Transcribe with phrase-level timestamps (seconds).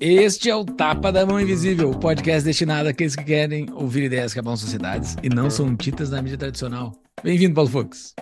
[0.00, 4.32] Este é o Tapa da Mão Invisível, o podcast destinado àqueles que querem ouvir ideias
[4.32, 6.92] que abalam sociedades e não são titas na mídia tradicional.
[7.20, 8.14] Bem-vindo, Paulo Fux.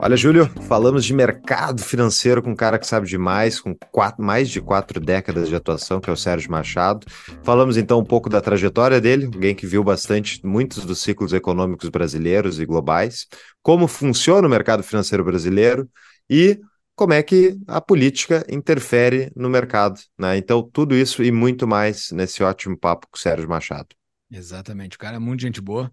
[0.00, 4.48] Olha, Júlio, falamos de mercado financeiro com um cara que sabe demais, com quatro, mais
[4.48, 7.04] de quatro décadas de atuação, que é o Sérgio Machado.
[7.42, 11.88] Falamos então um pouco da trajetória dele, alguém que viu bastante muitos dos ciclos econômicos
[11.88, 13.26] brasileiros e globais,
[13.60, 15.90] como funciona o mercado financeiro brasileiro
[16.30, 16.60] e
[16.94, 20.36] como é que a política interfere no mercado, né?
[20.36, 23.88] Então, tudo isso e muito mais nesse ótimo papo com o Sérgio Machado.
[24.30, 25.92] Exatamente, o cara é muito gente boa,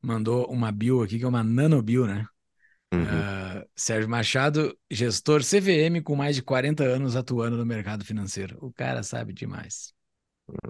[0.00, 2.26] mandou uma bio aqui que é uma nanobio, né?
[2.92, 3.04] Uhum.
[3.04, 8.58] Uh, Sérgio Machado, gestor CVM com mais de 40 anos atuando no mercado financeiro.
[8.60, 9.94] O cara sabe demais.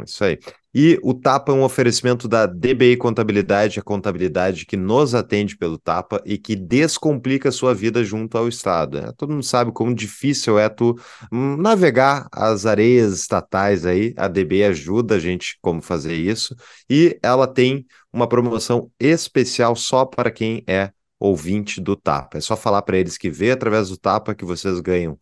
[0.04, 0.38] Isso aí.
[0.74, 5.78] E o Tapa é um oferecimento da DBI Contabilidade, a contabilidade que nos atende pelo
[5.78, 9.00] Tapa e que descomplica a sua vida junto ao Estado.
[9.00, 9.12] Né?
[9.16, 10.94] Todo mundo sabe como difícil é tu
[11.32, 14.14] hum, navegar as areias estatais aí.
[14.16, 16.54] A DBI ajuda a gente como fazer isso.
[16.88, 22.38] E ela tem uma promoção especial só para quem é ouvinte do Tapa.
[22.38, 25.16] É só falar para eles que vê através do Tapa que vocês ganham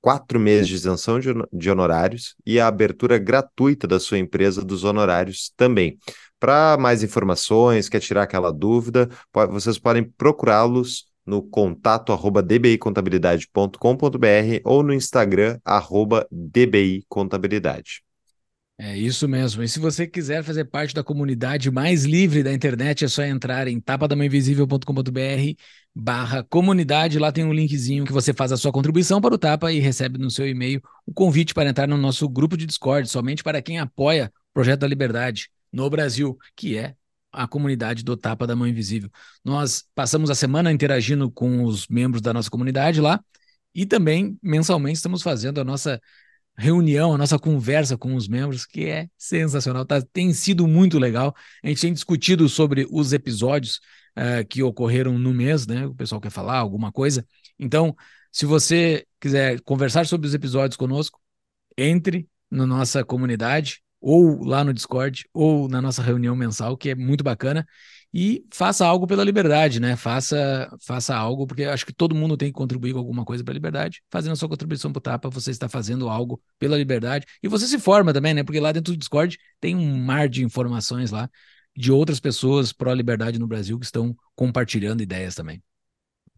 [0.00, 1.18] quatro meses de isenção
[1.52, 5.98] de honorários e a abertura gratuita da sua empresa dos honorários também.
[6.38, 9.08] Para mais informações, quer tirar aquela dúvida,
[9.50, 18.02] vocês podem procurá-los no contato arroba dbicontabilidade.com.br ou no Instagram arroba dbicontabilidade.
[18.80, 19.60] É isso mesmo.
[19.60, 23.66] E se você quiser fazer parte da comunidade mais livre da internet, é só entrar
[23.66, 25.10] em tapadamainvisível.com.br
[25.92, 27.18] barra comunidade.
[27.18, 30.16] Lá tem um linkzinho que você faz a sua contribuição para o Tapa e recebe
[30.16, 33.80] no seu e-mail o convite para entrar no nosso grupo de Discord, somente para quem
[33.80, 36.94] apoia o Projeto da Liberdade no Brasil, que é
[37.32, 39.10] a comunidade do Tapa da Mão Invisível.
[39.44, 43.20] Nós passamos a semana interagindo com os membros da nossa comunidade lá
[43.74, 46.00] e também mensalmente estamos fazendo a nossa
[46.58, 51.34] reunião, a nossa conversa com os membros, que é sensacional, tá, tem sido muito legal.
[51.62, 53.76] A gente tem discutido sobre os episódios
[54.18, 55.86] uh, que ocorreram no mês, né?
[55.86, 57.24] O pessoal quer falar alguma coisa.
[57.58, 57.94] Então,
[58.32, 61.20] se você quiser conversar sobre os episódios conosco,
[61.76, 66.94] entre na nossa comunidade, ou lá no Discord, ou na nossa reunião mensal, que é
[66.94, 67.66] muito bacana
[68.12, 69.96] e faça algo pela liberdade, né?
[69.96, 73.52] Faça, faça algo, porque acho que todo mundo tem que contribuir com alguma coisa para
[73.52, 74.02] a liberdade.
[74.10, 77.26] Fazendo a sua contribuição para o Tapa, você está fazendo algo pela liberdade.
[77.42, 78.42] E você se forma também, né?
[78.42, 81.28] Porque lá dentro do Discord tem um mar de informações lá
[81.76, 85.62] de outras pessoas pró-liberdade no Brasil que estão compartilhando ideias também.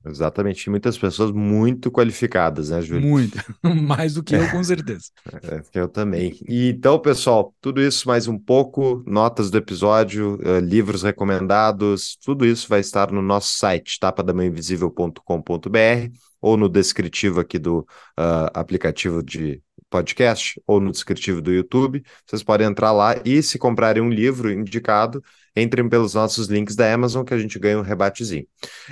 [0.05, 3.07] Exatamente, muitas pessoas muito qualificadas, né, Júlio?
[3.07, 3.39] Muito,
[3.87, 5.11] mais do que eu, com certeza.
[5.43, 6.39] É, eu também.
[6.49, 12.47] E, então, pessoal, tudo isso mais um pouco, notas do episódio, uh, livros recomendados, tudo
[12.47, 17.81] isso vai estar no nosso site, tapadamainvisível.com.br ou no descritivo aqui do
[18.19, 22.03] uh, aplicativo de podcast ou no descritivo do YouTube.
[22.27, 25.23] Vocês podem entrar lá e, se comprarem um livro indicado,
[25.57, 28.47] entrem pelos nossos links da Amazon que a gente ganha um rebatezinho.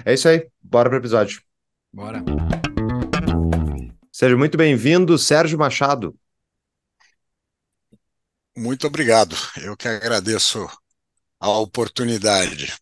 [0.04, 1.42] É isso aí, bora para o episódio.
[1.92, 2.22] Bora.
[4.12, 6.14] Seja muito bem-vindo, Sérgio Machado.
[8.56, 9.36] Muito obrigado.
[9.62, 10.68] Eu que agradeço
[11.38, 12.76] a oportunidade.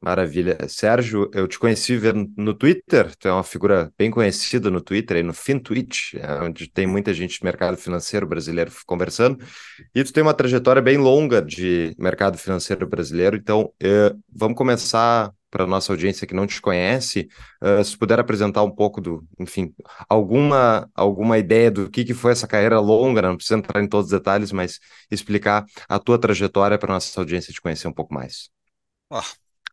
[0.00, 0.56] Maravilha.
[0.68, 1.98] Sérgio, eu te conheci
[2.36, 6.86] no Twitter, tu é uma figura bem conhecida no Twitter, no FinTwitch, é onde tem
[6.86, 9.44] muita gente do mercado financeiro brasileiro conversando,
[9.92, 15.32] e tu tem uma trajetória bem longa de mercado financeiro brasileiro, então eh, vamos começar
[15.50, 17.28] para a nossa audiência que não te conhece,
[17.62, 19.74] uh, se puder apresentar um pouco do, enfim,
[20.08, 24.12] alguma, alguma ideia do que, que foi essa carreira longa, não precisa entrar em todos
[24.12, 24.78] os detalhes, mas
[25.10, 28.50] explicar a tua trajetória para a nossa audiência te conhecer um pouco mais.
[29.10, 29.22] Oh,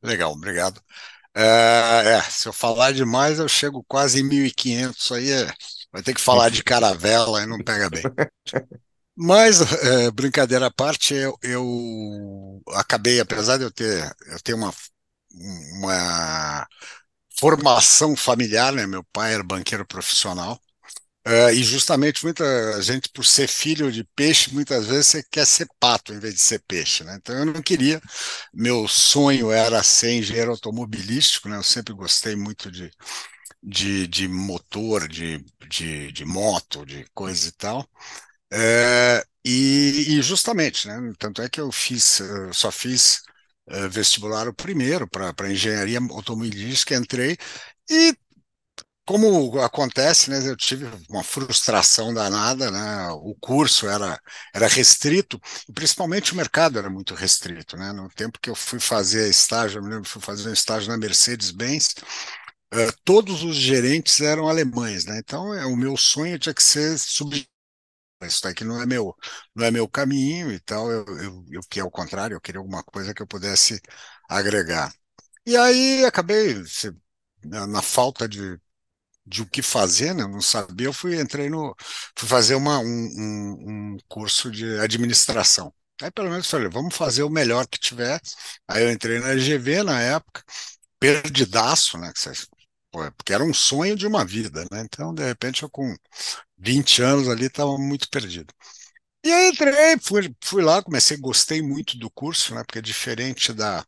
[0.05, 0.81] Legal, obrigado.
[1.35, 5.53] É, é, se eu falar demais, eu chego quase em 1.500, aí é,
[5.91, 8.03] vai ter que falar de caravela e não pega bem.
[9.15, 14.73] Mas, é, brincadeira à parte, eu, eu, acabei, apesar de eu ter, eu ter uma,
[15.77, 16.67] uma
[17.39, 18.85] formação familiar, né?
[18.85, 20.59] Meu pai era banqueiro profissional,
[21.27, 25.67] Uh, e justamente muita gente, por ser filho de peixe, muitas vezes você quer ser
[25.79, 27.15] pato em vez de ser peixe, né?
[27.17, 27.99] Então eu não queria.
[28.53, 31.57] Meu sonho era ser engenheiro automobilístico, né?
[31.57, 32.91] Eu sempre gostei muito de,
[33.63, 37.81] de, de motor, de, de, de moto, de coisa e tal.
[38.53, 40.97] Uh, e, e, justamente, né?
[41.19, 43.21] Tanto é que eu fiz, eu só fiz
[43.71, 47.37] uh, vestibular o primeiro para engenharia automobilística, entrei
[47.89, 48.15] e
[49.05, 54.19] como acontece, né, eu tive uma frustração danada, né, o curso era,
[54.53, 58.79] era restrito, e principalmente o mercado era muito restrito, né, no tempo que eu fui
[58.79, 61.95] fazer estágio, eu me lembro, fui fazer um estágio na Mercedes-Benz,
[62.73, 66.97] uh, todos os gerentes eram alemães, né, então é, o meu sonho tinha que ser
[66.99, 67.45] sub
[68.23, 69.15] isso daqui não é meu,
[69.55, 72.59] não é meu caminho e tal, eu, eu, eu que é o contrário, eu queria
[72.59, 73.81] alguma coisa que eu pudesse
[74.29, 74.93] agregar.
[75.45, 76.55] E aí acabei,
[77.43, 78.59] na falta de
[79.25, 80.23] de o que fazer, né?
[80.23, 81.75] Eu não sabia, eu fui entrei no
[82.17, 85.73] fui fazer uma, um, um, um curso de administração.
[86.01, 88.19] Aí pelo menos falei, vamos fazer o melhor que tiver.
[88.67, 90.43] Aí eu entrei na GV na época,
[90.99, 92.11] perdidaço, né?
[93.17, 94.81] Porque era um sonho de uma vida, né?
[94.81, 95.93] Então, de repente, eu com
[96.57, 98.53] 20 anos ali estava muito perdido.
[99.25, 102.63] E aí entrei, fui, fui lá, comecei, gostei muito do curso, né?
[102.65, 103.85] Porque é diferente da,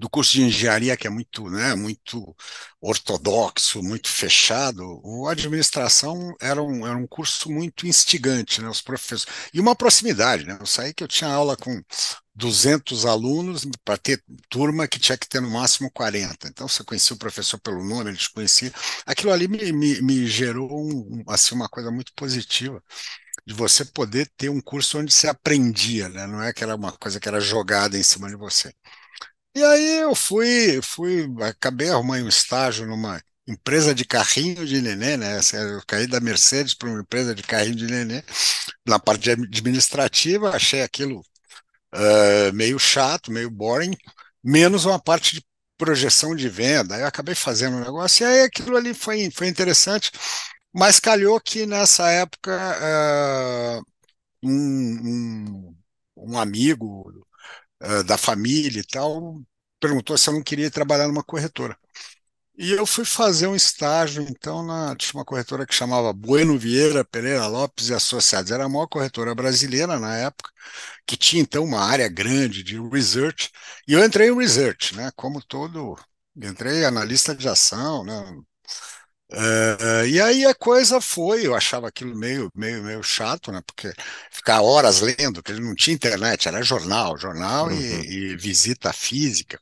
[0.00, 2.34] do curso de engenharia, que é muito, né, muito
[2.80, 9.26] ortodoxo, muito fechado, o administração era um, era um curso muito instigante, né, os professores,
[9.52, 11.82] e uma proximidade, né, eu saí que eu tinha aula com
[12.34, 17.14] 200 alunos para ter turma que tinha que ter no máximo 40, então você conhecia
[17.14, 18.72] o professor pelo nome, ele te conhecia,
[19.04, 22.82] aquilo ali me, me, me gerou um, assim, uma coisa muito positiva,
[23.46, 26.26] de você poder ter um curso onde você aprendia, né?
[26.26, 28.72] não é que era uma coisa que era jogada em cima de você.
[29.54, 35.16] E aí eu fui, fui, acabei arrumando um estágio numa empresa de carrinho de nenê,
[35.16, 35.38] né?
[35.52, 38.22] Eu caí da Mercedes para uma empresa de carrinho de nenê,
[38.86, 41.20] na parte administrativa, achei aquilo
[41.94, 43.96] uh, meio chato, meio boring,
[44.44, 45.46] menos uma parte de
[45.78, 46.98] projeção de venda.
[46.98, 50.12] Eu acabei fazendo um negócio, e aí aquilo ali foi, foi interessante,
[50.72, 52.52] mas calhou que nessa época
[53.80, 53.82] uh,
[54.42, 55.76] um, um,
[56.16, 57.12] um amigo
[57.82, 59.40] uh, da família e tal,
[59.80, 61.76] perguntou se eu não queria trabalhar numa corretora.
[62.56, 67.04] E eu fui fazer um estágio, então, na, tinha uma corretora que chamava Bueno Vieira
[67.04, 68.50] Pereira Lopes e Associados.
[68.50, 70.50] Era a maior corretora brasileira na época,
[71.06, 73.50] que tinha, então, uma área grande de research.
[73.88, 75.10] E eu entrei em research, né?
[75.16, 75.96] Como todo...
[76.36, 78.14] Entrei analista de ação, né?
[79.32, 83.62] Uh, e aí a coisa foi, eu achava aquilo meio, meio, meio chato, né?
[83.64, 83.92] Porque
[84.30, 87.80] ficar horas lendo, porque não tinha internet, era jornal, jornal uhum.
[87.80, 89.60] e, e, visita física.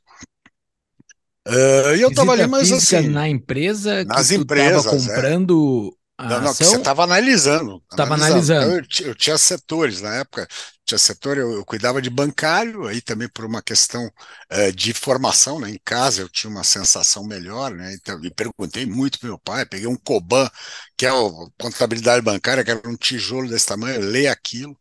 [1.47, 3.09] Uh, e eu estava ali, mas assim.
[3.09, 4.89] na empresa nas empresas, é.
[4.89, 7.81] comprando não, não, você estava analisando.
[7.89, 8.63] Estava analisando.
[8.63, 8.87] analisando.
[9.01, 10.47] Eu, eu, tinha setores na época,
[10.85, 15.59] tinha setor, eu, eu, cuidava de bancário, aí também por uma questão uh, de formação,
[15.59, 15.69] né?
[15.69, 17.93] Em casa eu tinha uma sensação melhor, né?
[17.93, 20.49] Então, e perguntei muito para meu pai, peguei um Coban,
[20.97, 21.13] que é a
[21.57, 24.77] contabilidade bancária, que era um tijolo desse tamanho, eu leio aquilo.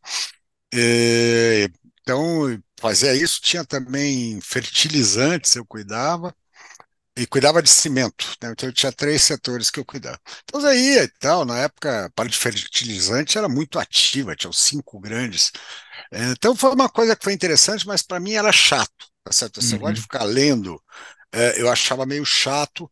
[0.75, 1.71] E,
[2.03, 6.35] então, fazia isso, tinha também fertilizantes, eu cuidava
[7.19, 8.53] e cuidava de cimento, né?
[8.53, 10.21] então eu tinha três setores que eu cuidava.
[10.45, 14.59] Então aí e tal, na época a parte de fertilizante era muito ativa, tinha os
[14.59, 15.51] cinco grandes.
[16.13, 19.61] Então foi uma coisa que foi interessante, mas para mim era chato, tá certo?
[19.61, 19.81] Você uhum.
[19.81, 20.81] gosta de ficar lendo,
[21.33, 22.91] é, eu achava meio chato.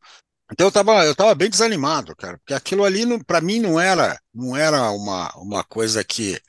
[0.53, 4.21] Então eu estava eu tava bem desanimado, cara, porque aquilo ali para mim não era
[4.35, 6.41] não era uma, uma coisa que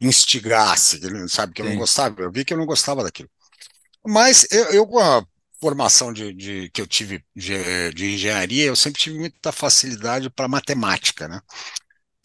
[0.00, 1.72] instigasse, sabe, que eu Sim.
[1.72, 3.30] não gostava, eu vi que eu não gostava daquilo.
[4.06, 4.86] Mas eu, eu
[5.60, 10.48] formação de, de, que eu tive de, de, engenharia, eu sempre tive muita facilidade para
[10.48, 11.40] matemática, né?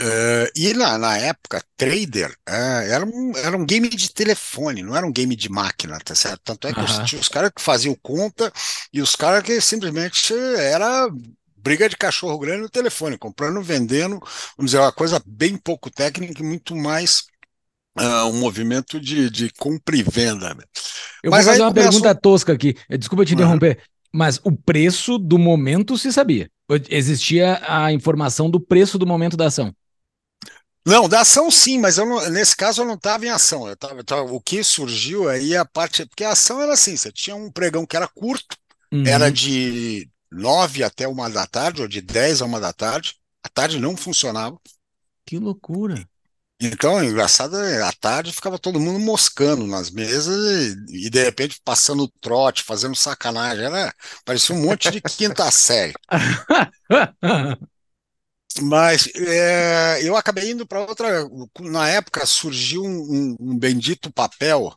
[0.01, 4.95] Uh, e na, na, época, trader uh, era, um, era um game de telefone, não
[4.95, 6.39] era um game de máquina, tá certo?
[6.41, 7.03] Tanto é que uhum.
[7.03, 8.49] tinha os caras que faziam conta
[8.93, 11.09] e os caras que simplesmente era
[11.57, 14.19] briga de cachorro grande no telefone, comprando, vendendo,
[14.55, 17.23] vamos dizer, uma coisa bem pouco técnica e muito mais
[17.99, 20.55] uh, um movimento de, de compra e venda.
[21.23, 22.75] Eu mas vou fazer uma pergunta tosca aqui.
[22.97, 23.77] Desculpa te interromper.
[23.77, 23.83] Uhum.
[24.11, 26.49] Mas o preço do momento se sabia.
[26.89, 29.73] Existia a informação do preço do momento da ação.
[30.85, 33.67] Não, da ação sim, mas não, nesse caso eu não estava em ação.
[33.67, 36.05] Eu tava, tava, o que surgiu aí a parte.
[36.05, 38.57] Porque a ação era assim: você tinha um pregão que era curto,
[38.91, 39.05] uhum.
[39.05, 43.15] era de 9 até uma da tarde, ou de 10 a uma da tarde.
[43.43, 44.57] A tarde não funcionava.
[45.25, 46.08] Que loucura.
[46.61, 50.35] Então, engraçado, é, à tarde ficava todo mundo moscando nas mesas
[50.89, 53.63] e, e, de repente passando trote, fazendo sacanagem.
[53.65, 53.93] Era,
[54.25, 55.93] parecia um monte de quinta série.
[58.61, 61.25] Mas é, eu acabei indo para outra.
[61.61, 64.75] Na época surgiu um, um, bendito papel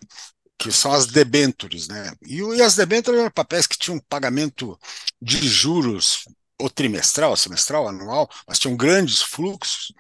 [0.59, 2.13] que são as debentures, né?
[2.23, 4.79] E, e as debentures eram papéis que tinham pagamento
[5.21, 6.25] de juros
[6.61, 9.93] ou trimestral, semestral, anual, mas tinham grandes fluxos.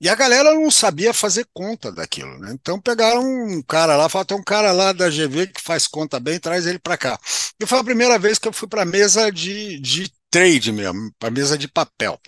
[0.00, 2.52] E a galera não sabia fazer conta daquilo, né?
[2.52, 6.20] Então pegaram um cara lá, falaram, tem um cara lá da GV que faz conta
[6.20, 7.18] bem, traz ele para cá.
[7.58, 11.30] E foi a primeira vez que eu fui para mesa de, de trade mesmo, para
[11.30, 12.20] mesa de papel.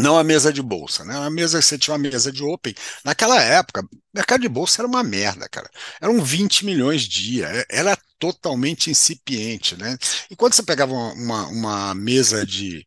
[0.00, 1.16] Não a mesa de bolsa, né?
[1.16, 2.74] A mesa, você tinha uma mesa de open.
[3.04, 5.70] Naquela época, mercado de bolsa era uma merda, cara.
[6.00, 9.96] Eram 20 milhões dia, é, era totalmente incipiente, né?
[10.30, 12.84] E quando você pegava uma, uma, mesa de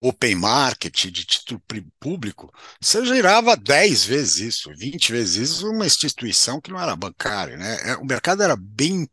[0.00, 1.62] open market, de título
[2.00, 2.50] público,
[2.80, 7.90] você girava 10 vezes isso, 20 vezes isso, uma instituição que não era bancária, né?
[7.90, 9.08] É, o mercado era bem,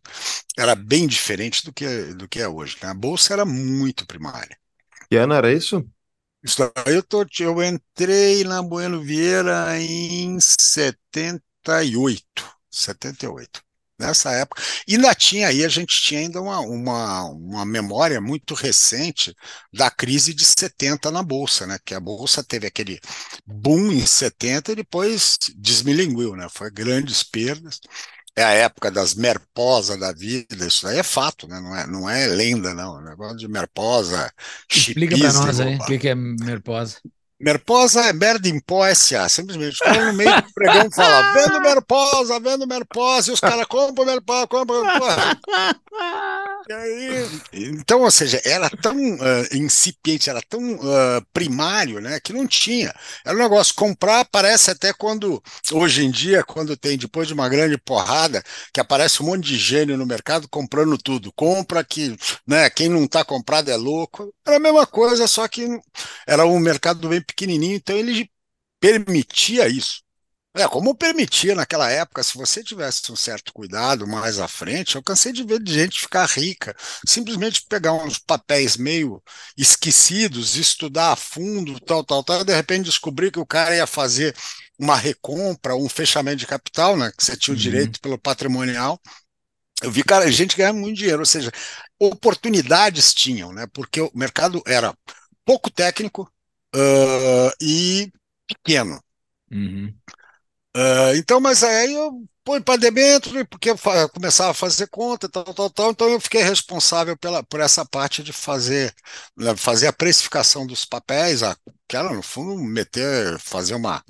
[0.57, 2.77] era bem diferente do que, do que é hoje.
[2.81, 2.89] Né?
[2.89, 4.57] A bolsa era muito primária.
[5.09, 5.85] Que ano era isso?
[6.43, 13.61] Isso aí eu, tô, eu entrei na Bueno Vieira em 78, 78.
[13.99, 14.61] Nessa época.
[14.87, 19.35] E ainda tinha aí, a gente tinha ainda uma, uma, uma memória muito recente
[19.73, 21.79] da crise de 70 na Bolsa, né?
[21.83, 22.99] Que a Bolsa teve aquele
[23.43, 26.47] boom em 70 e depois desmilinguiu, né?
[26.47, 27.79] Foi grandes perdas
[28.37, 31.59] é a época das merposa da vida, isso aí é fato, né?
[31.59, 32.97] não, é, não é lenda, não.
[32.97, 34.31] O negócio de merposa,
[34.69, 36.97] Explica para nós aí o que, que é merposa.
[37.39, 39.77] Merposa é merda em pó SA, simplesmente.
[39.77, 44.47] Ficava no meio do pregão fala, vendo merposa, vendo merposa, e os caras compram merposa,
[44.47, 45.39] compram merposa.
[46.69, 52.47] Aí, então, ou seja, era tão uh, incipiente, era tão uh, primário, né, que não
[52.47, 52.93] tinha.
[53.23, 55.41] Era um negócio, comprar parece até quando,
[55.71, 59.57] hoje em dia, quando tem, depois de uma grande porrada, que aparece um monte de
[59.57, 61.31] gênio no mercado comprando tudo.
[61.33, 64.33] Compra que, né, quem não está comprado é louco.
[64.45, 65.79] Era a mesma coisa, só que
[66.25, 68.31] era um mercado bem pequenininho, então ele
[68.79, 70.01] permitia isso.
[70.57, 75.03] É, como permitia naquela época, se você tivesse um certo cuidado mais à frente, eu
[75.03, 79.21] cansei de ver gente ficar rica, simplesmente pegar uns papéis meio
[79.55, 83.85] esquecidos, estudar a fundo, tal, tal, tal, e de repente descobrir que o cara ia
[83.85, 84.35] fazer
[84.79, 87.61] uma recompra, um fechamento de capital, né, que você tinha o uhum.
[87.61, 88.99] direito pelo patrimonial.
[89.83, 91.51] Eu vi cara, gente ganhando muito dinheiro, ou seja,
[91.99, 94.91] oportunidades tinham, né, porque o mercado era
[95.45, 96.27] pouco técnico
[96.75, 98.11] uh, e
[98.47, 98.99] pequeno.
[99.51, 99.93] Uhum.
[100.75, 102.27] Uh, então, mas aí eu
[102.63, 103.77] para dentro, porque eu
[104.13, 108.23] começava a fazer conta, tal, tal, tal, então eu fiquei responsável pela, por essa parte
[108.23, 108.93] de fazer,
[109.35, 111.57] né, fazer a precificação dos papéis, a,
[111.87, 114.01] que era, no fundo, meter, fazer uma,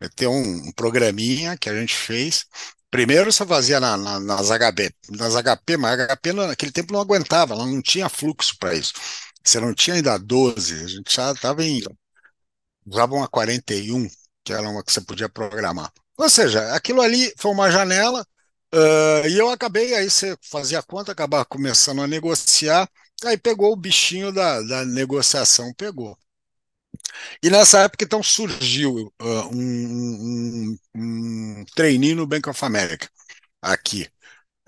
[0.00, 2.46] meter um, um programinha que a gente fez.
[2.90, 7.00] Primeiro você fazia na, na, nas HP, nas HP, mas a HP naquele tempo não
[7.00, 8.92] aguentava, ela não tinha fluxo para isso.
[9.44, 11.82] Você não tinha ainda 12, a gente já estava em.
[12.86, 14.08] usava uma 41,
[14.44, 15.92] que era uma que você podia programar.
[16.16, 18.26] Ou seja, aquilo ali foi uma janela
[18.74, 22.88] uh, e eu acabei, aí você fazia conta, acabava começando a negociar,
[23.24, 26.16] aí pegou o bichinho da, da negociação, pegou.
[27.42, 33.08] E nessa época, então, surgiu uh, um, um, um treininho no Bank of America,
[33.62, 34.08] aqui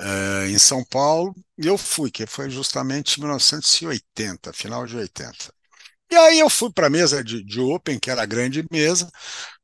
[0.03, 5.53] uh, em São Paulo, e eu fui, que foi justamente em 1980, final de 80.
[6.11, 9.11] E aí eu fui para a mesa de, de Open, que era a grande mesa,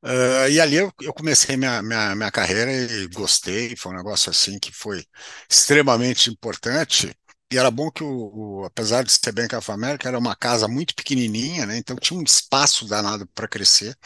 [0.02, 4.30] uh, e ali eu, eu comecei minha, minha, minha, carreira e gostei, foi um negócio
[4.30, 5.04] assim que foi
[5.50, 7.14] extremamente importante.
[7.50, 10.68] E era bom que, o, o apesar de ser Bank of America, era uma casa
[10.68, 11.76] muito pequenininha, né?
[11.78, 13.96] então tinha um espaço danado para crescer.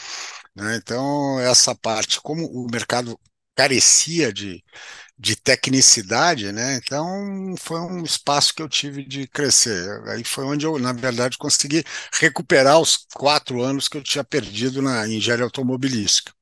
[0.54, 0.76] Né?
[0.76, 3.18] Então, essa parte, como o mercado
[3.54, 4.62] carecia de,
[5.22, 6.80] de tecnicidade, né?
[6.82, 10.02] Então foi um espaço que eu tive de crescer.
[10.08, 11.84] Aí foi onde eu, na verdade, consegui
[12.20, 16.32] recuperar os quatro anos que eu tinha perdido na engenharia automobilística.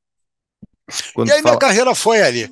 [1.12, 1.52] Quando e aí fala...
[1.52, 2.50] minha carreira foi ali.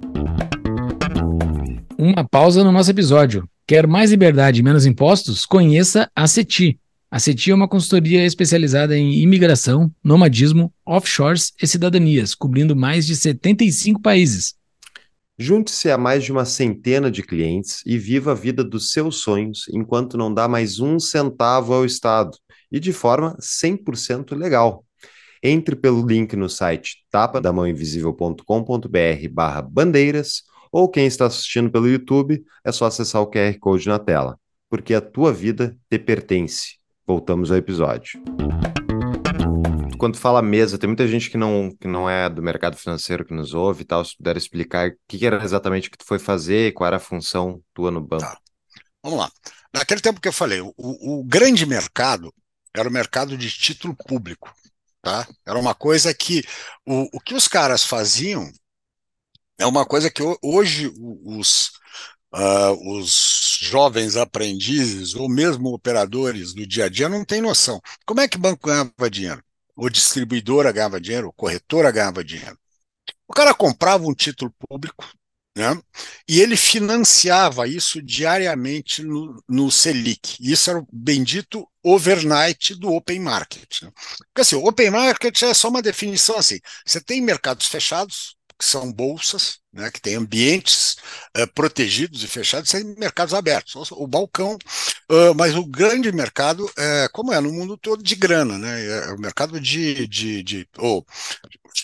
[1.98, 3.48] Uma pausa no nosso episódio.
[3.66, 5.46] Quer mais liberdade e menos impostos?
[5.46, 6.78] Conheça a CETI.
[7.10, 13.16] A CETI é uma consultoria especializada em imigração, nomadismo, offshores e cidadanias, cobrindo mais de
[13.16, 14.57] 75 países.
[15.40, 19.66] Junte-se a mais de uma centena de clientes e viva a vida dos seus sonhos
[19.72, 22.36] enquanto não dá mais um centavo ao Estado
[22.72, 24.84] e de forma 100% legal.
[25.40, 30.42] Entre pelo link no site tapadamãoinvisível.com.br barra bandeiras
[30.72, 34.36] ou quem está assistindo pelo YouTube é só acessar o QR Code na tela,
[34.68, 36.78] porque a tua vida te pertence.
[37.06, 38.20] Voltamos ao episódio
[39.98, 43.34] quando fala mesa, tem muita gente que não, que não é do mercado financeiro que
[43.34, 44.04] nos ouve e tal.
[44.04, 47.62] Se puder explicar o que, era exatamente que tu foi fazer, qual era a função
[47.74, 48.22] tua no banco.
[48.22, 48.38] Tá.
[49.02, 49.30] Vamos lá.
[49.74, 52.32] Naquele tempo que eu falei, o, o grande mercado
[52.74, 54.54] era o mercado de título público.
[55.02, 55.26] Tá?
[55.46, 56.42] Era uma coisa que
[56.86, 58.50] o, o que os caras faziam
[59.58, 60.92] é uma coisa que hoje
[61.24, 61.72] os,
[62.32, 67.80] uh, os jovens aprendizes ou mesmo operadores do dia a dia não têm noção.
[68.06, 69.42] Como é que o banco ganhava dinheiro?
[69.78, 72.58] O distribuidora ganhava dinheiro, o corretora ganhava dinheiro.
[73.28, 75.08] O cara comprava um título público,
[75.56, 75.80] né?
[76.28, 80.36] E ele financiava isso diariamente no, no Selic.
[80.40, 83.82] Isso era o bendito overnight do open market.
[83.82, 83.92] Né?
[83.94, 86.58] Porque assim, o open market é só uma definição assim.
[86.84, 90.96] Você tem mercados fechados, que são bolsas, né, que têm ambientes
[91.36, 94.58] uh, protegidos e fechados, sem mercados abertos, o balcão,
[95.10, 99.12] uh, mas o grande mercado, é, como é no mundo todo, de grana, né, é
[99.12, 101.06] o mercado de, de, de ou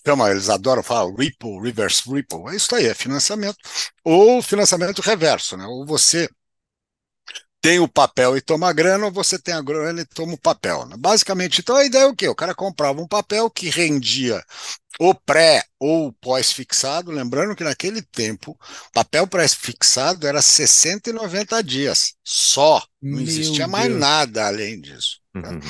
[0.06, 3.58] chama, eles adoram falar Ripple, Reverse Ripple, é isso aí, é financiamento,
[4.02, 6.28] ou financiamento reverso, né, ou você
[7.64, 10.38] tem o papel e toma a grana, ou você tem a grana e toma o
[10.38, 10.84] papel.
[10.84, 10.96] Né?
[10.98, 12.28] Basicamente, então a ideia é o quê?
[12.28, 14.44] O cara comprava um papel que rendia
[15.00, 18.54] o pré ou pós-fixado, lembrando que naquele tempo,
[18.92, 22.84] papel pré-fixado era 60 e 90 dias, só.
[23.00, 23.70] Não Meu existia Deus.
[23.70, 25.20] mais nada além disso.
[25.32, 25.48] Tá?
[25.48, 25.60] Uhum.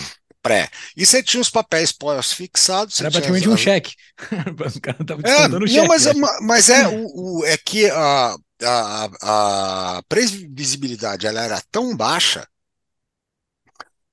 [0.42, 0.68] Pré.
[0.96, 3.00] E você tinha os papéis pós-fixados.
[3.00, 3.94] Era praticamente um cheque.
[4.18, 5.88] o cara estava é, não, cheque.
[5.88, 11.96] Mas, é, mas é, o, o, é que a, a, a previsibilidade ela era tão
[11.96, 12.46] baixa.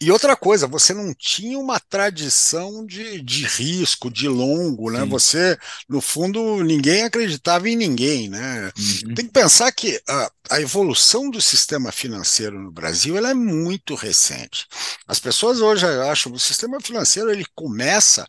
[0.01, 5.01] E outra coisa, você não tinha uma tradição de, de risco, de longo, né?
[5.01, 5.09] Sim.
[5.09, 8.71] Você, no fundo, ninguém acreditava em ninguém, né?
[8.75, 9.13] Uhum.
[9.13, 13.93] Tem que pensar que a, a, evolução do sistema financeiro no Brasil ela é muito
[13.93, 14.65] recente.
[15.07, 18.27] As pessoas hoje acham que o sistema financeiro ele começa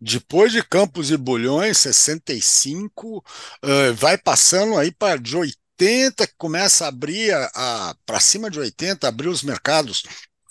[0.00, 6.84] depois de Campos e Bulhões, 65, uh, vai passando aí para de 80, que começa
[6.84, 7.32] a abrir
[8.04, 10.02] para cima de 80, abrir os mercados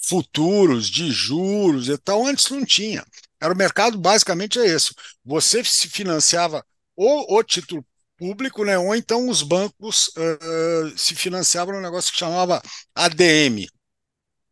[0.02, 2.26] futuros de juros e tal.
[2.26, 3.06] Antes não tinha.
[3.42, 4.94] Era o mercado basicamente é esse.
[5.24, 7.86] Você se financiava ou o título
[8.18, 12.62] público, né, ou então os bancos uh, se financiavam num negócio que chamava
[12.96, 13.68] ADM,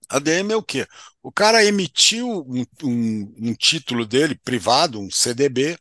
[0.10, 0.88] ADM é o quê?
[1.22, 5.78] O cara emitiu um, um, um título dele privado, um CDB,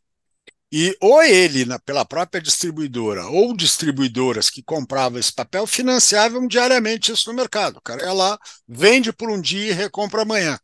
[0.72, 7.12] e ou ele, na, pela própria distribuidora, ou distribuidoras que compravam esse papel, financiavam diariamente
[7.12, 7.76] isso no mercado.
[7.76, 10.58] O cara ia lá, vende por um dia e recompra amanhã.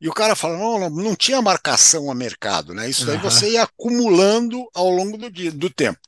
[0.00, 2.88] E o cara fala: não, não, não tinha marcação a mercado, né?
[2.88, 3.22] Isso daí uhum.
[3.22, 6.00] você ia acumulando ao longo do dia, do tempo.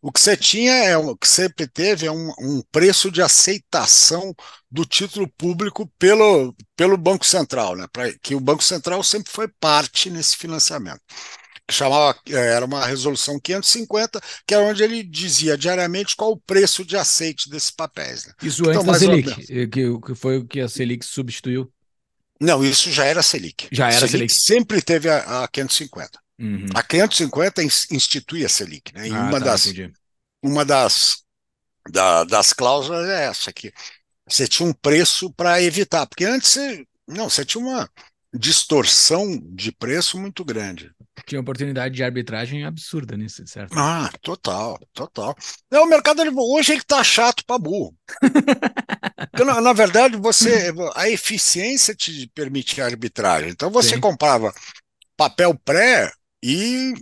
[0.00, 4.34] O que você tinha é o que sempre teve é um, um, preço de aceitação
[4.70, 7.86] do título público pelo, pelo Banco Central, né?
[7.92, 11.00] Pra, que o Banco Central sempre foi parte nesse financiamento.
[11.70, 16.84] Chamava, é, era uma resolução 550, que é onde ele dizia diariamente qual o preço
[16.84, 18.24] de aceite desses papéis.
[18.24, 18.32] Né?
[18.42, 21.70] Isso então, antes da Selic, eh, que, que foi o que a Selic substituiu?
[22.40, 23.68] Não, isso já era Selic.
[23.72, 24.32] Já era Selic.
[24.32, 24.32] Selic.
[24.32, 26.18] Sempre teve a, a 550.
[26.38, 26.66] Uhum.
[26.74, 29.08] A 550 institui a Selic, né?
[29.08, 29.72] E ah, uma, tá, das,
[30.42, 31.24] uma das,
[31.90, 33.72] da, das cláusulas é essa aqui.
[34.28, 37.90] Você tinha um preço para evitar, porque antes você, não, você tinha uma
[38.32, 40.92] distorção de preço muito grande.
[41.26, 43.76] Tinha oportunidade de arbitragem absurda nisso, certo?
[43.76, 45.34] Ah, total, total.
[45.70, 47.96] É, o mercado hoje ele tá chato para burro.
[49.44, 53.50] na, na, verdade, você a eficiência te permite arbitragem.
[53.50, 54.00] Então você Sim.
[54.00, 54.54] comprava
[55.16, 56.94] papel pré e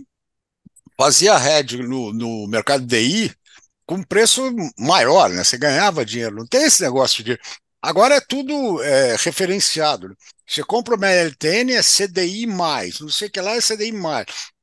[0.97, 3.33] fazia hedge no, no mercado DI
[3.85, 5.43] com preço maior, né?
[5.43, 6.35] Você ganhava dinheiro.
[6.35, 7.39] Não tem esse negócio de.
[7.81, 10.15] Agora é tudo é, referenciado.
[10.45, 13.93] Você compra uma LTN, é CDI não sei o que lá é CDI.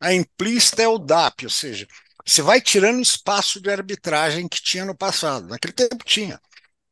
[0.01, 1.87] A implícita é o DAP, ou seja,
[2.25, 5.47] você vai tirando espaço de arbitragem que tinha no passado.
[5.49, 6.41] Naquele tempo tinha.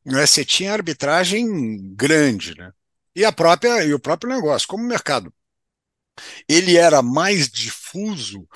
[0.05, 0.27] Né?
[0.27, 1.47] Você tinha arbitragem
[1.95, 2.73] grande, né?
[3.15, 5.33] E a própria e o próprio negócio, como o mercado
[6.49, 8.47] ele era mais difuso.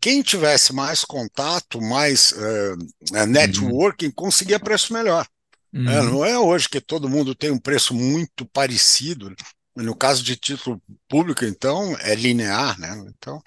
[0.00, 4.12] Quem tivesse mais contato, mais uh, networking, uhum.
[4.12, 5.26] conseguia preço melhor.
[5.72, 5.88] Uhum.
[5.88, 9.34] É, não é hoje que todo mundo tem um preço muito parecido.
[9.74, 13.02] No caso de título público, então, é linear, né?
[13.08, 13.42] Então,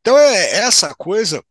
[0.00, 1.42] então é essa coisa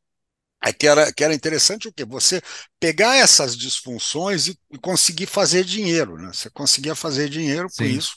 [0.65, 2.05] é que era, que era interessante o quê?
[2.05, 2.41] Você
[2.79, 6.31] pegar essas disfunções e, e conseguir fazer dinheiro, né?
[6.33, 7.77] Você conseguia fazer dinheiro Sim.
[7.77, 8.15] com isso.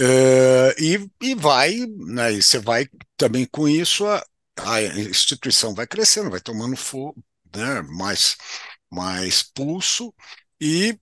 [0.00, 4.22] Uh, e, e vai, né, e você vai também com isso, a,
[4.58, 7.22] a instituição vai crescendo, vai tomando fogo,
[7.54, 8.36] né, mais,
[8.90, 10.14] mais pulso,
[10.60, 10.98] e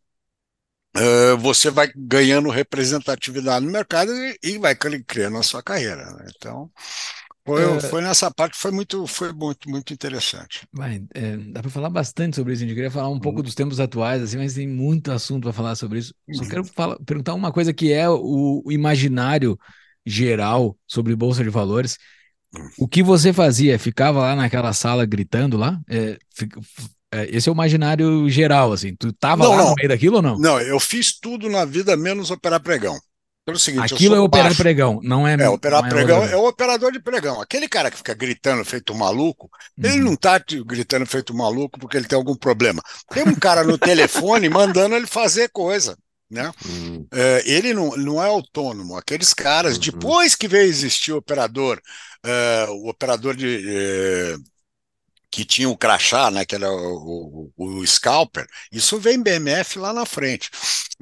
[0.97, 6.11] uh, você vai ganhando representatividade no mercado e, e vai criando a sua carreira.
[6.13, 6.27] Né?
[6.37, 6.71] Então,
[7.47, 10.67] foi, é, foi nessa parte, foi muito, foi muito, muito interessante.
[10.73, 12.63] Vai, é, dá para falar bastante sobre isso.
[12.63, 13.45] A gente queria falar um pouco uhum.
[13.45, 16.15] dos tempos atuais, assim, mas tem muito assunto para falar sobre isso.
[16.33, 16.49] Só uhum.
[16.49, 19.59] quero falar, perguntar uma coisa que é o, o, imaginário
[20.07, 21.99] geral sobre bolsa de valores.
[22.55, 22.71] Uhum.
[22.79, 23.79] O que você fazia?
[23.79, 25.79] Ficava lá naquela sala gritando lá?
[25.87, 26.59] É, fica,
[27.13, 28.97] é, esse é o imaginário geral, assim.
[28.97, 29.69] Tu estava lá não.
[29.69, 30.39] no meio daquilo ou não?
[30.39, 32.99] Não, eu fiz tudo na vida menos operar pregão.
[33.45, 34.59] Pelo seguinte, Aquilo é operar baixo.
[34.63, 35.37] pregão, não é.
[35.37, 36.29] É, operar não é pregão operador.
[36.31, 37.41] é o operador de pregão.
[37.41, 39.51] Aquele cara que fica gritando feito maluco,
[39.83, 40.05] ele Uhum.
[40.05, 42.83] não tá te- gritando feito maluco porque ele tem algum problema.
[43.13, 45.97] Tem um cara no telefone mandando ele fazer coisa,
[46.31, 46.53] né?
[46.65, 48.97] Hum, É, ele não, não é autônomo.
[48.97, 49.81] Aqueles caras, Uhum.
[49.81, 51.81] depois que veio existir o operador,
[52.25, 53.47] é, o operador de.
[53.69, 54.37] é,
[55.31, 59.93] que tinha o crachá, né, que era o, o, o scalper, isso vem BMF lá
[59.93, 60.49] na frente.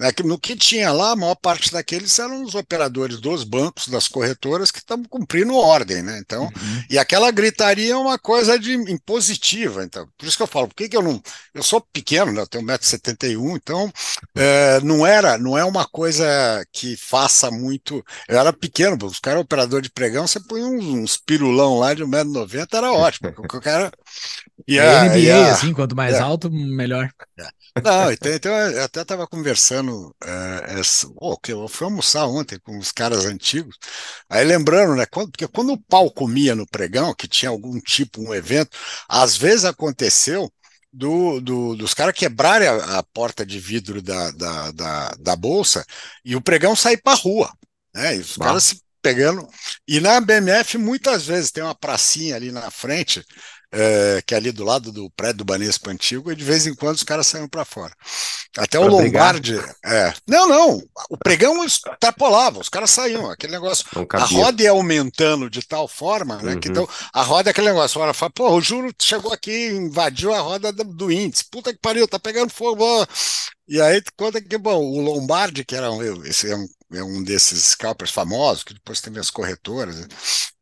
[0.00, 4.09] É No que tinha lá, a maior parte daqueles eram os operadores dos bancos, das
[4.09, 6.18] corretoras, que estavam cumprindo ordem, né?
[6.18, 6.85] Então, Uhum.
[6.88, 10.09] e aquela gritaria é uma coisa de impositiva, então.
[10.16, 11.20] Por isso que eu falo, por que, que eu não.
[11.52, 12.40] Eu sou pequeno, né?
[12.40, 13.92] Eu tenho 1,71m, então
[14.35, 16.24] é, não era, não é uma coisa
[16.72, 18.02] que faça muito.
[18.28, 22.02] Eu era pequeno, os caras operador de pregão, você põe uns, uns pirulão lá de
[22.02, 23.31] 1,90m, era ótimo.
[23.38, 23.92] o cara.
[24.66, 26.20] E É a- NBA, e a- assim, quanto mais é.
[26.20, 27.11] alto, melhor.
[27.83, 29.82] não, então, então eu até estava conversando,
[30.25, 33.77] é, essa- pô, que eu fui almoçar ontem com os caras antigos,
[34.29, 38.21] aí lembrando, né, quando, porque quando o pau comia no pregão, que tinha algum tipo,
[38.23, 38.77] um evento,
[39.09, 40.51] às vezes aconteceu
[40.92, 45.85] do, do- dos caras quebrarem a, a porta de vidro da, da, da, da bolsa
[46.25, 47.51] e o pregão sair para rua,
[47.95, 48.38] né, e os Bah.
[48.38, 49.49] caras se pegando,
[49.88, 53.25] e na BMF muitas vezes tem uma pracinha ali na frente,
[53.73, 56.75] é, que é ali do lado do prédio do Banespa Antigo, e de vez em
[56.75, 57.93] quando os caras saíam para fora.
[58.59, 59.35] Até o Pra brigar?
[59.35, 59.57] Lombardi.
[59.85, 60.13] É.
[60.29, 60.83] Não, não.
[61.09, 63.31] O pregão extrapolava, os caras saíam.
[63.31, 63.85] Aquele negócio.
[64.13, 66.57] A roda ia aumentando de tal forma, né?
[66.57, 66.73] Que Uhum.
[66.73, 68.01] então, a roda é aquele negócio.
[68.01, 71.45] Olha, fala, pô, o juro chegou aqui, invadiu a roda do, índice.
[71.51, 72.85] Puta que pariu, tá pegando fogo.
[72.85, 73.07] ó.
[73.69, 77.23] E aí, conta que, bom, o Lombardi, que era um, esse é um, é um
[77.23, 80.07] desses scalpers famosos, que depois teve as corretoras, né?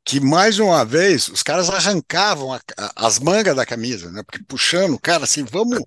[0.04, 4.22] Que mais uma vez os caras arrancavam a- a- as mangas da camisa, né?
[4.24, 5.80] Porque puxando o cara assim, vamos.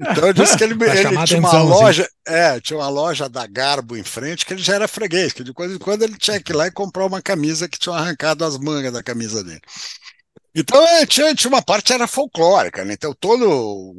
[0.00, 3.96] Então eu disse que ele, ele tinha uma loja, é, tinha uma loja da Garbo
[3.96, 6.52] em frente que ele já era freguês, que de quando em quando ele tinha que
[6.52, 9.60] ir lá e comprar uma camisa que tinha arrancado as mangas da camisa dele.
[10.54, 12.94] Então é, tinha, tinha uma parte era folclórica, né?
[12.94, 13.46] Então todo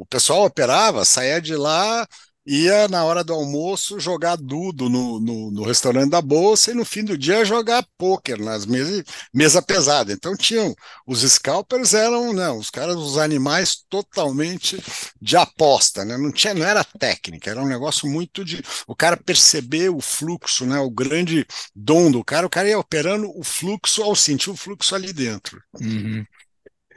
[0.00, 2.06] o pessoal operava, saía de lá,
[2.48, 6.84] ia na hora do almoço jogar dudo no, no, no restaurante da bolsa e no
[6.84, 10.14] fim do dia jogar pôquer nas mesas mesa pesada.
[10.14, 10.74] Então tinham
[11.06, 14.82] os scalpers eram não, os caras os animais totalmente
[15.20, 16.16] de aposta, né?
[16.16, 20.64] Não tinha, não era técnica, era um negócio muito de o cara perceber o fluxo,
[20.64, 20.78] né?
[20.78, 24.94] O grande dom do cara, o cara ia operando o fluxo ao sentir o fluxo
[24.94, 25.62] ali dentro.
[25.78, 26.24] Uhum.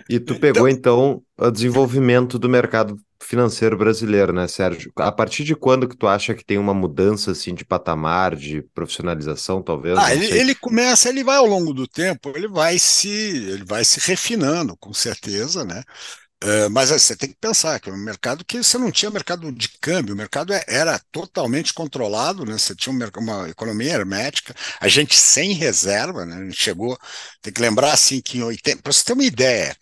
[0.10, 2.98] E tu pegou então o desenvolvimento do mercado
[3.32, 4.92] financeiro brasileiro, né, Sérgio?
[4.98, 8.62] A partir de quando que tu acha que tem uma mudança assim de patamar, de
[8.62, 9.98] profissionalização, talvez?
[9.98, 13.84] Ah, ele, ele começa, ele vai ao longo do tempo, ele vai se, ele vai
[13.84, 15.84] se refinando, com certeza, né?
[16.44, 19.52] Eh, mas você tem que pensar que é um mercado que você não tinha mercado
[19.52, 22.58] de câmbio, o mercado é- era totalmente controlado, né?
[22.58, 26.38] Você tinha um uma economia hermética, a gente sem reserva, né?
[26.38, 26.98] A gente chegou,
[27.42, 29.76] tem que lembrar assim que em 80, para você ter uma ideia,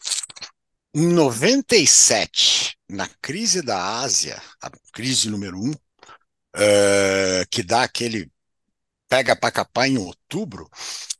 [0.93, 5.73] em 97, na crise da Ásia, a crise número um,
[6.55, 8.29] eh, que dá aquele
[9.07, 10.69] pega para capar em outubro,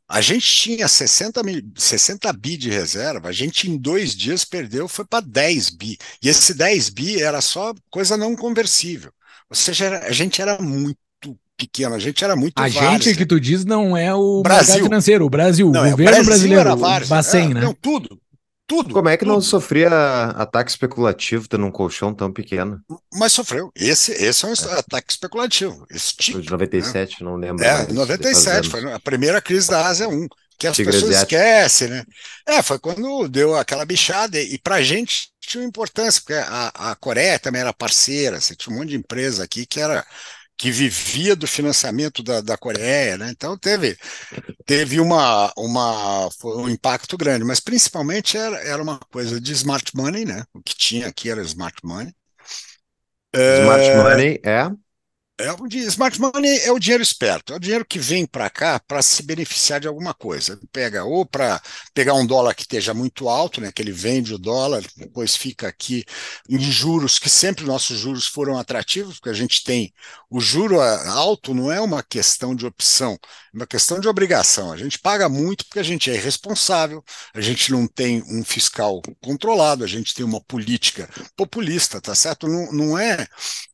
[0.08, 4.88] a gente tinha 60, mil, 60 bi de reserva, a gente em dois dias perdeu,
[4.88, 5.98] foi para 10 bi.
[6.22, 9.12] E esse 10 bi era só coisa não conversível.
[9.50, 10.98] Ou seja, a gente era muito
[11.58, 12.92] pequeno, a gente era muito A várzea.
[12.92, 14.84] gente que tu diz não é o Brasil.
[14.84, 17.16] financeiro, o Brasil, Não, o é, governo Brasil brasileiro, era o várzea.
[17.16, 17.62] Bacen, É, né?
[17.62, 18.20] Não, tudo.
[18.70, 18.94] Tudo.
[18.94, 19.42] Como é que não tudo.
[19.42, 19.90] sofria
[20.32, 22.84] ataque especulativo tendo um colchão tão pequeno?
[23.14, 23.72] Mas sofreu.
[23.76, 25.86] Esse, esse é um ataque especulativo.
[25.90, 26.42] Esse tipo.
[26.42, 27.90] de 97, não lembro É, mais.
[27.92, 30.28] 97, faz foi a primeira crise da Ásia 1,
[30.58, 31.36] que as Tigre pessoas asiático.
[31.36, 32.04] esquecem, né?
[32.48, 37.38] É, foi quando deu aquela bichada, e pra gente tinha importância, porque a, a Coreia
[37.40, 40.06] também era parceira, você tinha um monte de empresa aqui que era
[40.60, 43.32] que vivia do financiamento da, da Coreia, né?
[43.32, 43.98] Então teve,
[44.66, 50.26] teve uma, uma, um impacto grande, mas principalmente era, era uma coisa de smart money,
[50.26, 50.44] né?
[50.54, 52.14] O que tinha aqui era smart money.
[53.48, 54.72] Smart É, money é
[55.40, 59.02] é smart money é o dinheiro esperto, é o dinheiro que vem para cá para
[59.02, 60.54] se beneficiar de alguma coisa.
[60.54, 61.62] Ele Pega ou para
[61.94, 65.68] pegar um dólar que esteja muito alto, né, que ele vende o dólar, depois fica
[65.68, 66.04] aqui
[66.50, 69.94] em juros, que sempre nossos juros foram atrativos, porque a gente tem
[70.30, 73.14] o juro alto não é uma questão de opção,
[73.54, 74.72] é uma questão de obrigação.
[74.72, 79.02] A gente paga muito porque a gente é irresponsável, a gente não tem um fiscal
[79.22, 82.48] controlado, a gente tem uma política populista, tá certo?
[82.48, 83.26] Não, não é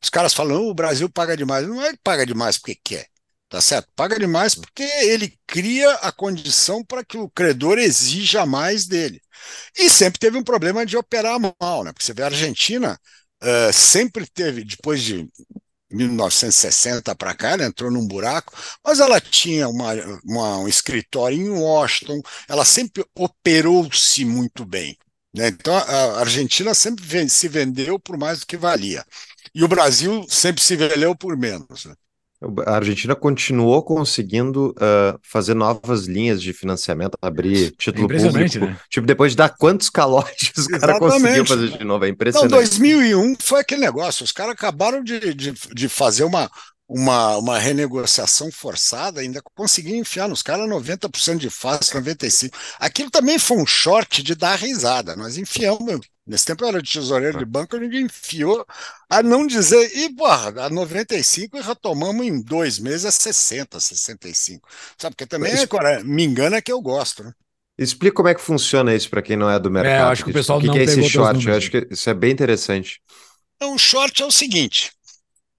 [0.02, 1.68] os caras falam, "Oh, o Brasil paga demais.
[1.68, 3.06] Não é que paga demais porque quer,
[3.48, 3.88] tá certo?
[3.96, 9.20] Paga demais porque ele cria a condição para que o credor exija mais dele.
[9.76, 11.92] E sempre teve um problema de operar mal, né?
[11.92, 12.98] Porque você vê a Argentina
[13.42, 15.28] eh, sempre teve, depois de
[15.90, 18.52] 1960 para cá, ela entrou num buraco,
[18.84, 19.92] mas ela tinha uma,
[20.24, 24.96] uma, um escritório em Washington, ela sempre operou-se muito bem.
[25.34, 25.48] Né?
[25.48, 29.04] Então a Argentina sempre se vendeu por mais do que valia.
[29.56, 31.86] E o Brasil sempre se vendeu por menos.
[31.86, 31.94] Né?
[32.66, 38.58] A Argentina continuou conseguindo uh, fazer novas linhas de financiamento, abrir título é público.
[38.58, 38.78] Né?
[38.90, 42.04] Tipo, depois de dar quantos calotes os caras conseguiram fazer de novo.
[42.04, 42.50] É impressionante.
[42.50, 44.24] Não, 2001 foi aquele negócio.
[44.24, 46.50] Os caras acabaram de, de, de fazer uma,
[46.88, 52.52] uma, uma renegociação forçada, ainda conseguiram enfiar nos caras 90% de fácil, 95%.
[52.78, 55.16] Aquilo também foi um short de dar risada.
[55.16, 58.66] Nós enfiamos Nesse tempo eu era de tesoureiro de banco, a gente enfiou
[59.08, 64.68] a não dizer, e porra, a 95 e retomamos em dois meses a 60, 65.
[64.98, 67.32] Sabe, porque também, é, me engana que eu gosto, né?
[67.78, 70.08] Explica como é que funciona isso para quem não é do mercado.
[70.08, 71.46] É, acho que o pessoal que não que é esse short?
[71.46, 73.00] Eu acho que isso é bem interessante.
[73.54, 74.92] Então, o short é o seguinte: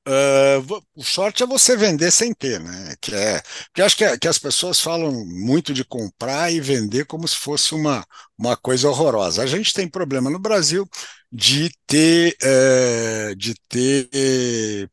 [0.08, 2.96] Uh, o short é você vender sem ter, né?
[3.02, 3.42] Que é,
[3.74, 7.36] que acho que, é, que, as pessoas falam muito de comprar e vender como se
[7.36, 8.06] fosse uma,
[8.38, 9.44] uma coisa horrorosa.
[9.44, 10.88] A gente tem problema no Brasil
[11.30, 14.90] de ter, uh, de ter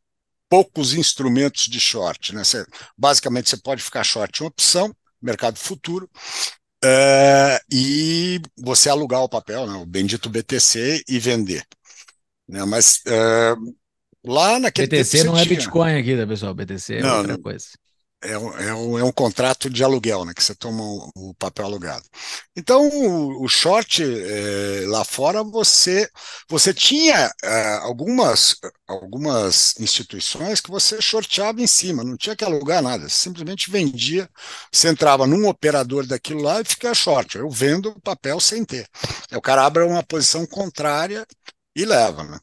[0.49, 2.43] poucos instrumentos de short, né?
[2.99, 6.11] Basicamente, você pode ficar short em opção, mercado futuro,
[6.85, 9.77] uh, e você alugar o papel, né?
[9.77, 11.65] o bendito BTC, e vender.
[12.49, 12.65] Né?
[12.65, 13.01] Mas
[14.25, 16.55] Lá naquele BTC não é Bitcoin aqui, né, pessoal?
[16.55, 17.67] BTC é não, outra coisa.
[18.23, 20.33] É um, é, um, é um contrato de aluguel, né?
[20.33, 22.05] Que você toma o, o papel alugado.
[22.57, 26.09] Então, o, o short é, lá fora, você,
[26.49, 28.57] você tinha é, algumas,
[28.89, 34.27] algumas instituições que você shorteava em cima, não tinha que alugar nada, simplesmente vendia,
[34.73, 37.37] você entrava num operador daquilo lá e fica short.
[37.37, 38.89] Eu vendo o papel sem ter.
[39.31, 41.27] Aí o cara abre uma posição contrária
[41.77, 42.39] e leva, né?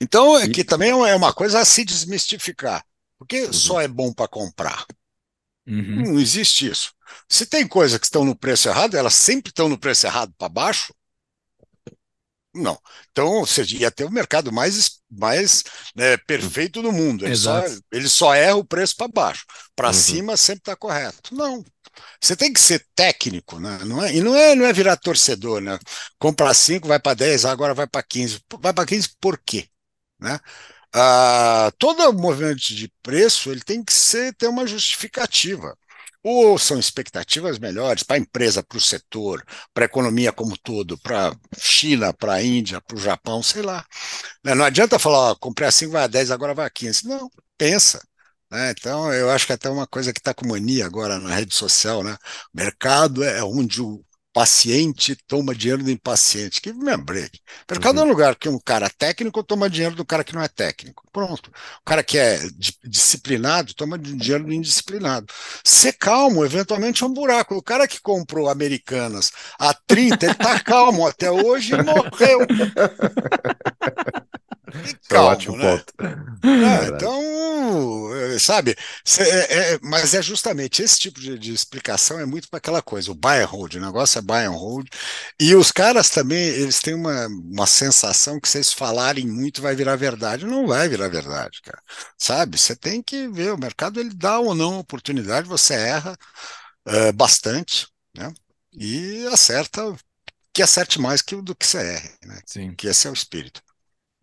[0.00, 2.84] Então, é que também é uma coisa a se desmistificar.
[3.18, 3.52] Porque uhum.
[3.52, 4.84] só é bom para comprar.
[5.66, 6.12] Uhum.
[6.12, 6.92] Não existe isso.
[7.28, 10.48] Se tem coisas que estão no preço errado, elas sempre estão no preço errado para
[10.48, 10.94] baixo.
[12.54, 12.78] Não.
[13.10, 17.26] Então, ou seja, ia ter o mercado mais, mais né, perfeito do mundo.
[17.26, 19.44] Ele só, ele só erra o preço para baixo.
[19.74, 19.94] Para uhum.
[19.94, 21.34] cima sempre está correto.
[21.34, 21.64] Não.
[22.20, 23.78] Você tem que ser técnico, né?
[23.84, 25.78] Não é, e não é, não é virar torcedor, né?
[26.18, 28.40] Comprar 5, vai para 10, agora vai para 15.
[28.60, 29.68] Vai para 15 por quê?
[30.20, 30.38] Né?
[30.94, 35.76] Ah, todo movimento de preço ele tem que ser, ter uma justificativa.
[36.22, 40.98] Ou são expectativas melhores para a empresa, para o setor, para a economia como todo,
[41.02, 43.84] para a China, para a Índia, para o Japão, sei lá.
[44.44, 44.54] Né?
[44.54, 47.06] Não adianta falar, ó, comprei a 5, vai a 10, agora vai a 15.
[47.06, 48.00] Não, pensa.
[48.50, 48.70] Né?
[48.70, 52.02] Então, eu acho que até uma coisa que está com mania agora na rede social,
[52.04, 52.16] né?
[52.54, 56.60] O mercado é onde o, paciente toma dinheiro do impaciente.
[56.60, 57.30] Que me lembrei.
[57.70, 58.04] Mercado uhum.
[58.04, 61.04] é lugar que um cara técnico toma dinheiro do cara que não é técnico.
[61.12, 61.52] Pronto.
[61.80, 62.40] O cara que é
[62.82, 65.32] disciplinado toma dinheiro do indisciplinado.
[65.62, 67.54] Ser calmo, eventualmente, é um buraco.
[67.54, 72.40] O cara que comprou Americanas a 30, ele está calmo até hoje e morreu.
[75.08, 75.76] calmo, ótimo né?
[75.76, 75.94] ponto.
[76.42, 78.76] É, então, é, sabe,
[79.18, 83.10] é, é, mas é justamente esse tipo de, de explicação é muito para aquela coisa,
[83.10, 84.88] o buy and hold, o negócio é buy and hold,
[85.40, 89.74] e os caras também, eles têm uma, uma sensação que se eles falarem muito vai
[89.74, 91.82] virar verdade, não vai virar verdade, cara,
[92.18, 96.16] sabe, você tem que ver, o mercado ele dá ou não oportunidade, você erra
[96.88, 98.32] uh, bastante, né,
[98.72, 99.94] e acerta,
[100.52, 102.74] que acerte mais que, do que você erre, né, Sim.
[102.74, 103.62] que esse é o espírito.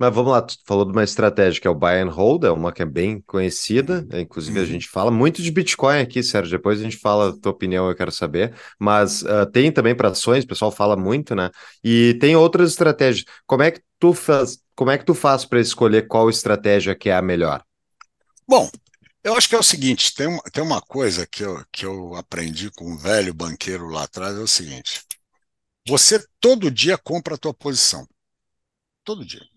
[0.02, 2.50] Mas vamos lá, tu falou de uma estratégia que é o buy and hold, é
[2.50, 4.20] uma que é bem conhecida, uhum.
[4.20, 4.66] inclusive uhum.
[4.66, 7.88] a gente fala muito de Bitcoin aqui, Sérgio, depois a gente fala a tua opinião,
[7.88, 11.52] eu quero saber, mas uh, tem também para ações, o pessoal fala muito, né?
[11.84, 13.26] E tem outras estratégias.
[13.46, 17.08] Como é que tu faz, como é que tu faz para escolher qual estratégia que
[17.08, 17.64] é a melhor?
[18.48, 18.72] Bom,
[19.24, 22.16] eu acho que é o seguinte, tem uma, tem uma coisa que eu, que eu
[22.16, 25.04] aprendi com um velho banqueiro lá atrás, é o seguinte,
[25.88, 28.08] você todo dia compra a tua posição,
[29.04, 29.52] todo dia.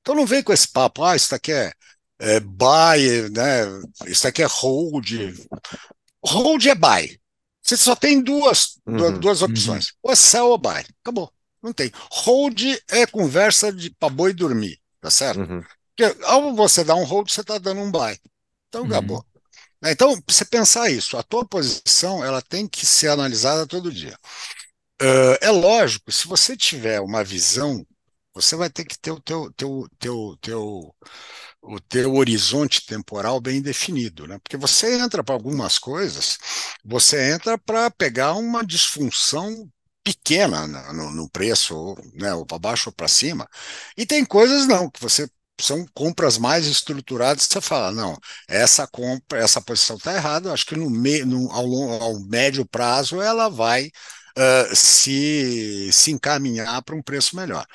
[0.00, 1.72] Então não vem com esse papo, ah, isso aqui é,
[2.18, 3.64] é buy, né?
[4.06, 5.10] Isso aqui é hold.
[6.24, 7.18] Hold é buy.
[7.62, 9.88] Você só tem duas, uhum, duas opções.
[9.88, 9.94] Uhum.
[10.04, 10.84] Ou é sell ou buy.
[11.02, 11.32] Acabou.
[11.62, 11.92] Não tem.
[12.10, 15.40] Hold é conversa de para boi dormir, tá certo?
[15.40, 15.62] Uhum.
[15.94, 18.18] Porque ao você dar um hold, você está dando um buy.
[18.68, 18.88] Então uhum.
[18.88, 19.24] acabou.
[19.84, 24.18] Então, você pensar isso, a tua posição ela tem que ser analisada todo dia.
[25.00, 27.86] Uh, é lógico, se você tiver uma visão
[28.40, 30.94] você vai ter que ter o teu, teu, teu, teu,
[31.62, 34.38] o teu horizonte temporal bem definido, né?
[34.38, 36.38] Porque você entra para algumas coisas,
[36.84, 39.68] você entra para pegar uma disfunção
[40.04, 43.48] pequena no, no preço, né, ou para baixo ou para cima,
[43.96, 45.28] e tem coisas não, que você
[45.60, 48.16] são compras mais estruturadas, você fala, não,
[48.48, 52.64] essa compra, essa posição está errada, acho que no, me, no ao, longo, ao médio
[52.66, 53.90] prazo ela vai
[54.38, 57.66] uh, se, se encaminhar para um preço melhor.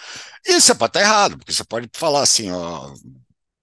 [0.46, 2.94] E você pode estar errado, porque você pode falar assim, ó,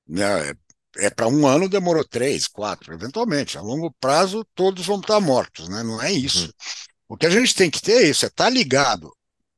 [0.06, 0.52] né,
[0.98, 3.56] é para um ano, demorou três, quatro, eventualmente.
[3.56, 5.82] A longo prazo, todos vão estar mortos, né?
[5.82, 6.46] Não é isso.
[6.46, 6.52] Uhum.
[7.10, 9.14] O que a gente tem que ter é isso, é estar tá ligado.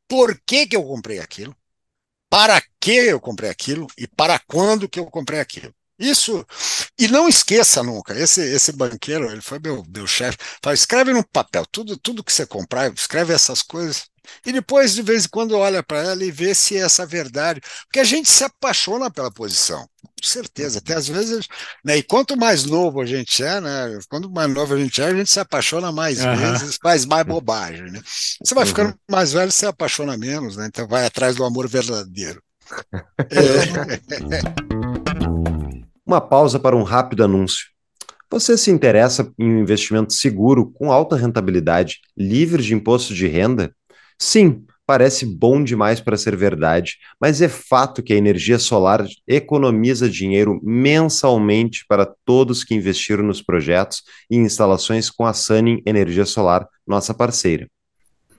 [0.09, 1.57] Por que, que eu comprei aquilo?
[2.29, 3.87] Para que eu comprei aquilo?
[3.97, 5.75] E para quando que eu comprei aquilo?
[6.03, 6.45] Isso,
[6.99, 11.25] e não esqueça nunca, esse, esse banqueiro, ele foi meu, meu chefe, fala, escreve no
[11.25, 14.07] papel, tudo, tudo que você comprar, escreve essas coisas,
[14.45, 17.61] e depois, de vez em quando, olha para ela e vê se é essa verdade.
[17.85, 20.79] Porque a gente se apaixona pela posição, com certeza.
[20.79, 21.47] Até às vezes,
[21.85, 21.97] né?
[21.99, 23.99] E quanto mais novo a gente é, né?
[24.09, 26.37] Quanto mais novo a gente é, a gente se apaixona mais uhum.
[26.37, 28.01] vezes, faz mais bobagem, né?
[28.43, 28.69] Você vai uhum.
[28.69, 30.67] ficando mais velho, você se apaixona menos, né?
[30.67, 32.43] Então vai atrás do amor verdadeiro.
[33.31, 34.82] é.
[36.05, 37.67] Uma pausa para um rápido anúncio.
[38.31, 43.73] Você se interessa em um investimento seguro, com alta rentabilidade, livre de imposto de renda?
[44.19, 50.09] Sim, parece bom demais para ser verdade, mas é fato que a energia solar economiza
[50.09, 56.67] dinheiro mensalmente para todos que investiram nos projetos e instalações com a Sunning Energia Solar,
[56.87, 57.69] nossa parceira.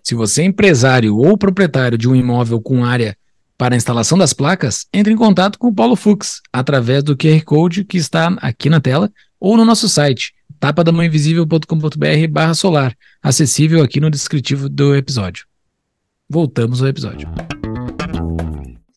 [0.04, 3.16] Se você é empresário ou proprietário de um imóvel com área
[3.64, 7.42] para a instalação das placas, entre em contato com o Paulo Fux através do QR
[7.46, 14.12] Code que está aqui na tela ou no nosso site tapadamãoinvisível.com.br solar, acessível aqui no
[14.12, 15.46] descritivo do episódio.
[16.30, 17.30] Voltamos ao episódio.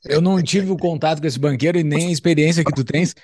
[0.05, 3.14] Eu não tive o contato com esse banqueiro e nem a experiência que tu tens,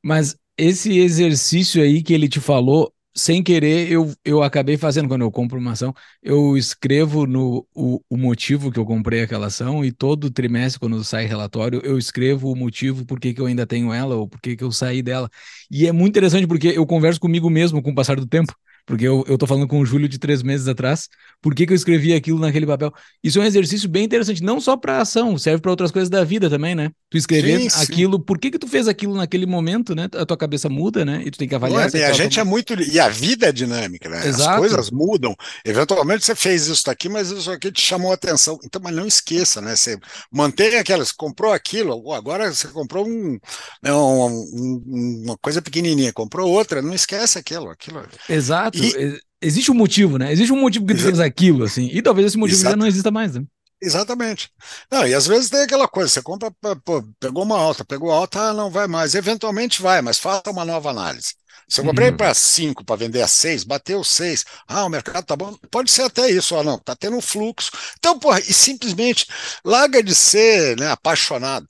[0.00, 5.22] mas esse exercício aí que ele te falou, sem querer, eu, eu acabei fazendo quando
[5.22, 5.94] eu compro uma ação.
[6.22, 11.02] Eu escrevo no o, o motivo que eu comprei aquela ação e todo trimestre, quando
[11.04, 14.40] sai relatório, eu escrevo o motivo por que, que eu ainda tenho ela ou por
[14.40, 15.30] que, que eu saí dela.
[15.70, 18.54] E é muito interessante porque eu converso comigo mesmo com o passar do tempo.
[18.84, 21.08] Porque eu, eu tô falando com o Júlio de três meses atrás,
[21.40, 22.92] por que, que eu escrevi aquilo naquele papel?
[23.22, 26.24] Isso é um exercício bem interessante, não só para ação, serve para outras coisas da
[26.24, 26.90] vida também, né?
[27.08, 27.82] Tu escrever sim, sim.
[27.82, 30.08] aquilo, por que que tu fez aquilo naquele momento, né?
[30.14, 31.22] A tua cabeça muda, né?
[31.24, 31.90] E tu tem que avaliar.
[31.92, 32.74] Ué, e a gente é muito.
[32.74, 34.26] E a vida é dinâmica, né?
[34.26, 34.50] Exato.
[34.50, 35.34] As coisas mudam.
[35.64, 38.58] Eventualmente você fez isso aqui, mas isso aqui te chamou a atenção.
[38.64, 39.76] Então, mas não esqueça, né?
[39.76, 39.98] Você
[40.30, 43.38] mantém aquelas, comprou aquilo, agora você comprou um,
[43.82, 47.68] né, um, um, uma coisa pequenininha, comprou outra, não esquece aquilo.
[47.68, 48.02] aquilo.
[48.28, 48.71] Exato.
[48.74, 50.32] E, existe um motivo, né?
[50.32, 51.88] Existe um motivo que fez aquilo, assim.
[51.92, 52.72] E talvez esse motivo Exato.
[52.72, 53.44] já não exista mais, né?
[53.80, 54.48] Exatamente.
[54.90, 56.52] Não, e às vezes tem aquela coisa, você compra,
[56.84, 59.16] pô, pegou uma alta, pegou alta, ah, não vai mais.
[59.16, 61.34] Eventualmente vai, mas faça uma nova análise.
[61.68, 62.16] Se eu comprei uhum.
[62.16, 64.44] para 5 para vender a 6, bateu 6.
[64.68, 65.56] Ah, o mercado tá bom.
[65.70, 67.70] Pode ser até isso, ó, não, tá tendo um fluxo.
[67.98, 69.26] Então, porra, e simplesmente
[69.64, 71.66] larga de ser né, apaixonado.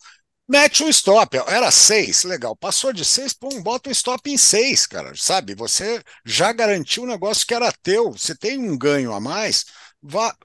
[0.52, 2.54] Mete um stop, era 6, legal.
[2.54, 5.14] Passou de 6, pum, bota um stop em 6, cara.
[5.16, 5.54] Sabe?
[5.54, 8.12] Você já garantiu um negócio que era teu.
[8.12, 9.64] Você tem um ganho a mais,
[10.02, 10.36] vá,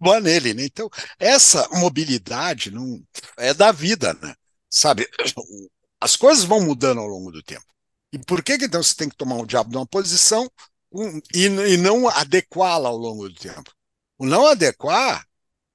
[0.00, 0.64] vá nele, né?
[0.64, 0.88] Então,
[1.18, 3.04] essa mobilidade não
[3.36, 4.34] é da vida, né?
[4.70, 5.06] Sabe?
[6.00, 7.66] As coisas vão mudando ao longo do tempo.
[8.10, 10.50] E por que, que então você tem que tomar o diabo de uma posição
[10.90, 13.70] um, e, e não adequá-la ao longo do tempo?
[14.16, 15.26] O não adequar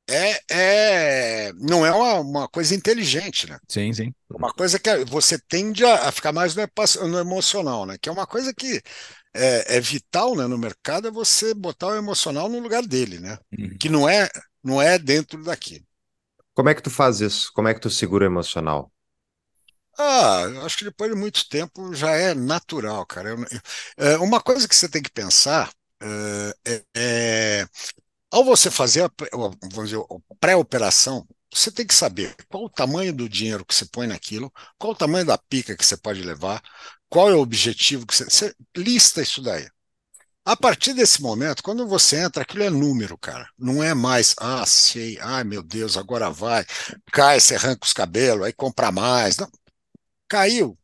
[0.10, 3.60] é, é não é uma, uma, coisa inteligente, né?
[3.68, 4.14] Sim, sim.
[4.30, 6.64] Uma coisa que você tende a, a ficar mais no,
[7.08, 7.98] no, emocional, né?
[8.00, 8.82] Que é uma coisa que
[9.34, 13.38] é, é, vital né, no mercado, é você botar o emocional no lugar dele, né?
[13.58, 13.78] Uhum.
[13.78, 14.30] Que não é,
[14.64, 15.84] não é dentro daqui.
[16.54, 17.52] Como é que tu faz isso?
[17.54, 18.92] Como é que tu segura o emocional?
[20.00, 23.30] Ah, acho que depois de muito tempo já é natural, cara.
[23.30, 23.62] Eu, eu,
[23.98, 25.72] é, uma coisa que você tem que pensar
[26.66, 27.68] é, é
[28.32, 29.12] ao você fazer a,
[29.72, 33.86] vamos dizer, a pré-operação, você tem que saber qual o tamanho do dinheiro que você
[33.86, 36.62] põe naquilo, qual o tamanho da pica que você pode levar,
[37.10, 38.26] qual é o objetivo que você.
[38.26, 39.68] Você lista isso daí.
[40.46, 43.50] A partir desse momento, quando você entra, aquilo é número, cara.
[43.58, 46.66] Não é mais, ah, sei, ai meu Deus, agora vai.
[47.12, 49.38] Cai, você arranca os cabelos, aí compra mais.
[49.38, 49.50] Não.
[50.30, 50.77] Caiu,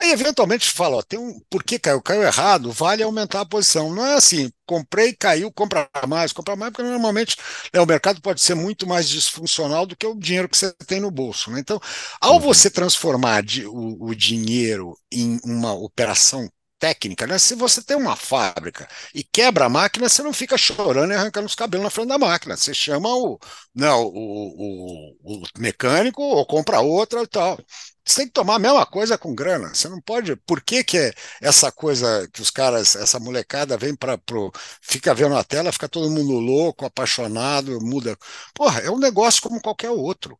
[0.00, 2.02] Aí, eventualmente, fala, ó, tem um, por que caiu?
[2.02, 3.94] Caiu errado, vale aumentar a posição.
[3.94, 7.36] Não é assim, comprei, caiu, compra mais, compra mais, porque normalmente
[7.72, 11.00] né, o mercado pode ser muito mais disfuncional do que o dinheiro que você tem
[11.00, 11.50] no bolso.
[11.50, 11.60] Né?
[11.60, 11.80] Então,
[12.20, 12.40] ao uhum.
[12.40, 16.48] você transformar de, o, o dinheiro em uma operação
[16.78, 17.38] técnica, né?
[17.38, 21.46] Se você tem uma fábrica e quebra a máquina, você não fica chorando e arrancando
[21.46, 22.54] os cabelos na frente da máquina.
[22.56, 23.38] Você chama o,
[23.74, 27.58] não, o, o, o mecânico ou compra outra e tal.
[28.06, 29.74] Você tem que tomar a mesma coisa com grana.
[29.74, 30.36] Você não pode.
[30.36, 34.52] Por que, que é essa coisa que os caras, essa molecada vem para pro.
[34.80, 38.16] fica vendo a tela, fica todo mundo louco, apaixonado, muda.
[38.54, 40.38] Porra, é um negócio como qualquer outro.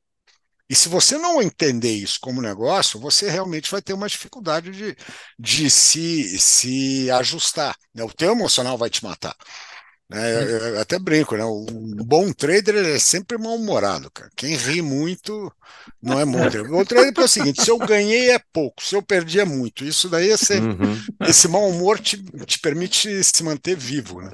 [0.69, 4.97] E se você não entender isso como negócio, você realmente vai ter uma dificuldade de,
[5.39, 7.77] de se, se ajustar.
[7.95, 8.03] Né?
[8.03, 9.37] O teu emocional vai te matar.
[10.13, 11.45] É, eu até brinco, né?
[11.45, 14.31] Um bom trader é sempre mal-humorado, cara.
[14.37, 15.53] Quem ri muito
[16.01, 16.73] não é bom trader.
[16.73, 19.85] O trader é o seguinte: se eu ganhei é pouco, se eu perdi é muito.
[19.85, 20.87] Isso daí é sempre.
[20.87, 20.97] Uhum.
[21.23, 24.31] Esse mau humor te, te permite se manter vivo, né?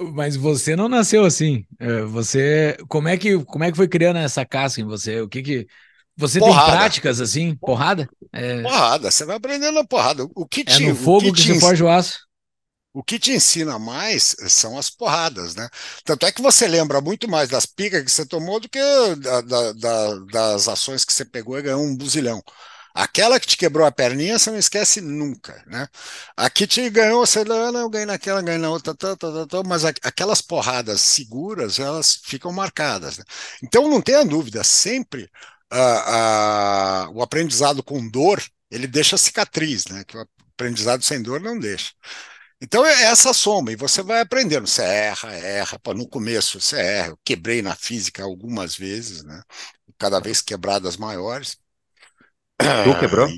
[0.00, 1.64] Mas você não nasceu assim.
[1.78, 5.20] É, você, como é que, como é que foi criando essa casca em você?
[5.20, 5.66] O que que
[6.16, 6.66] você porrada.
[6.66, 8.08] tem práticas assim, porrada?
[8.32, 8.62] É...
[8.62, 10.26] Porrada, você vai aprendendo a porrada.
[10.34, 11.54] O que te, é no fogo que, que te...
[11.54, 12.18] você forja o aço.
[12.94, 15.68] O que te ensina mais são as porradas, né?
[16.04, 18.78] Tanto é que você lembra muito mais das picas que você tomou do que
[19.16, 22.42] da, da, da, das ações que você pegou e ganhou um buzilhão.
[22.94, 25.88] Aquela que te quebrou a perninha, você não esquece nunca, né?
[26.36, 29.46] A que te ganhou, você ah, não, eu ganhei naquela, ganhei na outra, tá, tá,
[29.46, 33.16] tá, mas aquelas porradas seguras, elas ficam marcadas.
[33.16, 33.24] Né?
[33.62, 35.30] Então, não tenha dúvida, sempre
[37.14, 40.04] o aprendizado com dor, ele deixa cicatriz, né?
[40.04, 41.92] Que o aprendizado sem dor não deixa.
[42.62, 44.68] Então é essa soma, e você vai aprendendo.
[44.68, 45.78] Você erra, erra.
[45.80, 47.08] Pô, no começo você erra.
[47.08, 49.42] Eu quebrei na física algumas vezes, né?
[49.98, 51.58] Cada vez quebradas maiores.
[52.56, 53.28] Tu quebrou?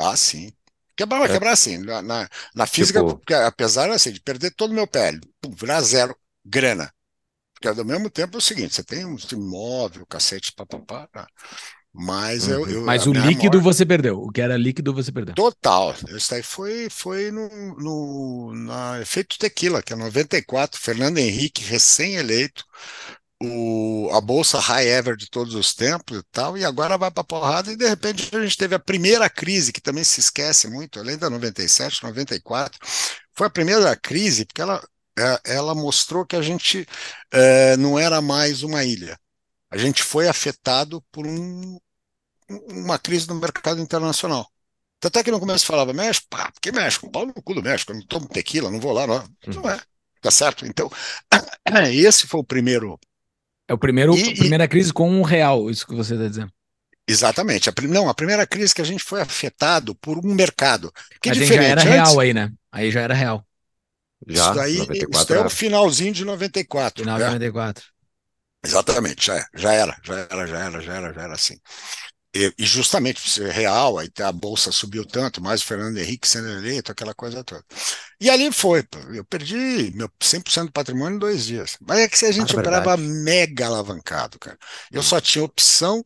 [0.00, 0.52] Ah, sim.
[0.96, 1.32] Quebrar, é.
[1.32, 1.78] quebrar assim.
[1.78, 3.22] Na, na, na física, tipo...
[3.46, 6.92] apesar assim, de perder todo o meu pele, pum, virar zero, grana.
[7.54, 11.08] Porque ao mesmo tempo é o seguinte: você tem um imóvel, cacete, papapá.
[12.00, 12.52] Mas uhum.
[12.52, 14.22] eu, eu, Mas o líquido você perdeu.
[14.22, 15.34] O que era líquido você perdeu.
[15.34, 15.92] Total.
[16.10, 22.64] Isso aí foi, foi no, no na efeito tequila, que é 94, Fernando Henrique, recém-eleito,
[23.42, 27.24] o, a bolsa high ever de todos os tempos e tal, e agora vai para
[27.24, 31.00] porrada, e de repente a gente teve a primeira crise, que também se esquece muito,
[31.00, 32.78] além da 97, 94,
[33.34, 34.80] foi a primeira crise, porque ela,
[35.18, 36.86] é, ela mostrou que a gente
[37.32, 39.18] é, não era mais uma ilha.
[39.68, 41.78] A gente foi afetado por um,
[42.48, 44.48] uma crise no mercado internacional.
[45.00, 47.10] Tanto é que no começo falava México, pá, porque México?
[47.10, 49.24] Pau no cu do México, eu não tomo tequila, não vou lá, não.
[49.46, 49.80] Não é,
[50.20, 50.66] tá certo?
[50.66, 50.90] Então,
[51.92, 52.98] esse foi o primeiro
[53.68, 54.68] é o primeiro, e, a primeira e...
[54.68, 56.50] crise com um real, isso que você está dizendo.
[57.06, 57.68] Exatamente.
[57.68, 60.92] A, não, a primeira crise que a gente foi afetado por um mercado.
[61.20, 62.50] Que a gente já era Antes, real aí, né?
[62.72, 63.46] Aí já era real.
[64.26, 67.02] Já, isso daí, isso é o finalzinho de 94.
[67.02, 67.84] Final de 94.
[67.84, 68.68] É.
[68.68, 71.56] Exatamente, já, já era, já era, já era, já era, já era assim.
[72.34, 76.92] E, e justamente real, aí a bolsa subiu tanto, mais o Fernando Henrique sendo eleito,
[76.92, 77.64] aquela coisa toda.
[78.20, 81.78] E ali foi, eu perdi meu 100% do patrimônio em dois dias.
[81.80, 84.58] Mas é que se a gente ah, operava mega alavancado, cara.
[84.92, 86.04] Eu só tinha opção,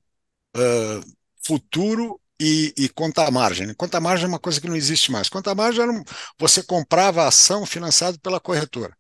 [0.57, 1.13] uh,
[1.45, 3.73] futuro e, e conta margem.
[3.75, 5.29] Conta margem é uma coisa que não existe mais.
[5.29, 6.03] Conta margem era um,
[6.39, 8.97] você comprava a ação financiada pela corretora.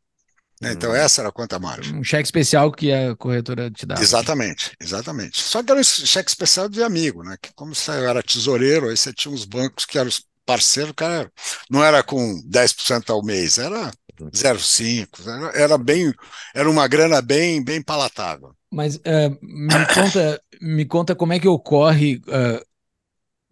[0.63, 0.73] Né?
[0.73, 0.95] Então, hum.
[0.95, 1.97] essa era a conta margem.
[1.97, 4.01] Um cheque especial que a corretora te dava.
[4.01, 5.41] Exatamente, exatamente.
[5.41, 7.37] Só que era um cheque especial de amigo, né?
[7.43, 10.09] Que como você era tesoureiro, aí você tinha uns bancos que eram
[10.47, 11.31] parceiro, cara,
[11.69, 13.91] não era com 10% ao mês, era
[14.21, 16.13] 0,5, era, era bem,
[16.55, 18.55] era uma grana bem, bem palatável.
[18.71, 22.17] Mas uh, me conta, me conta como é que ocorre.
[22.29, 22.65] Uh,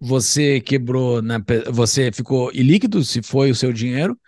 [0.01, 1.39] você quebrou, na,
[1.71, 4.19] você ficou ilíquido, se foi o seu dinheiro,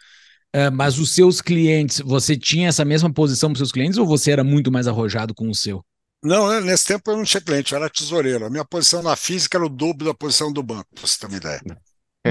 [0.54, 4.06] Uh, mas os seus clientes, você tinha essa mesma posição para os seus clientes ou
[4.06, 5.84] você era muito mais arrojado com o seu?
[6.22, 8.44] Não, nesse tempo eu não tinha cliente, eu era tesoureiro.
[8.44, 11.26] A minha posição na física era o dobro da posição do banco, para você ter
[11.26, 11.60] uma ideia.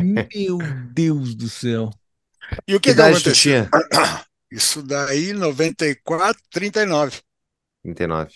[0.02, 0.60] Meu
[0.94, 1.92] Deus do céu.
[2.68, 3.68] E o que, que, que aconteceu?
[4.52, 7.20] Isso daí, 94, 39.
[7.84, 8.36] 39.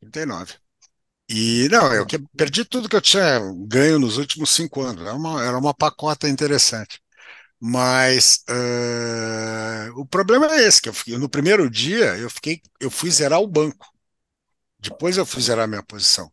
[0.00, 0.54] 39.
[1.28, 5.02] E não, eu perdi tudo que eu tinha ganho nos últimos cinco anos.
[5.02, 7.00] Era uma, era uma pacota interessante.
[7.60, 12.90] Mas uh, o problema é esse, que eu fiquei, no primeiro dia eu fiquei, eu
[12.90, 13.90] fui zerar o banco.
[14.78, 16.30] Depois eu fui zerar a minha posição.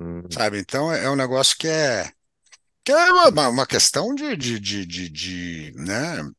[0.00, 0.22] Hum.
[0.30, 0.58] Sabe?
[0.58, 2.12] Então é, é um negócio que é
[2.84, 6.30] que é uma, uma questão de, de, de, de, de né?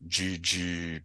[0.00, 1.04] De, de,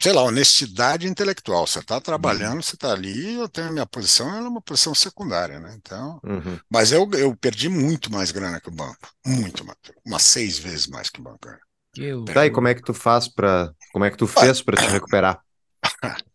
[0.00, 1.66] sei lá, honestidade intelectual.
[1.66, 2.62] Você está trabalhando, uhum.
[2.62, 5.74] você está ali, eu tenho a minha posição, ela é uma posição secundária, né?
[5.76, 6.58] Então, uhum.
[6.70, 10.86] mas eu, eu perdi muito mais grana que o banco, muito mais, umas seis vezes
[10.86, 11.48] mais que o banco.
[11.96, 12.24] Eu...
[12.24, 14.88] Tá, e como é que tu faz para, como é que tu fez para te
[14.90, 15.40] recuperar?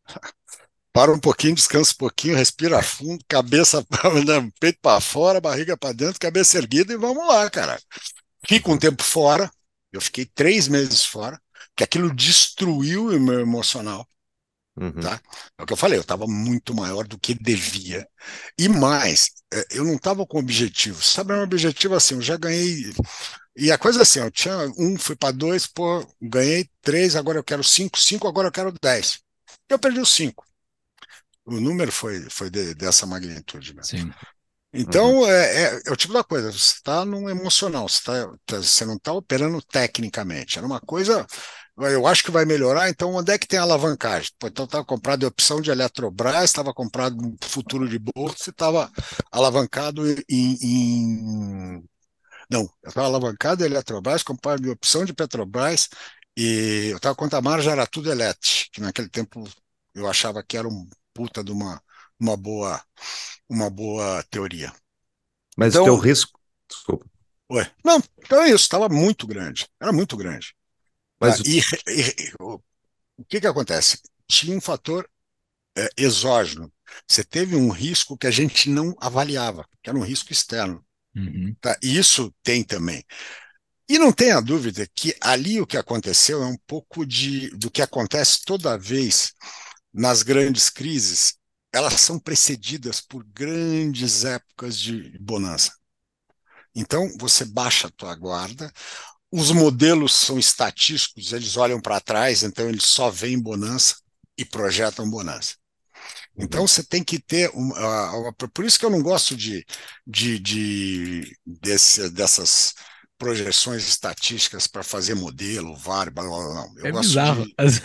[0.93, 3.79] Para um pouquinho, descansa um pouquinho, respira fundo, cabeça,
[4.27, 7.79] né, peito para fora, barriga para dentro, cabeça erguida e vamos lá, cara.
[8.45, 9.49] Fica um tempo fora,
[9.93, 11.39] eu fiquei três meses fora,
[11.75, 14.07] que aquilo destruiu o meu emocional.
[14.75, 14.91] Uhum.
[14.93, 15.21] Tá?
[15.57, 18.07] É o que eu falei, eu estava muito maior do que devia.
[18.57, 21.03] E mais, é, eu não estava com objetivo.
[21.03, 22.91] Sabe, um objetivo assim, eu já ganhei.
[23.55, 27.43] E a coisa assim, eu tinha um, fui para dois, pô, ganhei três, agora eu
[27.43, 29.19] quero cinco, cinco, agora eu quero dez.
[29.67, 30.45] Eu perdi os cinco.
[31.45, 33.75] O número foi, foi de, dessa magnitude.
[33.75, 33.83] Né?
[33.83, 34.11] Sim.
[34.73, 35.27] Então, uhum.
[35.27, 38.85] é, é, é, o tipo da coisa, você está num emocional, você, tá, tá, você
[38.85, 40.57] não está operando tecnicamente.
[40.57, 41.25] Era uma coisa,
[41.89, 44.31] eu acho que vai melhorar, então onde é que tem alavancagem?
[44.39, 48.91] Pô, então estava comprado em opção de Eletrobras, estava comprado no futuro de bolsa, estava
[49.31, 51.83] alavancado em, em...
[52.49, 55.89] Não, eu estava alavancado em Eletrobras, comprado em opção de Petrobras,
[56.37, 59.43] e eu estava com a margem, era tudo elétrico, que naquele tempo
[59.93, 61.81] eu achava que era um puta de uma,
[62.19, 62.81] uma boa
[63.49, 64.73] uma boa teoria.
[65.57, 66.39] Mas então, o teu risco.
[66.69, 67.05] Desculpa.
[67.51, 69.67] Ué, não, então é isso, estava muito grande.
[69.79, 70.55] Era muito grande.
[71.21, 72.59] Mas ah, e, e, o,
[73.17, 73.99] o que, que acontece?
[74.27, 75.07] Tinha um fator
[75.77, 76.71] é, exógeno.
[77.07, 80.83] Você teve um risco que a gente não avaliava, que era um risco externo.
[81.15, 81.55] Uhum.
[81.61, 81.77] Tá?
[81.83, 83.05] E isso tem também.
[83.87, 87.81] E não tenha dúvida que ali o que aconteceu é um pouco de, do que
[87.81, 89.33] acontece toda vez
[89.93, 91.35] nas grandes crises,
[91.73, 95.73] elas são precedidas por grandes épocas de bonança.
[96.73, 98.71] Então, você baixa a tua guarda,
[99.31, 103.95] os modelos são estatísticos, eles olham para trás, então eles só veem bonança
[104.37, 105.55] e projetam bonança.
[106.37, 109.65] Então você tem que ter uma, uma, por isso que eu não gosto de,
[110.05, 112.73] de, de desse, dessas
[113.21, 116.67] projeções estatísticas para fazer modelo, VAR, blá, blá, blá.
[116.77, 117.45] Eu é bizarro.
[117.45, 117.53] De...
[117.55, 117.79] As,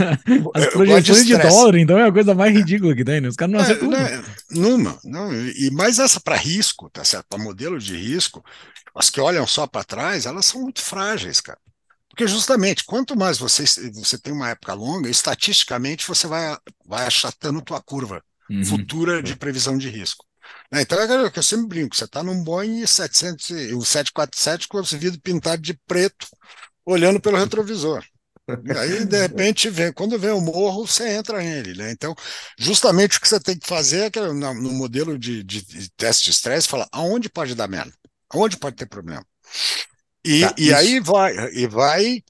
[0.54, 3.28] as projeções de, de, dólar, então, é a coisa mais ridícula que tem, né?
[3.28, 7.26] Os caras não é, acertam né, Numa, não, e mais essa para risco, tá certo?
[7.28, 8.42] Para modelo de risco,
[8.94, 11.58] as que olham só para trás, elas são muito frágeis, cara.
[12.08, 16.56] Porque justamente, quanto mais você, você tem uma época longa, estatisticamente você vai,
[16.86, 18.64] vai achatando tua curva uhum.
[18.64, 20.24] futura de previsão de risco.
[20.70, 20.82] Né?
[20.82, 24.82] Então é que eu sempre brinco, você está num Boeing 700, um 747 com o
[24.82, 26.26] vidro pintado de preto,
[26.84, 28.04] olhando pelo retrovisor.
[28.64, 31.74] E aí, de repente, vem, quando vem o morro, você entra nele.
[31.74, 31.90] Né?
[31.90, 32.14] Então,
[32.58, 35.90] justamente o que você tem que fazer é que no, no modelo de, de, de
[35.90, 37.92] teste de estresse, fala aonde pode dar merda,
[38.30, 39.24] aonde pode ter problema.
[40.24, 42.24] E, tá, e aí vai, e vai.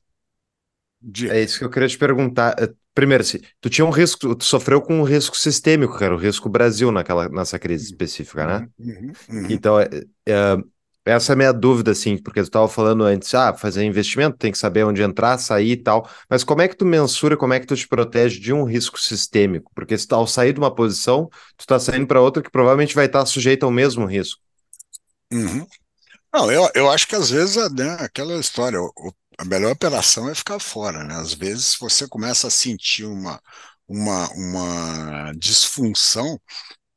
[1.01, 1.31] De...
[1.31, 2.55] É isso que eu queria te perguntar.
[2.97, 6.19] Primeiro, assim, tu tinha um risco, tu sofreu com um risco sistêmico, que era o
[6.19, 7.91] risco Brasil naquela, nessa crise uhum.
[7.91, 8.69] específica, né?
[8.79, 9.47] Uhum, uhum.
[9.51, 9.87] Então, é,
[10.27, 10.57] é,
[11.05, 14.51] essa é a minha dúvida, assim, porque tu estava falando antes, ah, fazer investimento, tem
[14.51, 17.61] que saber onde entrar, sair e tal, mas como é que tu mensura, como é
[17.61, 19.71] que tu te protege de um risco sistêmico?
[19.75, 22.95] Porque se tu, ao sair de uma posição, tu está saindo para outra que provavelmente
[22.95, 24.41] vai estar sujeita ao mesmo risco.
[25.31, 25.67] Uhum.
[26.33, 30.35] Não, eu, eu acho que às vezes, né, aquela história, o, a melhor operação é
[30.35, 31.15] ficar fora, né?
[31.17, 33.41] Às vezes você começa a sentir uma,
[33.89, 36.41] uma, uma disfunção,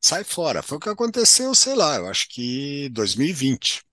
[0.01, 0.63] sai fora.
[0.63, 3.83] Foi o que aconteceu, sei lá, eu acho que 2020.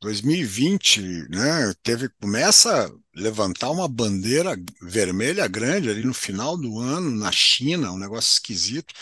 [0.00, 1.00] 2020,
[1.30, 7.30] né, teve, começa a levantar uma bandeira vermelha grande ali no final do ano, na
[7.32, 8.94] China, um negócio esquisito,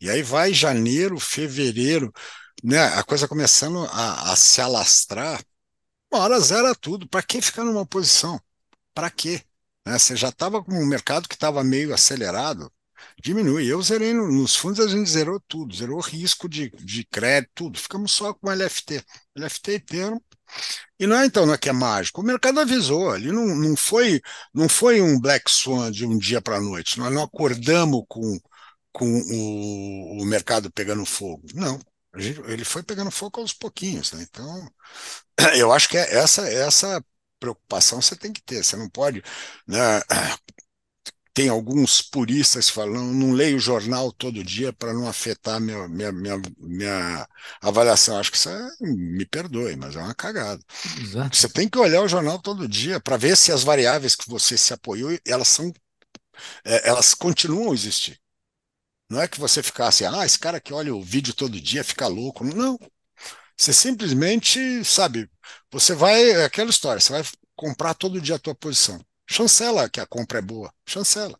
[0.00, 2.12] e aí vai janeiro, fevereiro,
[2.64, 5.42] né, a coisa começando a, a se alastrar,
[6.12, 7.08] uma hora zera tudo.
[7.08, 8.40] Para que ficar numa posição?
[8.94, 9.42] Para quê?
[9.86, 9.98] Né?
[9.98, 12.72] Você já estava com um mercado que estava meio acelerado,
[13.22, 13.66] diminui.
[13.66, 17.78] Eu zerei no, nos fundos, a gente zerou tudo, zerou risco de, de crédito, tudo.
[17.78, 19.04] Ficamos só com LFT.
[19.36, 20.22] LFT inteiro.
[20.98, 22.20] E não é então não é que é mágico.
[22.20, 24.20] O mercado avisou, ali não, não, foi,
[24.54, 26.98] não foi um Black Swan de um dia para a noite.
[26.98, 28.38] Nós não acordamos com,
[28.92, 31.46] com o, o mercado pegando fogo.
[31.54, 31.78] Não.
[32.18, 34.12] Ele foi pegando fogo aos pouquinhos.
[34.12, 34.22] Né?
[34.28, 34.70] Então,
[35.56, 37.04] eu acho que é essa, essa
[37.38, 38.64] preocupação você tem que ter.
[38.64, 39.22] Você não pode.
[39.66, 39.78] Né,
[41.36, 46.10] tem alguns puristas falam, não leio o jornal todo dia para não afetar minha, minha,
[46.10, 47.28] minha, minha
[47.60, 48.18] avaliação.
[48.18, 50.62] Acho que isso é, me perdoe, mas é uma cagada.
[50.98, 51.36] Exato.
[51.36, 54.56] Você tem que olhar o jornal todo dia para ver se as variáveis que você
[54.56, 55.70] se apoiou, elas são.
[56.64, 58.18] É, elas continuam a existir.
[59.08, 62.06] Não é que você ficasse, ah, esse cara que olha o vídeo todo dia fica
[62.06, 62.44] louco.
[62.44, 62.78] Não.
[63.56, 65.30] Você simplesmente, sabe,
[65.70, 69.00] você vai, é aquela história, você vai comprar todo dia a tua posição.
[69.28, 71.38] Chancela que a compra é boa, chancela.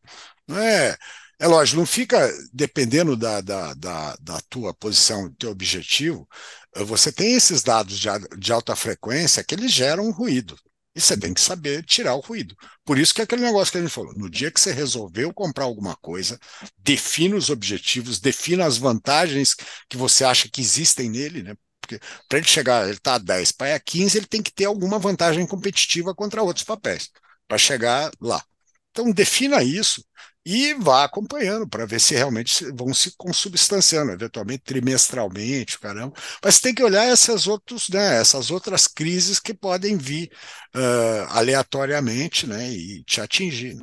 [0.48, 0.96] Não é,
[1.38, 2.18] é lógico, não fica
[2.52, 6.28] dependendo da, da, da, da tua posição, do teu objetivo.
[6.74, 8.08] Você tem esses dados de,
[8.38, 10.58] de alta frequência que eles geram ruído.
[10.96, 12.56] E você tem que saber tirar o ruído.
[12.82, 15.30] Por isso que é aquele negócio que a gente falou: no dia que você resolveu
[15.34, 16.40] comprar alguma coisa,
[16.78, 19.54] defina os objetivos, defina as vantagens
[19.90, 21.54] que você acha que existem nele, né?
[21.82, 24.64] Porque para ele chegar, ele está a 10, para a 15, ele tem que ter
[24.64, 27.10] alguma vantagem competitiva contra outros papéis,
[27.46, 28.42] para chegar lá.
[28.90, 30.02] Então, defina isso
[30.48, 36.12] e vá acompanhando para ver se realmente vão se consubstanciando, eventualmente trimestralmente, caramba.
[36.42, 40.30] Mas tem que olhar essas, outros, né, essas outras crises que podem vir
[40.72, 43.76] uh, aleatoriamente né, e te atingir.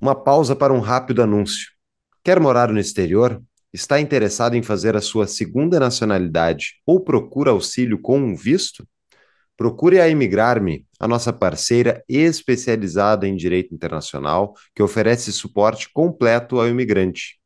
[0.00, 1.70] Uma pausa para um rápido anúncio.
[2.24, 3.42] Quer morar no exterior?
[3.74, 8.88] Está interessado em fazer a sua segunda nacionalidade ou procura auxílio com um visto?
[9.56, 16.68] Procure a Imigrar-me, a nossa parceira especializada em direito internacional, que oferece suporte completo ao
[16.68, 17.38] imigrante.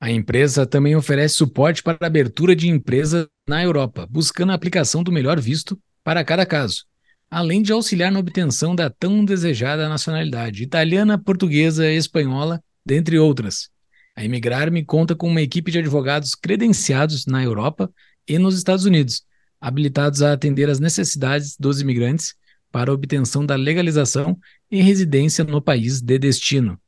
[0.00, 5.02] A empresa também oferece suporte para a abertura de empresa na Europa, buscando a aplicação
[5.02, 6.84] do melhor visto para cada caso,
[7.30, 13.68] além de auxiliar na obtenção da tão desejada nacionalidade italiana, portuguesa, espanhola, dentre outras.
[14.16, 17.92] A Imigrar-me conta com uma equipe de advogados credenciados na Europa
[18.26, 19.22] e nos Estados Unidos,
[19.60, 22.34] habilitados a atender às necessidades dos imigrantes
[22.72, 24.38] para obtenção da legalização
[24.70, 26.80] e residência no país de destino.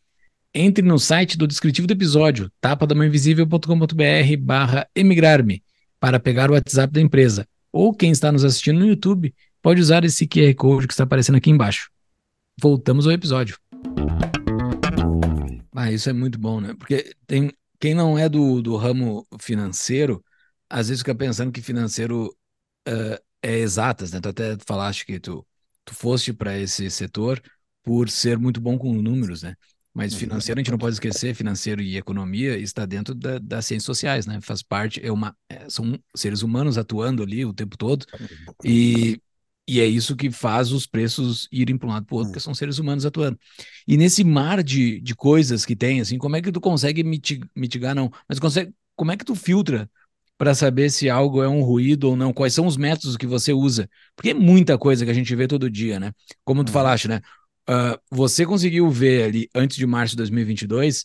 [0.54, 5.62] Entre no site do descritivo do episódio, tapadamainvisível.com.br barra emigrar-me,
[5.98, 7.46] para pegar o WhatsApp da empresa.
[7.72, 11.36] Ou quem está nos assistindo no YouTube, pode usar esse QR Code que está aparecendo
[11.36, 11.90] aqui embaixo.
[12.60, 13.56] Voltamos ao episódio.
[15.74, 16.74] Ah, isso é muito bom, né?
[16.78, 17.50] Porque tem
[17.82, 20.24] quem não é do, do ramo financeiro,
[20.70, 22.32] às vezes fica pensando que financeiro
[22.88, 24.20] uh, é exatas, né?
[24.20, 25.46] Tu até falaste que tu,
[25.84, 27.42] tu foste para esse setor
[27.82, 29.54] por ser muito bom com números, né?
[29.94, 30.20] Mas uhum.
[30.20, 34.26] financeiro, a gente não pode esquecer, financeiro e economia está dentro da, das ciências sociais,
[34.26, 34.40] né?
[34.40, 38.06] Faz parte, é uma, é, são seres humanos atuando ali o tempo todo
[38.64, 39.20] e,
[39.68, 42.42] e é isso que faz os preços irem para um lado para o outro, porque
[42.42, 43.38] são seres humanos atuando.
[43.86, 47.04] E nesse mar de, de coisas que tem, assim, como é que tu consegue
[47.54, 49.90] mitigar não, mas consegue, como é que tu filtra
[50.42, 52.32] para saber se algo é um ruído ou não?
[52.32, 53.88] Quais são os métodos que você usa?
[54.16, 56.10] Porque é muita coisa que a gente vê todo dia, né?
[56.44, 56.72] Como tu uhum.
[56.72, 57.20] falaste, né?
[57.70, 61.04] Uh, você conseguiu ver ali, antes de março de 2022,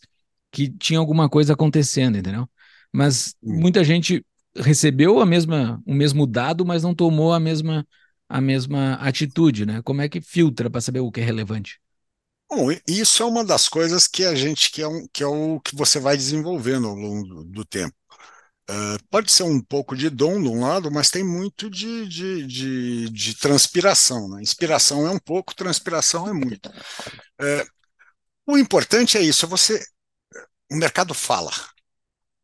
[0.50, 2.50] que tinha alguma coisa acontecendo, entendeu?
[2.92, 4.26] Mas muita gente
[4.56, 7.86] recebeu a mesma, o mesmo dado, mas não tomou a mesma,
[8.28, 9.80] a mesma atitude, né?
[9.84, 11.78] Como é que filtra para saber o que é relevante?
[12.50, 15.60] Bom, isso é uma das coisas que a gente que é, um, que é o
[15.60, 17.94] que você vai desenvolvendo ao longo do, do tempo.
[18.70, 22.46] Uh, pode ser um pouco de dom de um lado, mas tem muito de, de,
[22.46, 24.28] de, de transpiração.
[24.28, 24.42] Né?
[24.42, 26.68] Inspiração é um pouco, transpiração é muito.
[27.40, 27.66] Uh,
[28.46, 29.82] o importante é isso, é você.
[30.70, 31.50] O mercado fala.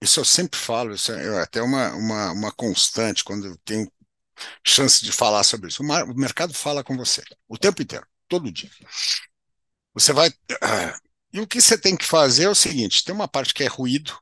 [0.02, 3.90] Isso eu sempre falo, isso é até uma, uma, uma constante quando eu tenho
[4.66, 5.82] chance de falar sobre isso.
[5.82, 8.70] O mercado fala com você o tempo inteiro, todo dia.
[9.94, 10.28] Você vai.
[10.30, 10.98] Uh,
[11.32, 13.66] e o que você tem que fazer é o seguinte: tem uma parte que é
[13.66, 14.16] ruído,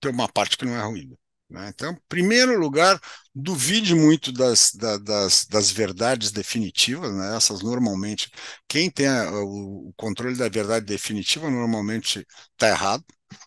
[0.00, 1.18] tem uma parte que não é ruído.
[1.52, 1.68] Né?
[1.68, 2.98] Então, em primeiro lugar,
[3.34, 7.36] duvide muito das, das, das verdades definitivas, né?
[7.36, 8.30] essas normalmente,
[8.66, 13.04] quem tem o, controle da verdade definitiva normalmente está errado,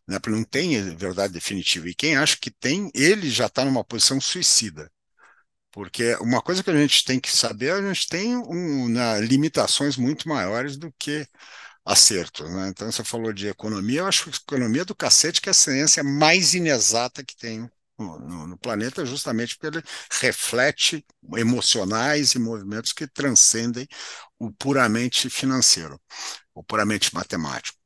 [0.08, 0.20] né?
[0.20, 4.22] porque não tem verdade definitiva, e quem acha que tem, ele já está numa posição
[4.22, 4.90] suicida.
[5.72, 9.98] Porque uma coisa que a gente tem que saber, a gente tem um, né, limitações
[9.98, 11.28] muito maiores do que
[11.86, 12.50] acertos.
[12.50, 12.70] Né?
[12.70, 16.04] Então, você falou de economia, eu acho que economia do cacete que é a ciência
[16.04, 19.86] mais inexata que tem no, no, planeta, justamente porque ele
[20.22, 21.06] reflete
[21.38, 23.88] emocionais e movimentos que transcendem
[24.40, 26.00] o puramente financeiro,
[26.54, 27.78] o puramente matemático.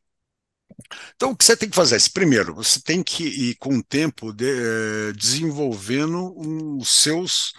[1.15, 1.99] Então, o que você tem que fazer?
[2.11, 6.33] Primeiro, você tem que ir com o tempo de, eh, desenvolvendo
[6.77, 7.53] os seus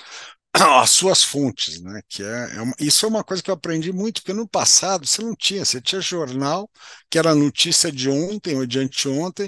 [0.54, 2.00] as suas fontes, né?
[2.08, 5.06] Que é, é uma, isso é uma coisa que eu aprendi muito, porque no passado
[5.06, 6.68] você não tinha, você tinha jornal
[7.08, 9.46] que era notícia de ontem ou de anteontem,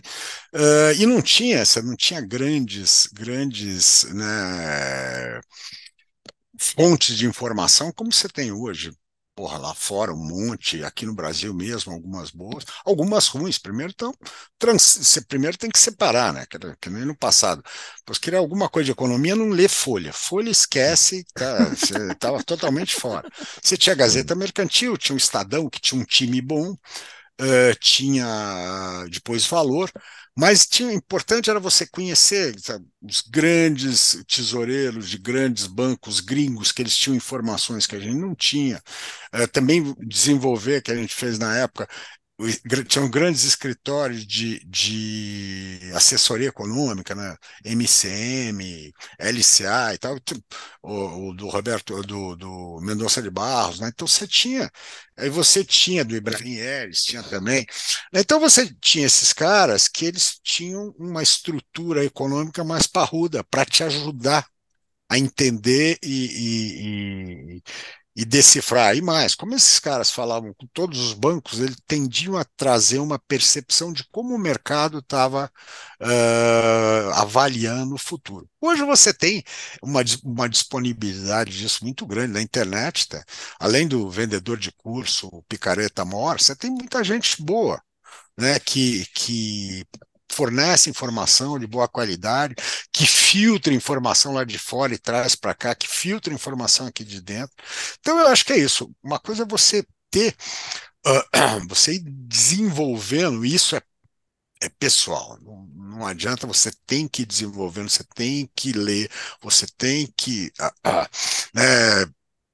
[0.54, 5.40] uh, e não tinha, você não tinha grandes, grandes né,
[6.58, 8.92] fontes de informação como você tem hoje
[9.34, 13.58] porra, lá fora um monte, aqui no Brasil mesmo, algumas boas, algumas ruins.
[13.58, 14.14] Primeiro, então,
[14.58, 16.46] trans, primeiro tem que separar, né?
[16.46, 17.62] Que, que nem no passado.
[18.04, 20.12] Pois queria alguma coisa de economia, não lê Folha.
[20.12, 23.28] Folha esquece, tá, você estava totalmente fora.
[23.62, 29.46] Você tinha Gazeta Mercantil, tinha o Estadão, que tinha um time bom, uh, tinha depois
[29.46, 29.90] valor.
[30.36, 36.80] Mas tinha, importante era você conhecer sabe, os grandes tesoureiros de grandes bancos gringos, que
[36.80, 38.82] eles tinham informações que a gente não tinha.
[39.34, 41.86] Uh, também desenvolver, que a gente fez na época,
[42.88, 47.36] tinham grandes escritórios de, de assessoria econômica, né?
[47.64, 50.16] MCM, LCA e tal,
[50.82, 53.90] o, o do Roberto, do, do Mendonça de Barros, né?
[53.92, 54.70] Então você tinha,
[55.16, 57.66] aí você tinha do Ibrahim Eres, tinha também.
[58.12, 63.84] Então você tinha esses caras que eles tinham uma estrutura econômica mais parruda para te
[63.84, 64.46] ajudar
[65.08, 67.62] a entender e, e, e
[68.14, 68.96] decifrar.
[68.96, 73.18] E mais, como esses caras falavam com todos os bancos, eles tendiam a trazer uma
[73.18, 75.50] percepção de como o mercado estava
[76.00, 78.48] uh, avaliando o futuro.
[78.60, 79.42] Hoje você tem
[79.82, 83.24] uma, uma disponibilidade disso muito grande na internet, tá?
[83.58, 87.82] além do vendedor de curso, o picareta mor, você tem muita gente boa,
[88.38, 89.84] né, que, que
[90.32, 92.54] fornece informação de boa qualidade,
[92.92, 97.20] que filtra informação lá de fora e traz para cá, que filtra informação aqui de
[97.20, 97.54] dentro.
[98.00, 98.90] Então eu acho que é isso.
[99.02, 100.34] Uma coisa é você ter,
[101.06, 103.82] uh, você ir desenvolvendo, isso é,
[104.62, 105.38] é pessoal.
[105.42, 109.10] Não, não adianta, você tem que ir desenvolvendo, você tem que ler,
[109.40, 111.08] você tem que uh, uh,
[111.54, 112.06] né,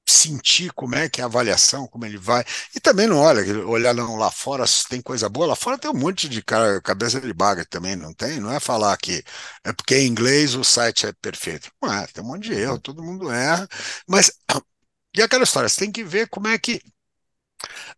[0.09, 2.43] sentir como é que é a avaliação, como ele vai.
[2.75, 5.47] E também não olha, olhar não lá fora se tem coisa boa.
[5.47, 8.39] Lá fora tem um monte de cara, cabeça de baga também, não tem?
[8.39, 9.23] Não é falar que
[9.63, 11.71] é porque em inglês o site é perfeito.
[11.81, 13.67] Não é, tem um monte de erro, todo mundo erra.
[14.07, 14.31] Mas,
[15.15, 16.81] e aquela história, você tem que ver como é que.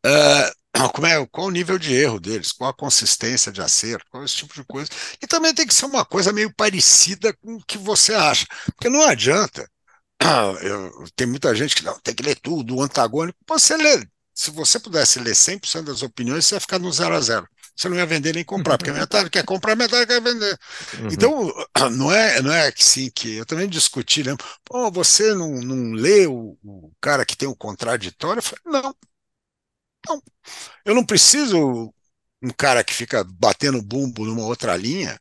[0.05, 0.61] Uh,
[0.93, 4.35] como é, qual o nível de erro deles, qual a consistência de acerto, qual esse
[4.35, 4.89] tipo de coisa.
[5.21, 8.45] E também tem que ser uma coisa meio parecida com o que você acha.
[8.65, 9.69] Porque não adianta
[10.61, 13.37] eu, tem muita gente que não, tem que ler tudo, o antagônico.
[13.47, 17.21] Você lê, se você pudesse ler 100% das opiniões, você ia ficar no zero a
[17.21, 17.47] zero.
[17.75, 20.57] Você não ia vender nem comprar, porque a metade quer comprar, a metade quer vender.
[20.99, 21.07] Uhum.
[21.11, 21.51] Então,
[21.91, 23.37] não é, não é assim que.
[23.37, 24.35] Eu também discuti, né?
[24.63, 28.39] Pô, você não, não lê o, o cara que tem o contraditório?
[28.39, 28.95] Eu falei, não.
[30.07, 30.21] Não.
[30.85, 31.93] Eu não preciso
[32.41, 35.19] um cara que fica batendo bumbo numa outra linha,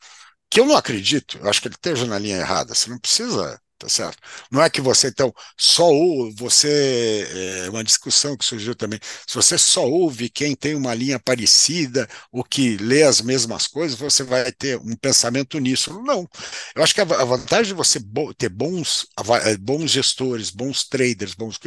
[0.51, 1.39] que eu não acredito.
[1.39, 2.75] Eu acho que ele esteja na linha errada.
[2.75, 4.19] Você não precisa tá certo?
[4.51, 9.35] Não é que você, então, só ouve, você, é uma discussão que surgiu também, se
[9.35, 14.23] você só ouve quem tem uma linha parecida ou que lê as mesmas coisas, você
[14.23, 15.99] vai ter um pensamento nisso.
[16.03, 16.29] Não.
[16.75, 17.99] Eu acho que a vantagem de você
[18.37, 19.07] ter bons,
[19.45, 21.59] eh, bons gestores, bons traders, bons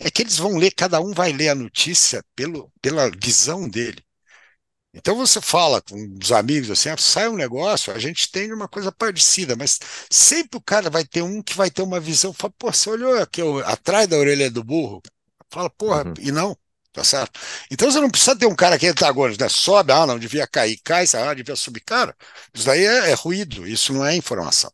[0.00, 4.07] é que eles vão ler, cada um vai ler a notícia pelo, pela visão dele.
[4.98, 8.68] Então você fala com os amigos assim, ah, sai um negócio, a gente tem uma
[8.68, 9.78] coisa parecida, mas
[10.10, 13.16] sempre o cara vai ter um que vai ter uma visão, fala, pô, você olhou
[13.20, 15.00] aqui atrás da orelha do burro?
[15.50, 16.14] Fala, porra, uhum.
[16.18, 16.56] e não,
[16.92, 17.38] tá certo?
[17.70, 19.48] Então você não precisa ter um cara que é antagônico, né?
[19.48, 22.14] sobe, ah, não devia cair, cai, ah, devia subir, cara,
[22.52, 24.72] isso daí é, é ruído, isso não é informação.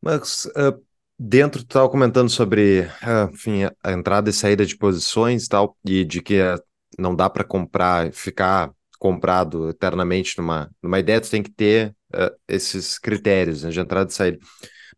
[0.00, 0.82] Mas uh,
[1.18, 5.76] dentro, tu estava comentando sobre, uh, enfim, a entrada e saída de posições e tal,
[5.84, 6.60] e de que uh,
[6.98, 12.34] não dá para comprar, ficar comprado eternamente numa, numa ideia, tu tem que ter uh,
[12.48, 14.38] esses critérios né, de entrada e saída.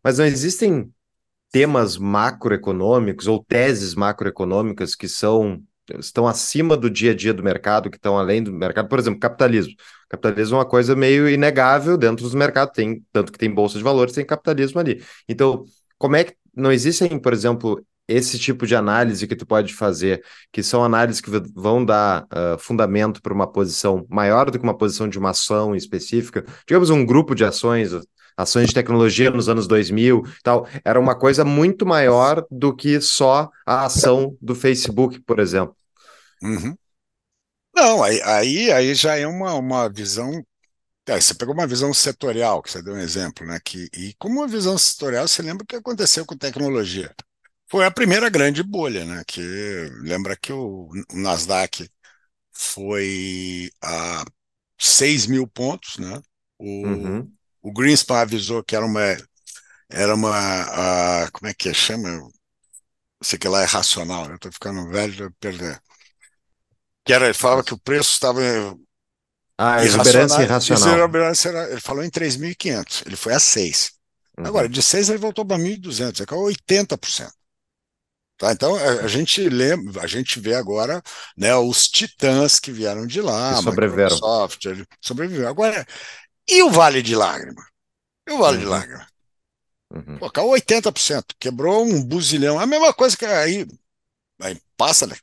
[0.03, 0.91] Mas não existem
[1.51, 5.61] temas macroeconômicos ou teses macroeconômicas que são
[5.99, 9.19] estão acima do dia a dia do mercado, que estão além do mercado, por exemplo,
[9.19, 9.73] capitalismo.
[10.09, 13.83] Capitalismo é uma coisa meio inegável dentro dos mercados, tem tanto que tem bolsa de
[13.83, 15.01] valores, tem capitalismo ali.
[15.29, 15.63] Então,
[15.97, 20.23] como é que não existem, por exemplo, esse tipo de análise que tu pode fazer,
[20.51, 24.77] que são análises que vão dar uh, fundamento para uma posição maior do que uma
[24.77, 27.91] posição de uma ação específica, digamos um grupo de ações,
[28.35, 33.49] ações de tecnologia nos anos 2000 tal, era uma coisa muito maior do que só
[33.65, 35.75] a ação do Facebook, por exemplo.
[36.41, 36.75] Uhum.
[37.75, 40.43] Não, aí, aí, aí já é uma, uma visão
[41.09, 43.57] é, você pegou uma visão setorial, que você deu um exemplo, né?
[43.63, 47.15] Que, e como uma visão setorial, você lembra o que aconteceu com tecnologia?
[47.69, 49.23] Foi a primeira grande bolha, né?
[49.27, 49.41] Que
[50.01, 51.89] lembra que o, Nasdaq
[52.51, 54.23] foi a
[54.79, 56.21] 6 mil pontos, né?
[56.57, 57.31] O, uhum.
[57.61, 59.01] o Greenspan avisou que era uma
[59.89, 62.09] era uma a, como é que é, chama?
[63.21, 65.81] Sei que lá é racional, eu tô ficando velho de perder.
[67.03, 68.41] Que era, ele falava que o preço estava
[69.57, 71.71] ah, exuberância irracional.
[71.71, 73.91] Ele falou em 3.500, ele foi a 6.
[74.37, 74.45] Uhum.
[74.45, 77.36] Agora, de 6 ele voltou para 1.200, é 80%.
[78.37, 81.01] Tá, então a, gente lembra, a gente vê agora
[81.35, 84.13] né, os titãs que vieram de lá, sobreviveram.
[84.13, 84.63] Microsoft,
[85.01, 85.49] sobreviveram.
[85.49, 85.87] Agora,
[86.47, 87.65] e o Vale de Lágrima?
[88.27, 88.63] E o Vale uhum.
[88.63, 89.07] de Lágrima?
[89.91, 90.17] Uhum.
[90.19, 92.59] Pô, caiu 80%, quebrou um buzilhão.
[92.59, 93.67] A mesma coisa que aí,
[94.39, 95.15] aí passa, né?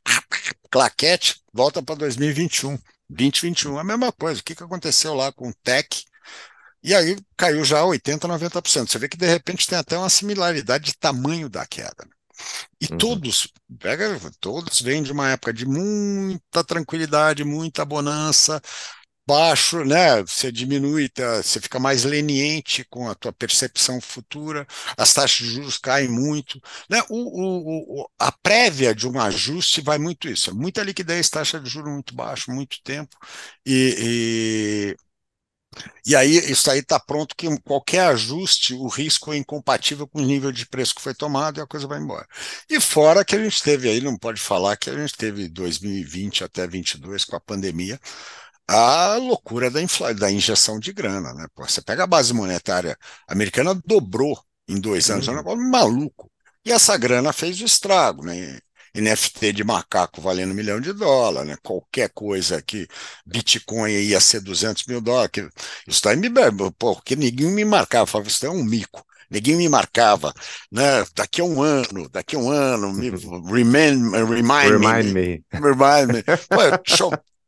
[0.69, 2.77] claquete, volta para 2021,
[3.09, 4.41] 2021, a mesma coisa.
[4.41, 6.03] O que, que aconteceu lá com o Tech?
[6.83, 8.89] E aí caiu já 80%, 90%.
[8.89, 12.05] Você vê que de repente tem até uma similaridade de tamanho da queda.
[12.05, 12.14] Né?
[12.81, 12.97] E uhum.
[12.97, 13.47] todos,
[13.79, 18.61] pega, todos vêm de uma época de muita tranquilidade, muita bonança,
[19.27, 20.21] baixo, né?
[20.21, 24.67] Você diminui, tá, você fica mais leniente com a tua percepção futura,
[24.97, 26.59] as taxas de juros caem muito,
[26.89, 27.01] né?
[27.09, 31.69] O, o, o, a prévia de um ajuste vai muito isso, muita liquidez, taxa de
[31.69, 33.17] juros muito baixo, muito tempo,
[33.65, 34.95] e,
[36.05, 40.25] e aí, isso aí está pronto que qualquer ajuste, o risco é incompatível com o
[40.25, 42.27] nível de preço que foi tomado e a coisa vai embora.
[42.69, 46.43] E fora que a gente teve aí, não pode falar que a gente teve 2020
[46.43, 47.99] até 2022 com a pandemia,
[48.67, 49.79] a loucura da,
[50.17, 51.33] da injeção de grana.
[51.33, 51.47] Né?
[51.53, 52.97] Pô, você pega a base monetária
[53.27, 55.33] americana, dobrou em dois anos, uhum.
[55.33, 55.43] é um uhum.
[55.43, 56.31] negócio maluco.
[56.65, 58.23] E essa grana fez o estrago.
[58.25, 58.59] Né?
[58.95, 61.57] NFT de macaco valendo um milhão de dólares, né?
[61.61, 62.87] qualquer coisa que
[63.25, 65.31] Bitcoin ia ser 200 mil dólares.
[65.31, 65.49] Que,
[65.87, 66.29] isso aí me
[66.77, 69.05] porque ninguém me marcava, falava, isso é um mico.
[69.29, 70.33] Ninguém me marcava,
[70.71, 71.03] né?
[71.15, 75.43] Daqui a um ano, daqui a um ano, me, remind, remind, remind me, me.
[75.51, 76.23] Remind me.
[76.47, 76.79] Pô, eu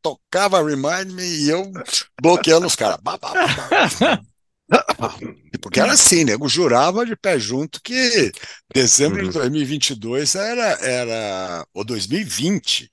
[0.02, 1.70] tocava Remind Me e eu
[2.20, 2.98] bloqueando os caras.
[5.62, 8.32] Porque era assim, nego jurava de pé junto que
[8.74, 9.28] dezembro uhum.
[9.28, 12.90] de 2022 era, era ou 2020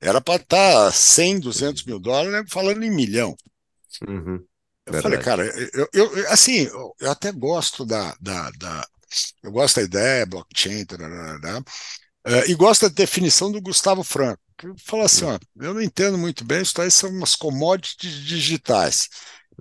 [0.00, 3.36] era para estar 100, 200 mil dólares falando em milhão.
[4.06, 4.44] Uhum.
[4.84, 6.68] Eu falei, cara, eu, eu, assim,
[7.00, 8.88] eu até gosto da, da, da
[9.42, 14.66] eu gosto da ideia, blockchain, tarará, uh, e gosto da definição do Gustavo Franco, que
[14.78, 15.34] fala assim, uhum.
[15.34, 19.08] ó, eu não entendo muito bem, isso aí são umas commodities digitais,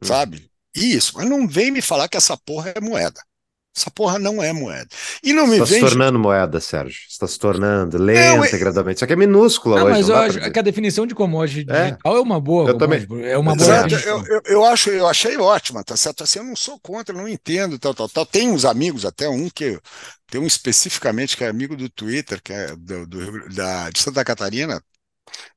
[0.02, 0.08] uhum.
[0.08, 0.51] sabe?
[0.76, 3.22] Isso, mas não vem me falar que essa porra é moeda.
[3.76, 4.90] Essa porra não é moeda.
[5.24, 5.76] E não me Está vem.
[5.76, 7.00] se tornando moeda, Sérgio.
[7.10, 8.98] Está se tornando lenta e gradualmente.
[8.98, 9.94] Isso aqui é minúscula não, hoje.
[9.94, 11.84] Mas eu acho que a definição de commodity é?
[11.92, 12.70] digital é uma boa.
[12.70, 13.08] Eu também.
[13.24, 13.66] É uma boa.
[13.66, 16.22] Exato, eu, eu, eu, acho, eu achei ótima, tá certo?
[16.22, 18.26] Assim, eu não sou contra, não entendo, tal, tal, tal.
[18.26, 19.80] Tem uns amigos, até um que.
[20.30, 24.24] Tem um especificamente que é amigo do Twitter, que é do, do da, de Santa
[24.24, 24.82] Catarina,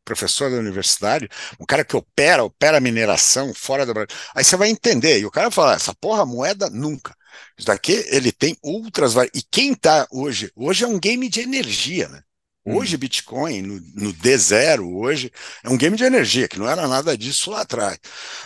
[0.05, 4.17] professor da universidade, um cara que opera, opera mineração fora do Brasil.
[4.35, 5.19] Aí você vai entender.
[5.21, 7.15] E o cara fala: essa porra, moeda nunca.
[7.59, 9.15] Isso daqui ele tem outras.
[9.35, 10.51] E quem está hoje?
[10.55, 12.23] Hoje é um game de energia, né?
[12.67, 13.01] Hoje, uhum.
[13.01, 15.31] Bitcoin, no, no, D0, hoje,
[15.63, 17.99] é um game de energia, que não era nada disso lá atrás.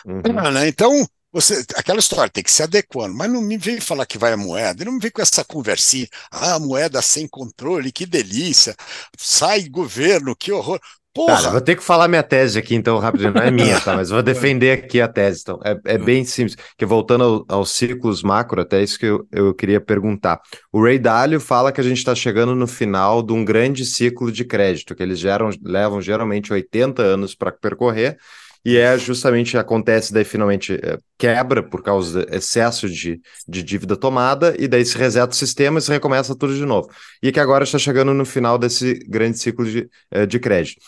[0.04, 0.20] Uhum.
[0.36, 0.66] Ah, né?
[0.66, 4.32] Então, você, aquela história tem que se adequando, mas não me vem falar que vai
[4.32, 8.74] a moeda, não me vem com essa conversinha, ah, moeda sem controle, que delícia,
[9.16, 10.80] sai governo, que horror.
[11.18, 11.42] Porra.
[11.42, 13.34] Tá, vou ter que falar minha tese aqui, então, rapidinho.
[13.34, 13.96] Não é minha, tá?
[13.96, 15.40] Mas vou defender aqui a tese.
[15.42, 16.56] Então, é, é bem simples.
[16.76, 20.40] Que voltando ao, aos ciclos macro, até isso que eu, eu queria perguntar.
[20.72, 24.30] O Ray Dalio fala que a gente está chegando no final de um grande ciclo
[24.30, 28.16] de crédito, que eles geram, levam geralmente 80 anos para percorrer,
[28.64, 33.96] e é justamente acontece daí finalmente é, quebra por causa do excesso de, de dívida
[33.96, 36.88] tomada e daí se reseta o sistema e se recomeça tudo de novo.
[37.22, 40.80] E que agora está chegando no final desse grande ciclo de, é, de crédito.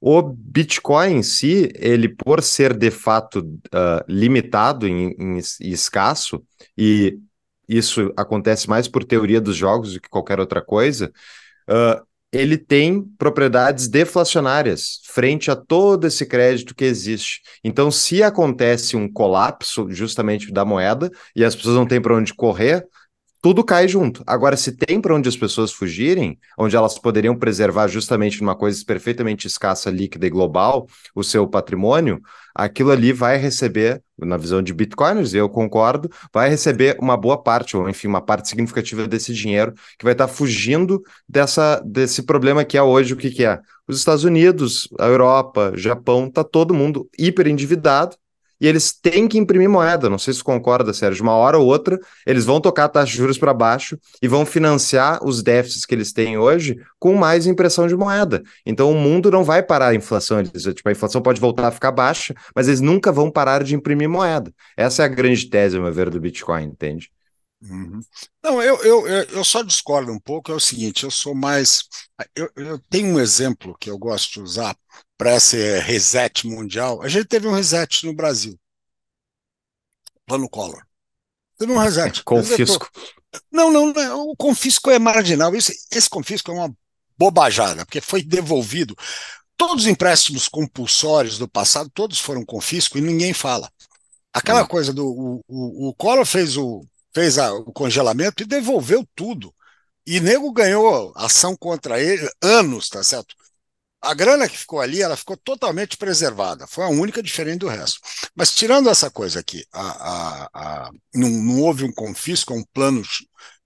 [0.00, 6.42] O Bitcoin em si, ele por ser de fato uh, limitado em, escasso,
[6.76, 7.18] e
[7.68, 11.12] isso acontece mais por teoria dos jogos do que qualquer outra coisa,
[11.68, 17.40] uh, ele tem propriedades deflacionárias frente a todo esse crédito que existe.
[17.64, 22.34] Então, se acontece um colapso justamente da moeda e as pessoas não têm para onde
[22.34, 22.86] correr,
[23.40, 24.22] tudo cai junto.
[24.26, 28.82] Agora, se tem para onde as pessoas fugirem, onde elas poderiam preservar justamente numa coisa
[28.84, 32.20] perfeitamente escassa, líquida e global, o seu patrimônio,
[32.54, 37.76] aquilo ali vai receber, na visão de bitcoiners, eu concordo, vai receber uma boa parte,
[37.76, 42.64] ou enfim, uma parte significativa desse dinheiro que vai estar tá fugindo dessa, desse problema
[42.64, 43.60] que é hoje, o que, que é?
[43.86, 48.16] Os Estados Unidos, a Europa, Japão, tá todo mundo hiper endividado,
[48.60, 50.08] e eles têm que imprimir moeda.
[50.08, 51.22] Não sei se concorda, Sérgio.
[51.22, 54.44] Uma hora ou outra, eles vão tocar a taxa de juros para baixo e vão
[54.44, 58.42] financiar os déficits que eles têm hoje com mais impressão de moeda.
[58.64, 60.40] Então o mundo não vai parar a inflação.
[60.40, 63.74] Eles, tipo, a inflação pode voltar a ficar baixa, mas eles nunca vão parar de
[63.74, 64.52] imprimir moeda.
[64.76, 67.10] Essa é a grande tese, ao meu ver, do Bitcoin, entende?
[67.60, 68.00] Uhum.
[68.42, 70.52] Não, eu, eu, eu só discordo um pouco.
[70.52, 71.82] É o seguinte: eu sou mais.
[72.34, 74.76] Eu, eu tenho um exemplo que eu gosto de usar
[75.16, 77.02] para esse reset mundial.
[77.02, 78.58] A gente teve um reset no Brasil.
[80.24, 80.84] Plano Collor.
[81.58, 82.22] Teve um reset.
[82.24, 82.88] confisco.
[83.50, 85.54] Não, não, não, o confisco é marginal.
[85.54, 86.76] Esse, esse confisco é uma
[87.16, 88.96] bobajada, porque foi devolvido.
[89.56, 93.68] Todos os empréstimos compulsórios do passado, todos foram confisco e ninguém fala.
[94.32, 94.68] Aquela hum.
[94.68, 95.04] coisa do.
[95.04, 99.54] O, o, o Collor fez o, fez a, o congelamento e devolveu tudo.
[100.06, 103.34] E nego ganhou ação contra ele anos, tá certo?
[104.00, 106.66] A grana que ficou ali, ela ficou totalmente preservada.
[106.68, 108.00] Foi a única diferente do resto.
[108.34, 113.02] Mas tirando essa coisa aqui, a, a, a, não, não, houve um confisco, um plano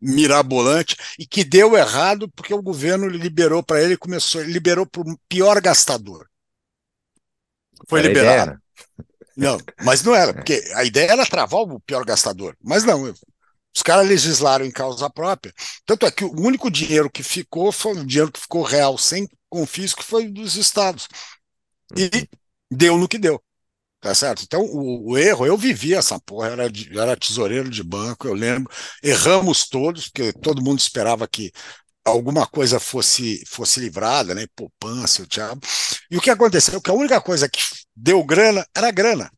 [0.01, 5.19] mirabolante e que deu errado porque o governo liberou para ele, começou, liberou para o
[5.29, 6.27] pior gastador.
[7.89, 8.63] Foi era liberado.
[9.37, 12.57] Não, mas não era, porque a ideia era travar o pior gastador.
[12.63, 13.13] Mas não,
[13.75, 15.53] os caras legislaram em causa própria.
[15.87, 19.29] Tanto é que o único dinheiro que ficou foi o dinheiro que ficou real sem
[19.49, 21.09] confisco foi dos estados.
[21.97, 22.29] E
[22.71, 23.43] deu no que deu.
[24.01, 24.43] Tá certo?
[24.43, 26.65] Então, o, o erro, eu vivi essa porra, era,
[26.95, 28.73] era tesoureiro de banco, eu lembro.
[29.03, 31.53] Erramos todos, porque todo mundo esperava que
[32.05, 34.47] alguma coisa fosse fosse livrada, né?
[34.57, 35.61] Poupança, o diabo.
[36.11, 36.81] E o que aconteceu?
[36.81, 37.61] Que a única coisa que
[37.95, 39.31] deu grana era grana.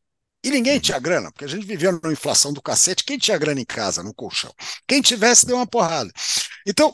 [0.44, 3.02] E ninguém tinha grana, porque a gente vivia numa inflação do cacete.
[3.02, 4.54] Quem tinha grana em casa, no colchão?
[4.86, 6.12] Quem tivesse, deu uma porrada.
[6.66, 6.92] Então,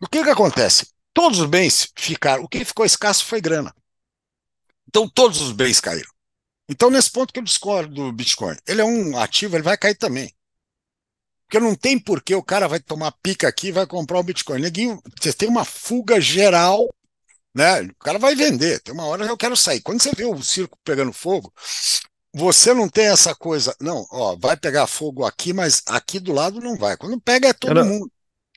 [0.00, 0.94] o que que acontece?
[1.14, 2.42] todos os bens ficaram.
[2.42, 3.74] O que ficou escasso foi grana.
[4.88, 6.10] Então, todos os bens caíram.
[6.68, 9.94] Então, nesse ponto que eu discordo do Bitcoin, ele é um ativo, ele vai cair
[9.94, 10.34] também.
[11.46, 14.60] Porque não tem porquê o cara vai tomar pica aqui e vai comprar o Bitcoin.
[14.60, 16.88] Neguinho, você tem uma fuga geral,
[17.54, 17.82] né?
[17.82, 18.80] O cara vai vender.
[18.80, 19.80] Tem uma hora que eu quero sair.
[19.82, 21.52] Quando você vê o circo pegando fogo,
[22.34, 23.74] você não tem essa coisa.
[23.80, 26.96] Não, ó, vai pegar fogo aqui, mas aqui do lado não vai.
[26.96, 28.10] Quando pega é todo não, mundo.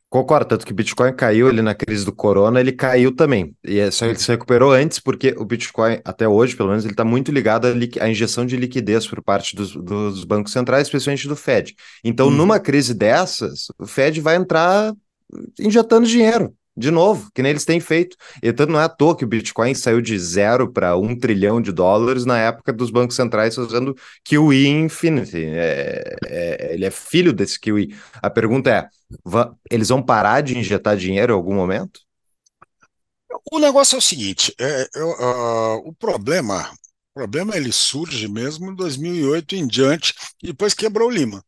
[0.10, 3.54] Concordo, tanto que o Bitcoin caiu ali na crise do corona, ele caiu também.
[3.64, 6.94] E é só ele se recuperou antes, porque o Bitcoin, até hoje, pelo menos, ele
[6.94, 7.72] está muito ligado à,
[8.04, 11.76] à, injeção de liquidez por parte dos, dos, bancos centrais, especialmente do Fed.
[12.04, 12.34] Então, uhum.
[12.34, 14.94] numa crise dessas, o Fed vai entrar
[15.60, 18.16] injetando dinheiro de novo, que nem eles têm feito.
[18.42, 21.60] E tanto não é à toa que o Bitcoin saiu de zero para um trilhão
[21.60, 25.44] de dólares na época dos bancos centrais fazendo QE Infinity.
[25.44, 27.96] É, é, ele é filho desse QE.
[28.22, 28.88] A pergunta é:
[29.72, 32.00] eles vão parar de injetar dinheiro em algum momento?
[33.52, 36.72] O negócio é o seguinte: é, uh, o problema,
[37.16, 40.14] o problema ele surge mesmo em 2008 em diante,
[40.44, 41.44] depois quebrou o Lima.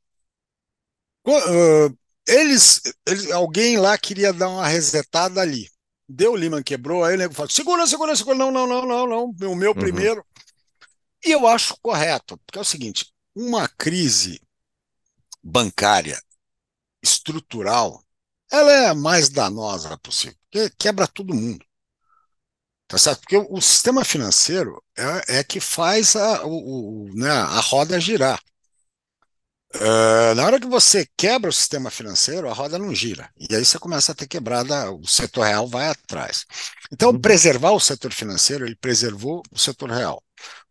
[1.27, 1.95] Uh,
[2.29, 5.69] eles, eles, alguém lá queria dar uma resetada ali.
[6.07, 9.25] Deu, Lehman quebrou, aí o nego falou: segura, segura, segura, não, não, não, não, não,
[9.25, 9.77] o meu uhum.
[9.77, 10.25] primeiro.
[11.23, 14.41] E eu acho correto, porque é o seguinte: uma crise
[15.43, 16.21] bancária
[17.01, 18.03] estrutural,
[18.51, 21.65] ela é a mais danosa possível, porque quebra todo mundo.
[22.87, 23.19] Tá certo?
[23.21, 28.41] Porque o sistema financeiro é, é que faz a, o, o, né, a roda girar.
[29.75, 33.29] Uh, na hora que você quebra o sistema financeiro, a roda não gira.
[33.39, 36.45] E aí você começa a ter quebrada, o setor real vai atrás.
[36.91, 37.21] Então, uhum.
[37.21, 40.23] preservar o setor financeiro, ele preservou o setor real.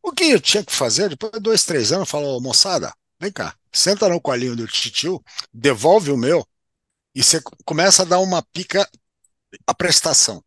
[0.02, 3.54] O que eu tinha que fazer, depois de dois, três anos, falou, moçada, vem cá,
[3.72, 5.22] senta no colinho do titio,
[5.52, 6.46] devolve o meu,
[7.14, 8.88] e você começa a dar uma pica
[9.66, 10.42] a prestação.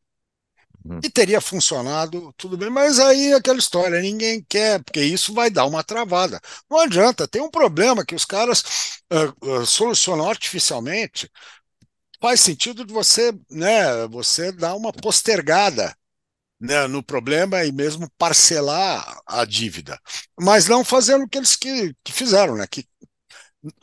[0.84, 1.00] Uhum.
[1.04, 5.66] E teria funcionado, tudo bem, mas aí aquela história, ninguém quer, porque isso vai dar
[5.66, 6.42] uma travada.
[6.70, 8.64] Não adianta, tem um problema que os caras
[9.12, 11.30] uh, uh, solucionam artificialmente.
[12.20, 15.96] Faz sentido de você, né, você dar uma postergada
[16.60, 20.00] né, no problema e mesmo parcelar a dívida,
[20.40, 22.68] mas não fazendo o que eles que, que fizeram, né?
[22.68, 22.86] Que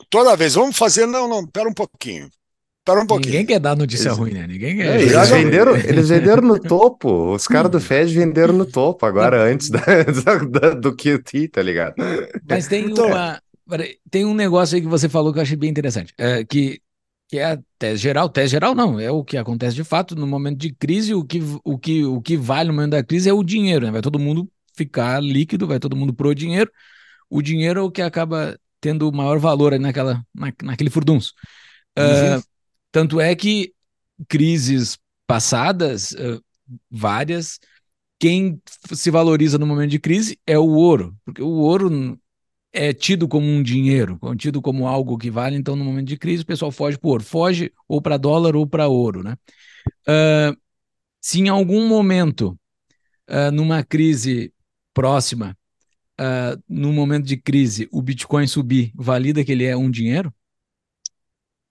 [0.09, 2.29] toda vez vamos fazer, não, não, espera um pouquinho.
[2.89, 3.31] Espera um pouquinho.
[3.31, 4.17] Ninguém quer dar notícia eles...
[4.17, 4.47] ruim, né?
[4.47, 4.99] Ninguém quer.
[4.99, 7.33] É, eles, venderam, eles venderam no topo.
[7.33, 11.95] Os caras do Fed venderam no topo agora, antes da, da, do QT, tá ligado?
[12.47, 13.07] Mas tem então...
[13.07, 13.41] uma.
[14.09, 16.11] Tem um negócio aí que você falou que eu achei bem interessante.
[16.17, 16.81] É, que,
[17.27, 18.27] que é a tese geral.
[18.27, 21.13] Tese geral não, é o que acontece de fato no momento de crise.
[21.13, 23.91] O que, o que, o que vale no momento da crise é o dinheiro, né?
[23.91, 26.71] Vai todo mundo ficar líquido, vai todo mundo pro dinheiro.
[27.29, 31.33] O dinheiro é o que acaba tendo o maior valor naquela, na, naquele furdunço.
[31.97, 32.37] Uhum.
[32.37, 32.43] Uh,
[32.91, 33.73] tanto é que
[34.27, 36.43] crises passadas, uh,
[36.89, 37.59] várias,
[38.19, 38.61] quem
[38.93, 42.19] se valoriza no momento de crise é o ouro, porque o ouro
[42.71, 46.17] é tido como um dinheiro, é tido como algo que vale, então no momento de
[46.17, 49.35] crise o pessoal foge para ouro, foge ou para dólar ou para ouro, né?
[50.07, 50.57] Uh,
[51.21, 52.59] se em algum momento,
[53.29, 54.53] uh, numa crise
[54.93, 55.57] próxima,
[56.19, 60.33] uh, no momento de crise, o Bitcoin subir, valida que ele é um dinheiro?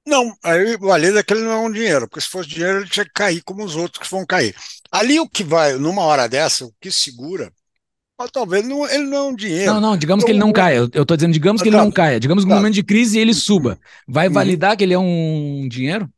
[0.09, 2.89] Não, aí o é que ele não é um dinheiro, porque se fosse dinheiro ele
[2.89, 4.55] tinha que cair como os outros que vão cair.
[4.91, 7.53] Ali o que vai, numa hora dessa, o que segura,
[8.19, 9.75] mas talvez não, ele não é um dinheiro.
[9.75, 10.89] Não, não, digamos que ele não caia.
[10.93, 12.19] Eu estou dizendo, digamos que ele não caia.
[12.19, 13.79] Digamos que no momento de crise ele suba.
[14.09, 14.33] Vai uhum.
[14.33, 16.09] validar que ele é um dinheiro?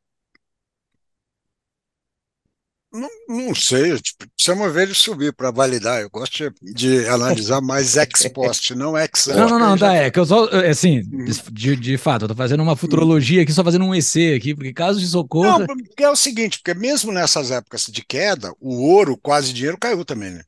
[2.92, 6.00] Não, não sei, tipo, precisamos ver ele subir para validar.
[6.00, 9.38] Eu gosto de, de analisar mais ex post, não ex ante.
[9.38, 11.24] Não, não, não, tá, é que eu só, é, assim, uhum.
[11.52, 14.72] de, de fato, eu tô fazendo uma futurologia aqui, só fazendo um EC aqui, porque
[14.72, 15.60] caso de socorro.
[15.60, 19.78] Não, porque é o seguinte, porque mesmo nessas épocas de queda, o ouro, quase dinheiro,
[19.78, 20.42] caiu também, né?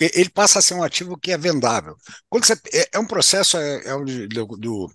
[0.00, 1.96] Ele passa a ser um ativo que é vendável.
[2.28, 4.92] Quando você, é, é um processo, é, é, o, do, do,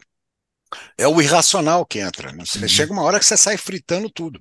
[0.98, 2.34] é o irracional que entra.
[2.34, 2.44] Né?
[2.46, 2.68] Você uhum.
[2.68, 4.38] chega uma hora que você sai fritando tudo.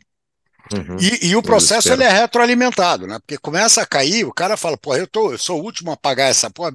[0.74, 0.96] Uhum.
[1.00, 3.18] E, e, o processo ele é retroalimentado, né?
[3.20, 5.96] Porque começa a cair, o cara fala, pô, eu, tô, eu sou o último a
[5.96, 6.72] pagar essa porra,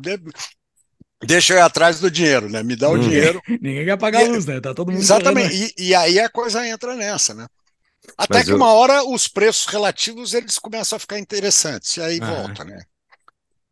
[1.26, 2.64] deixa eu ir atrás do dinheiro, né?
[2.64, 3.42] Me dá o dinheiro.
[3.62, 4.62] Ninguém quer pagar a luz, né?
[4.62, 5.02] Tá todo mundo.
[5.02, 5.74] Exatamente.
[5.78, 7.48] E, e, aí a coisa entra nessa, né?
[8.18, 8.56] Até Mas que eu...
[8.56, 12.26] uma hora os preços relativos eles começam a ficar interessantes, e aí ah.
[12.26, 12.82] volta, né?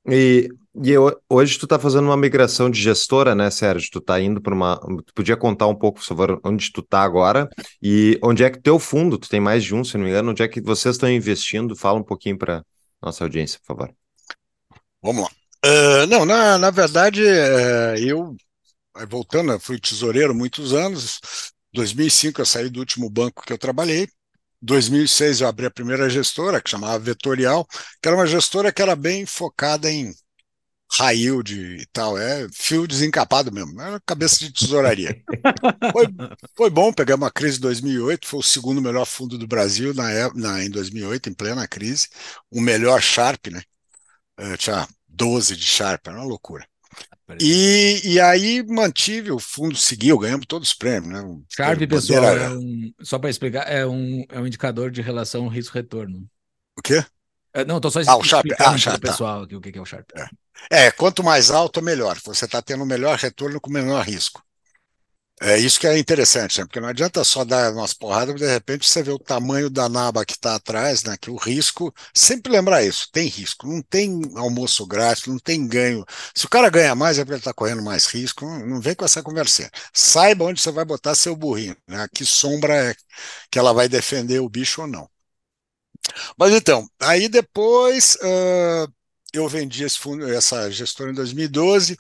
[0.08, 0.50] E,
[0.84, 3.90] e eu, hoje tu tá fazendo uma migração de gestora, né, Sérgio?
[3.92, 4.80] Tu tá indo para uma.
[5.06, 7.50] Tu podia contar um pouco sobre onde tu tá agora
[7.82, 10.32] e onde é que teu fundo, tu tem mais de um, se não me engano,
[10.32, 11.76] onde é que vocês estão investindo?
[11.76, 12.64] Fala um pouquinho para
[13.02, 13.94] nossa audiência, por favor.
[15.02, 15.30] Vamos lá.
[15.66, 18.36] Uh, não, na, na verdade, uh, eu,
[19.10, 21.20] voltando, fui tesoureiro muitos anos.
[21.74, 24.08] Em 2005 eu saí do último banco que eu trabalhei
[24.62, 27.66] 2006 eu abri a primeira gestora, que chamava Vetorial,
[28.02, 30.14] que era uma gestora que era bem focada em
[30.92, 35.22] raio de e tal, é fio desencapado mesmo, era cabeça de tesouraria.
[35.92, 36.06] foi,
[36.56, 40.34] foi bom, pegamos a crise de 2008, foi o segundo melhor fundo do Brasil na,
[40.34, 42.08] na, em 2008, em plena crise,
[42.50, 43.62] o melhor Sharp, né?
[44.38, 46.66] Eu tinha 12 de Sharp, era uma loucura.
[47.40, 51.14] E, e aí mantive, o fundo seguiu, ganhamos todos os prêmios.
[51.14, 51.42] Né?
[51.48, 56.28] Sharp, pessoal, é um, só para explicar, é um, é um indicador de relação risco-retorno.
[56.76, 57.06] O quê?
[57.54, 58.46] É, não, estou só explicando ah, o Sharp.
[58.60, 59.12] Ah, Sharp, tá.
[59.12, 60.10] pessoal aqui, o que é o Sharp.
[60.16, 60.28] É.
[60.70, 62.20] É, quanto mais alto, melhor.
[62.26, 64.44] Você está tendo melhor retorno com menor risco.
[65.42, 66.66] É isso que é interessante, né?
[66.66, 70.26] porque não adianta só dar umas porradas, de repente você vê o tamanho da naba
[70.26, 71.16] que está atrás, né?
[71.16, 76.04] que o risco, sempre lembrar isso, tem risco, não tem almoço grátis, não tem ganho.
[76.36, 78.94] Se o cara ganha mais é porque ele está correndo mais risco, não, não, vem
[78.94, 79.72] com essa conversinha.
[79.94, 82.06] Saiba onde você vai botar seu burrinho, né?
[82.14, 82.96] que sombra é
[83.50, 85.10] que ela vai defender o bicho ou não.
[86.38, 88.18] Mas então, aí depois...
[88.22, 88.99] Uh
[89.34, 91.98] eu vendi esse fundo, essa gestora em 2012.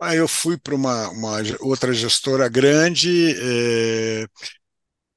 [0.00, 4.26] Aí eu fui para uma, uma, outra gestora grande é,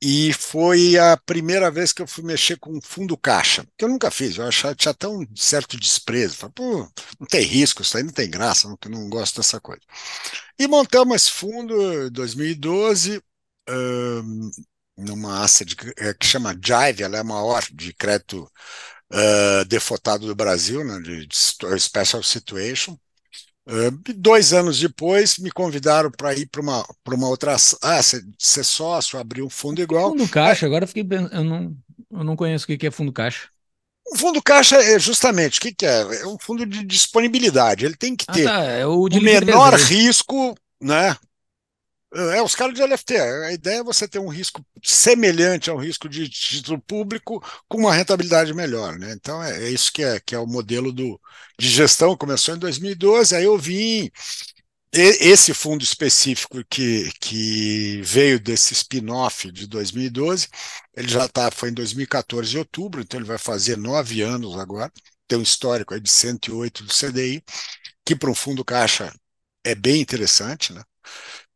[0.06, 4.12] e foi a primeira vez que eu fui mexer com fundo caixa, que eu nunca
[4.12, 6.36] fiz, eu achava, tinha até um certo desprezo.
[6.36, 9.82] Falei, Pô, não tem risco, isso aí não tem graça, não, não gosto dessa coisa.
[10.60, 11.74] E montamos esse fundo
[12.08, 13.22] em 2012,
[13.70, 14.52] um,
[14.98, 18.52] numa asset é, que chama Jive, ela é a maior de crédito
[19.14, 21.28] uh, defotado do Brasil, né, de,
[21.80, 22.98] Special Situation.
[23.66, 27.56] Uh, dois anos depois, me convidaram para ir para uma, uma outra.
[27.82, 30.10] Ah, ser sócio, abrir um fundo igual.
[30.10, 31.06] Fundo caixa, é, agora fiquei.
[31.32, 31.76] Eu não,
[32.12, 33.48] eu não conheço o que é fundo caixa.
[34.12, 36.02] O fundo caixa é justamente o que, que é?
[36.22, 37.86] É um fundo de disponibilidade.
[37.86, 41.16] Ele tem que ah, ter ah, tá, é o, o menor risco, né?
[42.16, 43.18] É, os caras de LFT.
[43.18, 47.94] A ideia é você ter um risco semelhante ao risco de título público com uma
[47.94, 48.98] rentabilidade melhor.
[49.00, 49.14] Né?
[49.14, 51.20] Então, é, é isso que é, que é o modelo do,
[51.60, 52.16] de gestão.
[52.16, 54.12] Começou em 2012, aí eu vim.
[54.96, 60.48] Esse fundo específico que, que veio desse spin-off de 2012,
[60.96, 64.92] ele já tá, foi em 2014, em outubro, então ele vai fazer nove anos agora.
[65.28, 67.44] Tem um histórico aí de 108 do CDI,
[68.06, 69.12] que para um fundo caixa
[69.64, 70.84] é bem interessante, né?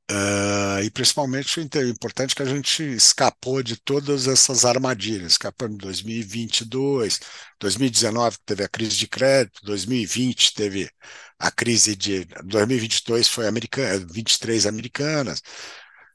[0.09, 5.33] Uh, e principalmente o importante que a gente escapou de todas essas armadilhas.
[5.33, 7.19] Escapamos em 2022,
[7.59, 10.89] 2019 teve a crise de crédito, 2020 teve
[11.37, 12.25] a crise de.
[12.45, 15.41] 2022 foi americana, 23 americanas,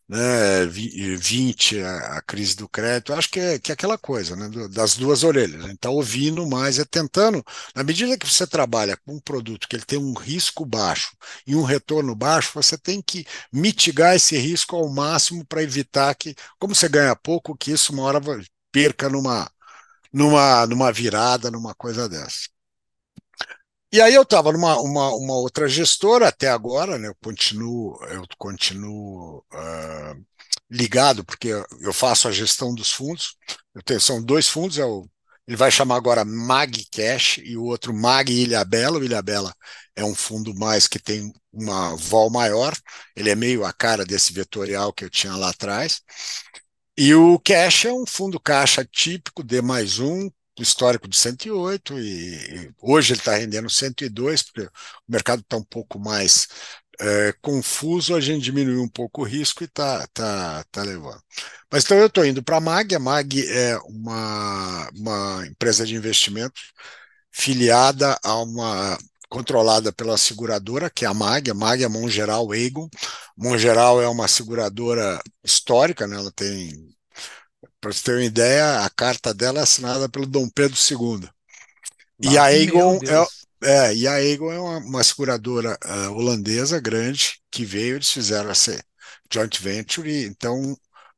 [0.08, 4.96] né, 20, a, crise do crédito, acho que é, que é aquela coisa, né, das
[4.96, 5.60] duas orelhas.
[5.60, 7.44] A gente está ouvindo mais, é tentando,
[7.74, 11.54] na medida que você trabalha com um produto que ele tem um risco baixo e
[11.56, 16.74] um retorno baixo, você tem que mitigar esse risco ao máximo para evitar que, como
[16.74, 18.20] você ganha pouco, que isso uma hora
[18.70, 19.50] perca numa,
[20.12, 22.51] numa, numa virada, numa coisa dessa.
[23.92, 27.08] E aí eu estava numa uma, uma, outra gestora até agora, né?
[27.08, 30.24] Eu continuo, eu continuo uh,
[30.70, 31.48] ligado, porque
[31.80, 33.36] eu faço a gestão dos fundos.
[33.74, 35.06] Eu tenho, são dois fundos, é o,
[35.46, 38.98] ele vai chamar agora Mag Cash e o outro Mag Ilha Bela.
[38.98, 39.54] O Ilha Bela
[39.94, 42.74] é um fundo mais que tem uma vol maior,
[43.14, 46.00] ele é meio a cara desse vetorial que eu tinha lá atrás.
[46.96, 50.30] E o Cash é um fundo caixa típico, D mais um,
[50.60, 54.70] histórico de 108 e, hoje ele está rendendo 102, porque o
[55.08, 56.48] mercado está um pouco mais
[57.00, 61.22] é, confuso, a gente diminuiu um pouco o risco e está tá, tá levando.
[61.70, 65.94] Mas então eu estou indo para a MAG, a MAG é uma, uma empresa de
[65.94, 66.60] investimento
[67.30, 68.98] filiada a uma
[69.28, 72.88] controlada pela seguradora, que é a MAG, a MAG é Mongeral Egon.
[73.36, 76.16] Mongeral é uma seguradora histórica, né?
[76.16, 76.94] ela tem
[77.82, 81.28] para você ter uma ideia, a carta dela é assinada pelo Dom Pedro II.
[82.20, 83.00] e a Aegon
[83.60, 88.10] é, é, e a Aegon é uma, uma seguradora uh, holandesa grande que veio, eles
[88.10, 88.80] fizeram essa
[89.32, 90.76] joint venture, então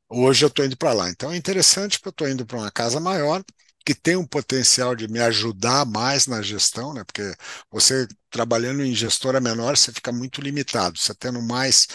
[0.09, 1.11] hoje eu estou indo para lá.
[1.11, 3.45] Então é interessante porque eu estou indo para uma casa maior,
[3.85, 7.05] que tem um potencial de me ajudar mais na gestão, né?
[7.05, 7.35] Porque
[7.71, 10.99] você trabalhando em gestora menor, você fica muito limitado.
[10.99, 11.87] Você tendo mais,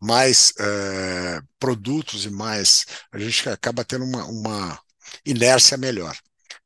[0.00, 4.80] mais é, produtos e mais, a gente acaba tendo uma, uma
[5.24, 6.16] inércia melhor.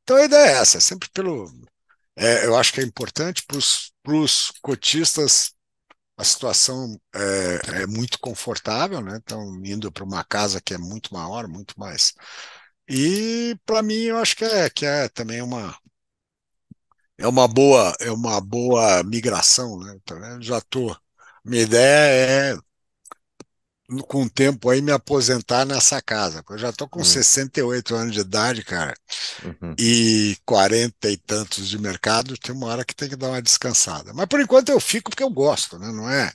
[0.02, 1.50] Então a ideia é essa, é sempre pelo.
[2.16, 3.56] É, eu acho que é importante para
[4.16, 5.52] os cotistas
[6.16, 9.16] a situação é, é, muito confortável, né?
[9.18, 12.14] Estão indo para uma casa que é muito maior, muito mais
[12.94, 15.74] e para mim eu acho que é, que é também uma
[17.16, 19.94] é uma boa é uma boa migração, né?
[19.96, 20.94] Então, já tô.
[21.44, 22.58] Minha ideia é
[24.06, 26.42] com o tempo aí, me aposentar nessa casa.
[26.48, 27.04] Eu já estou com uhum.
[27.04, 28.94] 68 anos de idade, cara,
[29.44, 29.74] uhum.
[29.78, 34.12] e 40 e tantos de mercado, tem uma hora que tem que dar uma descansada.
[34.14, 35.90] Mas por enquanto eu fico porque eu gosto, né?
[35.92, 36.32] Não é.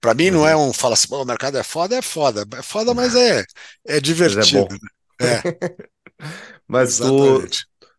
[0.00, 0.70] Para mim não é uhum.
[0.70, 2.44] um fala assim, o mercado é foda, é foda.
[2.56, 3.44] É foda, mas é,
[3.86, 4.68] é divertido.
[4.70, 5.42] Mas é, né?
[5.44, 5.86] é.
[6.66, 7.46] mas tu,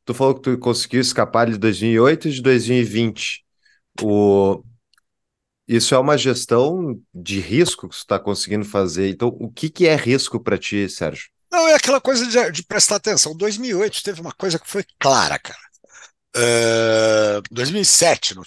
[0.05, 3.45] tu falou que tu conseguiu escapar de 2008 e de 2020.
[4.01, 4.63] O,
[5.67, 9.09] isso é uma gestão de risco que você está conseguindo fazer.
[9.09, 11.29] Então, o que, que é risco para ti, Sérgio?
[11.51, 13.35] Não, é aquela coisa de, de, prestar atenção.
[13.35, 15.59] 2008 teve uma coisa que foi clara, cara.
[16.35, 18.43] Uh, 2007, no,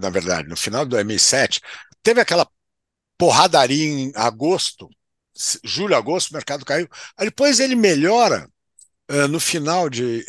[0.00, 1.60] na verdade, no final de 2007,
[2.02, 2.48] teve aquela
[3.18, 4.88] porradaria em agosto,
[5.62, 6.88] julho, agosto, o mercado caiu.
[7.16, 8.48] Aí depois ele melhora
[9.10, 10.24] uh, no final de.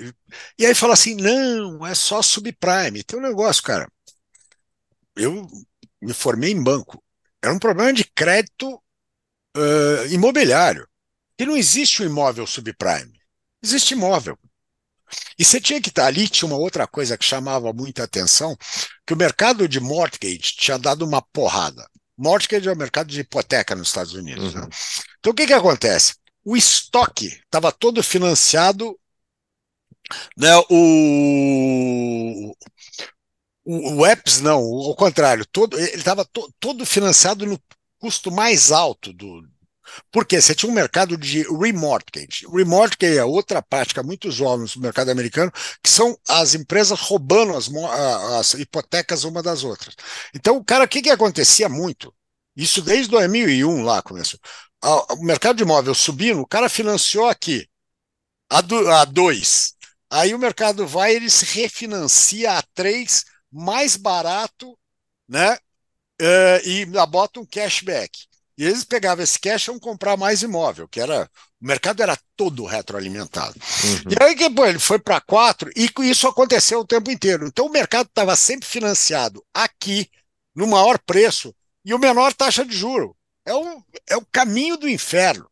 [0.58, 3.04] E aí fala assim: não, é só subprime.
[3.04, 3.90] Tem um negócio, cara.
[5.16, 5.48] Eu
[6.02, 7.04] me formei em banco.
[7.42, 8.82] Era um problema de crédito
[9.56, 10.88] uh, imobiliário.
[11.40, 13.20] E não existe um imóvel subprime.
[13.62, 14.38] Existe imóvel.
[15.38, 18.58] E você tinha que estar ali, tinha uma outra coisa que chamava muita atenção,
[19.06, 21.88] que o mercado de mortgage tinha dado uma porrada.
[22.18, 24.54] Mortgage é o mercado de hipoteca nos Estados Unidos.
[24.54, 24.62] Né?
[24.62, 24.68] Uhum.
[24.68, 24.76] Né?
[25.20, 26.16] Então o que, que acontece?
[26.46, 28.98] O estoque estava todo financiado,
[30.38, 32.54] né, o,
[33.66, 37.60] o, o EPS não, ao contrário, todo, ele estava to, todo financiado no
[38.00, 39.44] custo mais alto do.
[40.12, 42.48] Porque você tinha um mercado de remortgage.
[42.52, 45.52] Remortgage é outra prática muito usual no mercado americano,
[45.82, 47.70] que são as empresas roubando as,
[48.40, 49.96] as hipotecas uma das outras.
[50.34, 52.14] Então, o cara, o que, que acontecia muito?
[52.56, 54.40] Isso desde 2001 lá começou.
[54.86, 57.68] O mercado de imóvel subindo, o cara financiou aqui
[58.50, 59.74] a, do, a dois.
[60.10, 64.78] Aí o mercado vai, ele se refinancia a três mais barato,
[65.28, 65.58] né?
[66.22, 68.26] Uh, e bota um cashback.
[68.58, 71.30] E eles pegavam esse cash e iam comprar mais imóvel, que era.
[71.62, 73.60] O mercado era todo retroalimentado.
[73.84, 74.12] Uhum.
[74.12, 77.48] E aí pô, ele foi para quatro, e isso aconteceu o tempo inteiro.
[77.48, 80.10] Então o mercado estava sempre financiado aqui,
[80.56, 83.18] no maior preço, e o menor taxa de juro.
[83.46, 85.50] É o, é o caminho do inferno.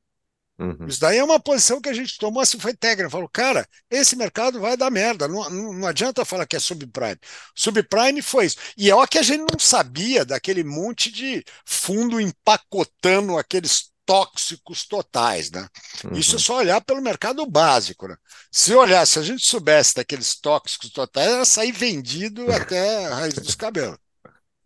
[0.58, 0.88] Uhum.
[0.88, 3.10] Isso daí é uma posição que a gente tomou assim, foi técnica.
[3.10, 5.28] Falou, cara, esse mercado vai dar merda.
[5.28, 7.20] Não, não, não, adianta falar que é subprime.
[7.56, 8.58] Subprime foi isso.
[8.78, 14.86] E é o que a gente não sabia daquele monte de fundo empacotando aqueles tóxicos
[14.86, 15.68] totais, né?
[16.04, 16.18] Uhum.
[16.18, 18.16] Isso é só olhar pelo mercado básico, né?
[18.52, 23.34] Se olhar, se a gente soubesse daqueles tóxicos totais, era sair vendido até a raiz
[23.36, 23.98] dos cabelos.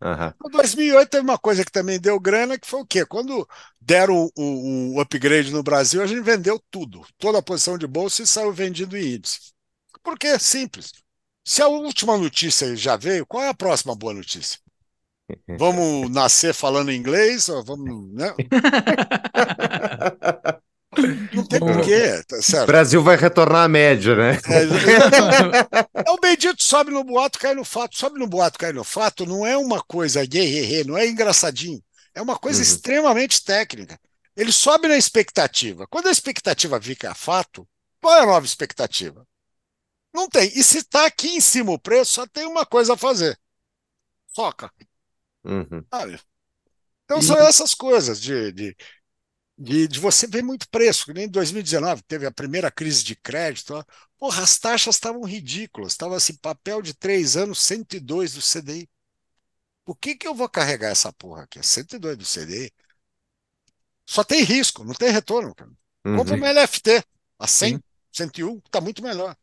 [0.00, 0.32] Uhum.
[0.46, 3.04] Em 2008 teve uma coisa que também deu grana, que foi o quê?
[3.04, 3.48] Quando
[3.80, 8.22] deram o, o, upgrade no Brasil, a gente vendeu tudo, toda a posição de bolsa
[8.22, 9.52] e saiu vendido em índice.
[10.02, 10.38] Por quê?
[10.38, 10.92] Simples.
[11.44, 14.60] Se a última notícia já veio, qual é a próxima boa notícia?
[15.58, 17.48] Vamos nascer falando inglês?
[17.48, 18.34] Ou vamos, né?
[21.32, 22.64] Não tem porquê, tá certo?
[22.64, 24.38] O Brasil vai retornar à média, né?
[24.46, 27.96] É, é, o bendito sobe no boato, cai no fato.
[27.96, 31.82] Sobe no boato, cai no fato, não é uma coisa gay, não é engraçadinho.
[32.14, 32.64] É uma coisa uhum.
[32.64, 33.98] extremamente técnica.
[34.36, 35.86] Ele sobe na expectativa.
[35.88, 37.68] Quando a expectativa fica fato,
[38.00, 39.26] qual é a nova expectativa?
[40.12, 40.48] Não tem.
[40.54, 43.38] E se está aqui em cima o preço, só tem uma coisa a fazer.
[44.34, 44.70] Soca.
[45.44, 45.84] Uhum.
[47.04, 47.22] Então e...
[47.22, 48.76] são essas coisas de, de
[49.58, 53.16] de, de você ver muito preço, que nem em 2019 teve a primeira crise de
[53.16, 53.84] crédito.
[54.16, 58.88] Porra, as taxas estavam ridículas, estava assim, papel de três anos, 102 do CDI.
[59.84, 61.60] Por que, que eu vou carregar essa porra aqui?
[61.62, 62.72] 102 do CDI.
[64.06, 65.54] Só tem risco, não tem retorno.
[65.54, 65.70] Cara.
[66.06, 66.16] Uhum.
[66.16, 67.02] Compra uma LFT
[67.38, 67.82] a 100, Sim.
[68.12, 69.36] 101, está muito melhor.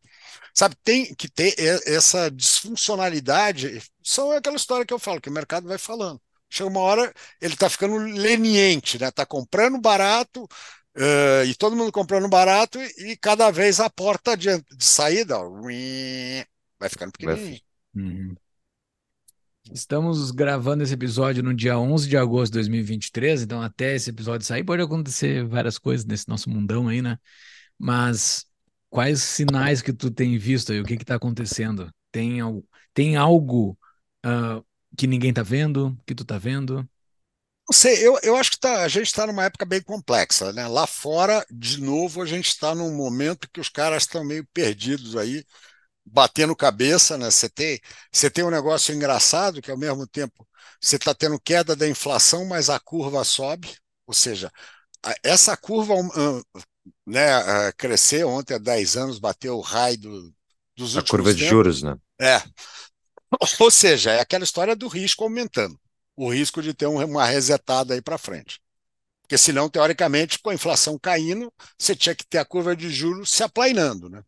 [0.54, 1.56] Sabe, tem que ter
[1.86, 3.82] essa disfuncionalidade.
[4.02, 6.22] São aquela história que eu falo, que o mercado vai falando.
[6.56, 9.10] Chega uma hora, ele está ficando leniente, né?
[9.10, 14.58] Está comprando barato uh, e todo mundo comprando barato e, cada vez a porta de,
[14.58, 15.50] de saída ó,
[16.80, 17.60] vai ficando pequenininha.
[17.94, 18.36] Uhum.
[19.74, 24.46] Estamos gravando esse episódio no dia 11 de agosto de 2023, então até esse episódio
[24.46, 27.18] sair pode acontecer várias coisas nesse nosso mundão aí, né?
[27.78, 28.46] Mas
[28.90, 30.80] quais sinais que tu tem visto aí?
[30.80, 31.92] O que está acontecendo?
[32.12, 32.40] Tem,
[32.94, 33.78] tem algo
[34.26, 34.64] uh,
[34.96, 36.88] que ninguém tá vendo, que tu tá vendo?
[37.68, 40.68] Não sei, eu, eu acho que tá, a gente está numa época bem complexa, né?
[40.68, 45.16] Lá fora, de novo, a gente está num momento que os caras estão meio perdidos
[45.16, 45.44] aí,
[46.06, 47.32] batendo cabeça, né?
[47.32, 47.80] Você tem,
[48.12, 50.48] você tem um negócio engraçado que ao mesmo tempo
[50.82, 53.76] você está tendo queda da inflação, mas a curva sobe,
[54.08, 54.52] ou seja,
[55.24, 55.96] essa curva
[57.06, 60.34] né, crescer ontem há 10 anos, bateu o raio do,
[60.76, 61.44] dos últimos A curva tempos.
[61.44, 61.98] de juros, né?
[62.20, 62.42] É.
[63.60, 65.80] Ou seja, é aquela história do risco aumentando,
[66.16, 68.60] o risco de ter uma resetada aí para frente.
[69.24, 73.32] Porque senão, teoricamente, com a inflação caindo, você tinha que ter a curva de juros
[73.32, 74.24] se aplainando, né?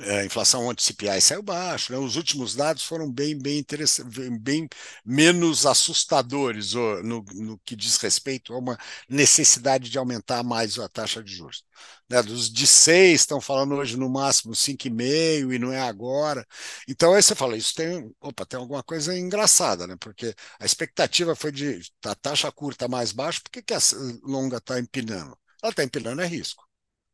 [0.00, 1.98] A inflação ontem CPI saiu baixo, né?
[1.98, 4.68] os últimos dados foram bem, bem interessantes, bem
[5.04, 8.76] menos assustadores no, no, que diz respeito a uma
[9.08, 11.64] necessidade de aumentar mais a taxa de juros.
[12.08, 12.20] Né?
[12.20, 16.44] Dos de 6 estão falando hoje no máximo 5,5 e não é agora.
[16.88, 19.96] Então aí você fala, isso tem, opa, tem alguma coisa engraçada, né?
[20.00, 23.78] Porque a expectativa foi de a taxa curta mais baixa, por que, que a
[24.24, 25.38] longa está empinando?
[25.62, 26.68] Ela está empinando é risco.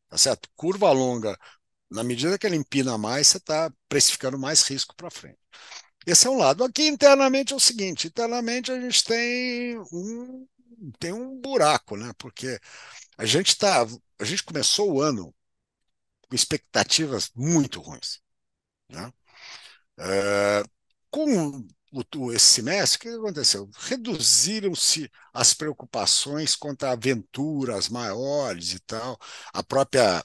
[0.09, 0.49] Tá certo?
[0.55, 1.37] Curva longa
[1.89, 5.39] na medida que ele empina mais, você está precificando mais risco para frente.
[6.05, 6.63] Esse é um lado.
[6.63, 10.47] Aqui internamente é o seguinte: internamente a gente tem um,
[10.99, 12.13] tem um buraco, né?
[12.17, 12.59] Porque
[13.17, 13.85] a gente está.
[14.19, 15.33] A gente começou o ano
[16.29, 18.21] com expectativas muito ruins.
[18.89, 19.11] Né?
[19.99, 20.63] É,
[21.11, 23.69] com o, esse semestre, o que aconteceu?
[23.77, 29.17] Reduziram-se as preocupações quanto a aventuras maiores e tal.
[29.53, 30.23] A própria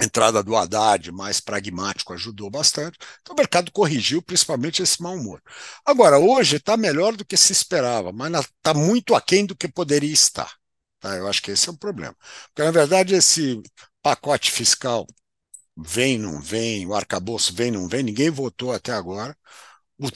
[0.00, 2.98] entrada do Haddad mais pragmático ajudou bastante.
[3.20, 5.42] Então o mercado corrigiu principalmente esse mau humor.
[5.84, 10.12] Agora, hoje está melhor do que se esperava, mas está muito aquém do que poderia
[10.12, 10.52] estar.
[11.00, 11.16] Tá?
[11.16, 12.16] Eu acho que esse é o problema.
[12.48, 13.62] Porque, na verdade, esse
[14.02, 15.06] pacote fiscal
[15.76, 19.36] vem, não vem, o arcabouço vem, não vem, ninguém votou até agora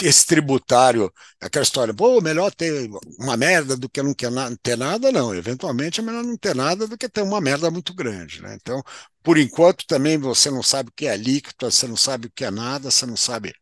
[0.00, 2.88] esse tributário, aquela história, pô, melhor ter
[3.18, 5.34] uma merda do que não ter nada, não.
[5.34, 8.40] Eventualmente é melhor não ter nada do que ter uma merda muito grande.
[8.40, 8.56] Né?
[8.60, 8.82] Então,
[9.22, 12.44] por enquanto, também você não sabe o que é líquido, você não sabe o que
[12.44, 13.54] é nada, você não sabe.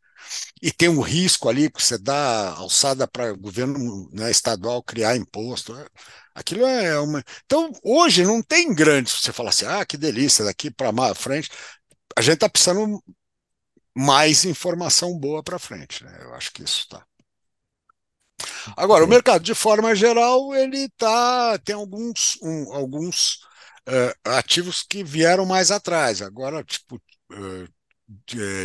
[0.62, 5.16] E tem um risco ali que você dá alçada para o governo né, estadual criar
[5.16, 5.74] imposto.
[5.74, 5.86] Né?
[6.34, 7.24] Aquilo é uma.
[7.44, 9.10] Então, hoje não tem grande.
[9.10, 11.50] Você fala assim, ah, que delícia, daqui para frente.
[12.16, 13.02] A gente está precisando
[13.94, 16.04] mais informação boa para frente.
[16.04, 16.18] Né?
[16.22, 17.04] Eu acho que isso está.
[18.76, 23.40] Agora, o mercado, de forma geral, ele tá, tem alguns, um, alguns
[24.24, 26.22] ativos que vieram mais atrás.
[26.22, 26.96] Agora, tipo,
[27.32, 27.68] uh,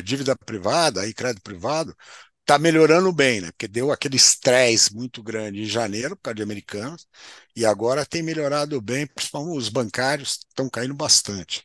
[0.04, 1.96] dívida privada e crédito privado
[2.42, 3.52] está melhorando bem, né?
[3.52, 7.08] Porque deu aquele estresse muito grande em janeiro, por causa de americanos,
[7.56, 11.64] e agora tem melhorado bem, principalmente os bancários estão caindo bastante.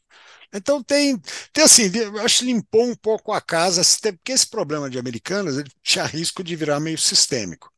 [0.53, 1.19] Então tem,
[1.53, 1.91] tem assim,
[2.25, 3.83] acho que limpou um pouco a casa,
[4.17, 7.71] porque esse problema de americanas ele tinha risco de virar meio sistêmico,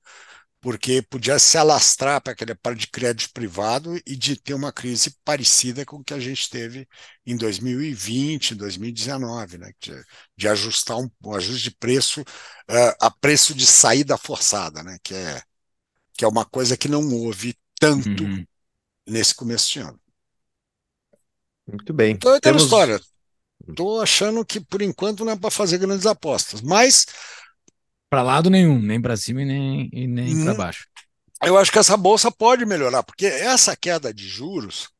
[0.63, 5.11] porque podia se alastrar para aquele parte de crédito privado e de ter uma crise
[5.25, 6.89] parecida com o que a gente teve
[7.27, 9.73] em 2020, 2019, né?
[9.81, 9.93] de,
[10.37, 14.99] de ajustar um, um, ajuste de preço uh, a preço de saída forçada, né?
[15.03, 15.43] que, é,
[16.15, 18.47] que é uma coisa que não houve tanto uhum.
[19.05, 20.01] nesse começo de ano.
[21.67, 22.15] Muito bem.
[22.15, 22.63] Então é Temos...
[22.63, 23.01] história.
[23.69, 27.07] Estou achando que por enquanto não é para fazer grandes apostas, mas
[28.13, 30.87] para lado nenhum, nem para cima e nem, e nem hum, para baixo.
[31.43, 34.91] Eu acho que essa bolsa pode melhorar, porque essa queda de juros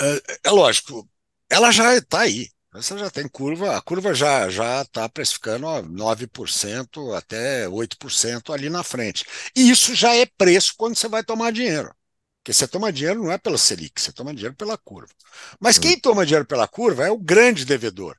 [0.00, 1.08] é, é lógico,
[1.48, 2.48] ela já está aí.
[2.72, 8.82] Você já tem curva, a curva já já está precificando 9% até 8% ali na
[8.82, 9.24] frente.
[9.54, 11.94] E isso já é preço quando você vai tomar dinheiro.
[12.42, 15.12] Porque você toma dinheiro não é pela Selic, você toma dinheiro pela curva.
[15.60, 16.00] Mas quem uhum.
[16.00, 18.18] toma dinheiro pela curva é o grande devedor.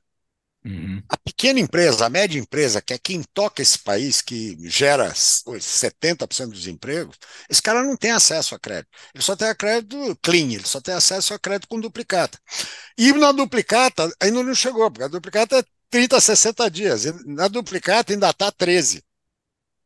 [0.66, 1.00] Uhum.
[1.08, 6.50] A pequena empresa, a média empresa, que é quem toca esse país, que gera 70%
[6.50, 7.16] dos empregos,
[7.48, 8.88] esse cara não tem acesso a crédito.
[9.14, 12.36] Ele só tem a crédito clean, ele só tem acesso a crédito com duplicata.
[12.98, 17.04] E na duplicata ainda não chegou, porque a duplicata é 30, 60 dias.
[17.24, 19.04] Na duplicata ainda está 13.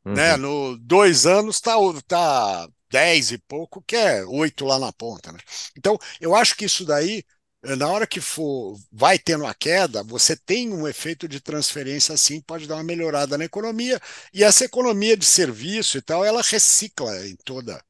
[0.07, 0.15] Uhum.
[0.15, 0.37] Né?
[0.39, 1.75] No dois anos está
[2.09, 5.31] tá 10 e pouco, que é 8 lá na ponta.
[5.31, 5.39] Né?
[5.77, 7.23] Então, eu acho que isso daí,
[7.63, 12.41] na hora que for, vai tendo a queda, você tem um efeito de transferência assim,
[12.41, 14.01] pode dar uma melhorada na economia,
[14.33, 17.83] e essa economia de serviço e tal, ela recicla em toda,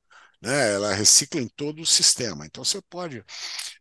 [0.43, 0.75] né?
[0.75, 2.47] Ela recicla em todo o sistema.
[2.47, 3.25] Então você pode,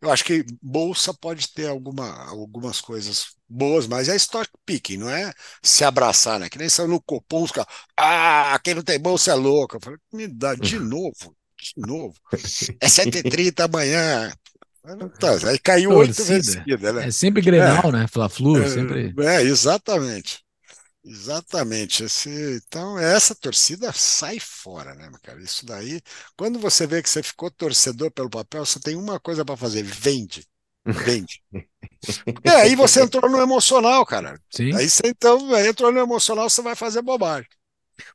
[0.00, 5.10] eu acho que bolsa pode ter alguma, algumas coisas boas, mas é stock picking, não
[5.10, 6.48] é se abraçar, né?
[6.48, 9.76] Que nem são no Copom, os caras, ah, quem não tem bolsa é louco.
[9.76, 12.14] Eu falei, me dá de novo, de novo.
[12.80, 14.32] É 7h30 amanhã.
[15.18, 16.64] Tá, aí caiu oito vezes né?
[17.06, 17.92] É sempre Grenal, é.
[17.92, 18.06] né?
[18.08, 19.14] Fla-Flu, é, sempre.
[19.18, 20.40] É, exatamente.
[21.04, 22.04] Exatamente.
[22.04, 25.40] Esse, então, essa torcida sai fora, né, cara?
[25.40, 26.00] Isso daí,
[26.36, 29.82] quando você vê que você ficou torcedor pelo papel, você tem uma coisa para fazer:
[29.82, 30.46] vende.
[30.84, 31.42] Vende.
[32.44, 34.38] é, aí você entrou no emocional, cara.
[34.50, 34.74] Sim.
[34.74, 37.48] Aí você então entrou no emocional, você vai fazer bobagem.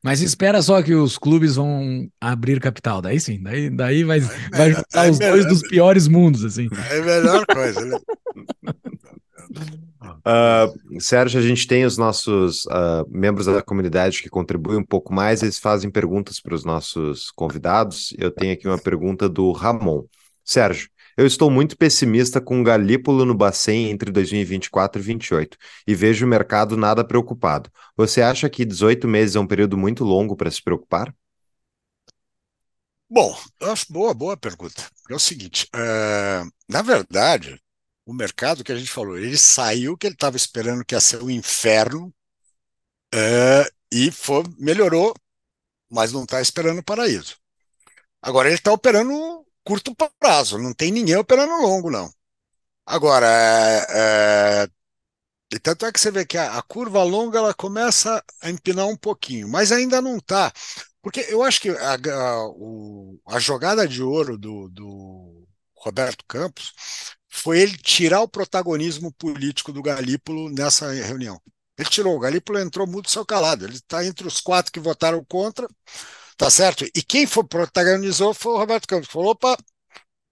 [0.02, 4.56] Mas espera só que os clubes vão abrir capital, daí sim, daí, daí vai, é,
[4.56, 6.68] vai juntar é os melhor, dois dos piores mundos, assim.
[6.90, 7.98] É a melhor coisa, né?
[10.26, 15.12] Uh, Sérgio, a gente tem os nossos uh, membros da comunidade que contribuem um pouco
[15.12, 18.14] mais, eles fazem perguntas para os nossos convidados.
[18.18, 20.04] Eu tenho aqui uma pergunta do Ramon.
[20.44, 25.94] Sérgio, eu estou muito pessimista com o Galípolo no Bacen entre 2024 e 2028 e
[25.94, 27.70] vejo o mercado nada preocupado.
[27.96, 31.14] Você acha que 18 meses é um período muito longo para se preocupar?
[33.08, 33.38] Bom,
[33.88, 34.90] boa, boa pergunta.
[35.08, 37.60] É o seguinte, é, na verdade,
[38.04, 41.22] o mercado que a gente falou, ele saiu que ele estava esperando que ia ser
[41.22, 42.12] um inferno
[43.14, 45.14] é, e foi, melhorou,
[45.88, 47.36] mas não está esperando o paraíso.
[48.20, 52.08] Agora ele está operando curto prazo, não tem ninguém operando longo, não.
[52.86, 54.68] Agora, é,
[55.54, 58.86] é, tanto é que você vê que a, a, curva longa ela começa a empinar
[58.86, 60.52] um pouquinho, mas ainda não está.
[61.02, 66.72] Porque eu acho que a, a, o, a jogada de ouro do, do Roberto Campos
[67.28, 71.40] foi ele tirar o protagonismo político do Galípolo nessa reunião.
[71.78, 75.24] Ele tirou, o Galípolo entrou muito seu calado, ele está entre os quatro que votaram
[75.24, 75.68] contra,
[76.36, 76.84] tá certo?
[76.94, 79.56] E quem foi, protagonizou foi o Roberto Campos, falou, opa,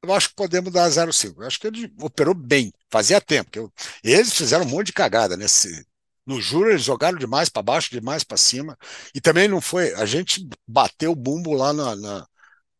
[0.02, 1.40] eu acho que podemos dar 0,5.
[1.40, 3.50] Eu acho que ele operou bem, fazia tempo.
[3.54, 3.72] Eu,
[4.02, 5.84] eles fizeram um monte de cagada nesse.
[6.26, 8.78] No juro, eles jogaram demais para baixo, demais para cima.
[9.14, 9.94] E também não foi.
[9.94, 12.26] A gente bateu o bumbo lá na, na,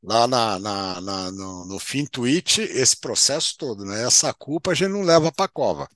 [0.03, 4.05] lá na, na, na no, no fim tweet esse processo todo, né?
[4.05, 5.89] Essa culpa a gente não leva para cova.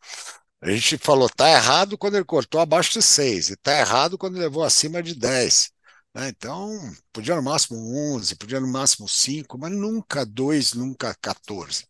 [0.61, 4.39] A gente falou, tá errado quando ele cortou abaixo de 6, e tá errado quando
[4.39, 5.71] levou acima de 10.
[6.19, 6.29] Né?
[6.31, 6.77] Então,
[7.13, 7.79] podia no máximo
[8.17, 11.87] 11, podia no máximo 5, mas nunca 2, nunca 14.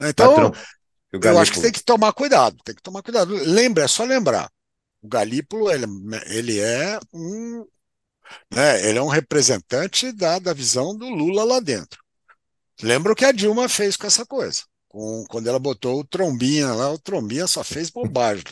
[0.00, 0.08] Né?
[0.08, 0.52] Então, Patrão,
[1.12, 3.34] eu acho que tem que tomar cuidado, tem que tomar cuidado.
[3.34, 4.50] Lembra, é só lembrar,
[5.02, 5.86] o Galípolo, ele,
[6.28, 7.66] ele é um
[8.52, 8.88] né?
[8.88, 12.02] Ele é um representante da, da visão do Lula lá dentro.
[12.82, 14.62] Lembra o que a Dilma fez com essa coisa?
[14.88, 18.44] Com, quando ela botou o Trombinha lá, o Trombinha só fez bobagem.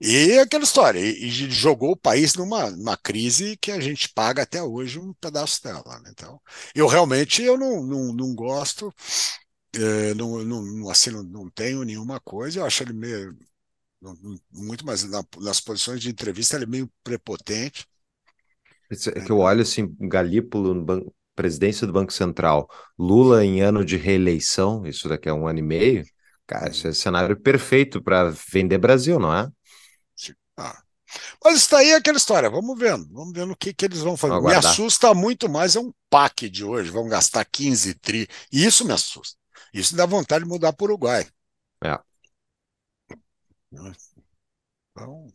[0.00, 4.42] E aquela história, e, e, jogou o país numa, numa crise que a gente paga
[4.42, 5.98] até hoje um pedaço dela.
[6.00, 6.10] Né?
[6.12, 6.40] Então,
[6.74, 8.94] eu realmente eu não, não, não gosto,
[9.74, 13.36] é, não, não, assim, não, não tenho nenhuma coisa, eu acho ele meio,
[14.52, 17.84] muito mais na, nas posições de entrevista, ele é meio prepotente.
[18.90, 24.86] É que eu olho assim, Galípolo, presidência do Banco Central, Lula em ano de reeleição,
[24.86, 26.04] isso daqui é um ano e meio,
[26.46, 29.48] cara, esse é cenário perfeito para vender Brasil, não é?
[30.58, 30.82] Ah.
[31.42, 34.16] Mas isso daí é aquela história, vamos vendo, vamos vendo o que, que eles vão
[34.16, 34.40] fazer.
[34.40, 38.84] Me assusta muito mais é um PAC de hoje, vão gastar 15 tri, e isso
[38.84, 39.38] me assusta.
[39.72, 41.26] Isso dá vontade de mudar para o Uruguai.
[41.82, 41.98] É.
[43.72, 45.32] Então,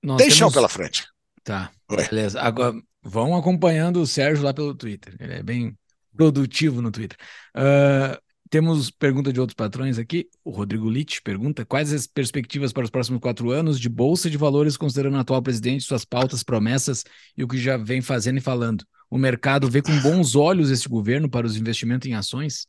[0.00, 0.34] tem temos...
[0.34, 1.06] chão pela frente.
[1.44, 1.96] Tá, Oi.
[2.08, 2.40] beleza.
[2.40, 5.16] Agora, Vão acompanhando o Sérgio lá pelo Twitter.
[5.18, 5.76] Ele é bem
[6.16, 7.18] produtivo no Twitter.
[7.56, 8.16] Uh,
[8.52, 10.28] temos pergunta de outros patrões aqui.
[10.44, 14.36] O Rodrigo Litt pergunta: quais as perspectivas para os próximos quatro anos de Bolsa de
[14.36, 17.02] Valores, considerando o atual presidente, suas pautas, promessas
[17.34, 18.84] e o que já vem fazendo e falando?
[19.08, 22.66] O mercado vê com bons olhos esse governo para os investimentos em ações?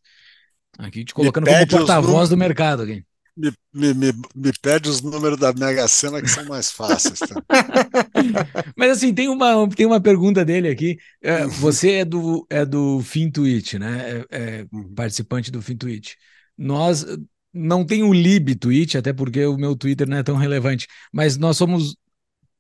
[0.80, 2.84] Aqui te colocando como porta-voz do mercado.
[2.84, 3.06] Aqui
[3.36, 7.20] me, me, me, me, pede os números da Mega Sena que são mais fáceis.
[7.20, 7.42] Tá?
[8.78, 10.98] Mas assim, tem uma, tem uma pergunta dele aqui.
[11.22, 14.26] É, você é do, é do FinTwitch, né?
[14.30, 14.94] É, é uhum.
[14.94, 16.14] participante do FinTwitch.
[16.58, 17.06] Nós
[17.54, 21.38] não tem o Lib Twitch, até porque o meu Twitter não é tão relevante, mas
[21.38, 21.96] nós somos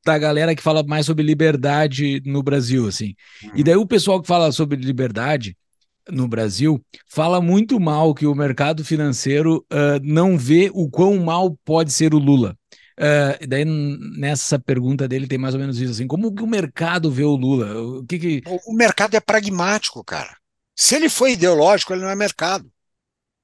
[0.05, 3.15] da galera que fala mais sobre liberdade no Brasil, assim.
[3.43, 3.51] Uhum.
[3.55, 5.55] E daí o pessoal que fala sobre liberdade
[6.09, 11.57] no Brasil fala muito mal que o mercado financeiro uh, não vê o quão mal
[11.63, 12.57] pode ser o Lula.
[12.99, 17.11] Uh, daí nessa pergunta dele tem mais ou menos isso assim, como que o mercado
[17.11, 17.99] vê o Lula?
[17.99, 18.41] O que, que...
[18.67, 20.35] o mercado é pragmático, cara.
[20.75, 22.71] Se ele foi ideológico, ele não é mercado.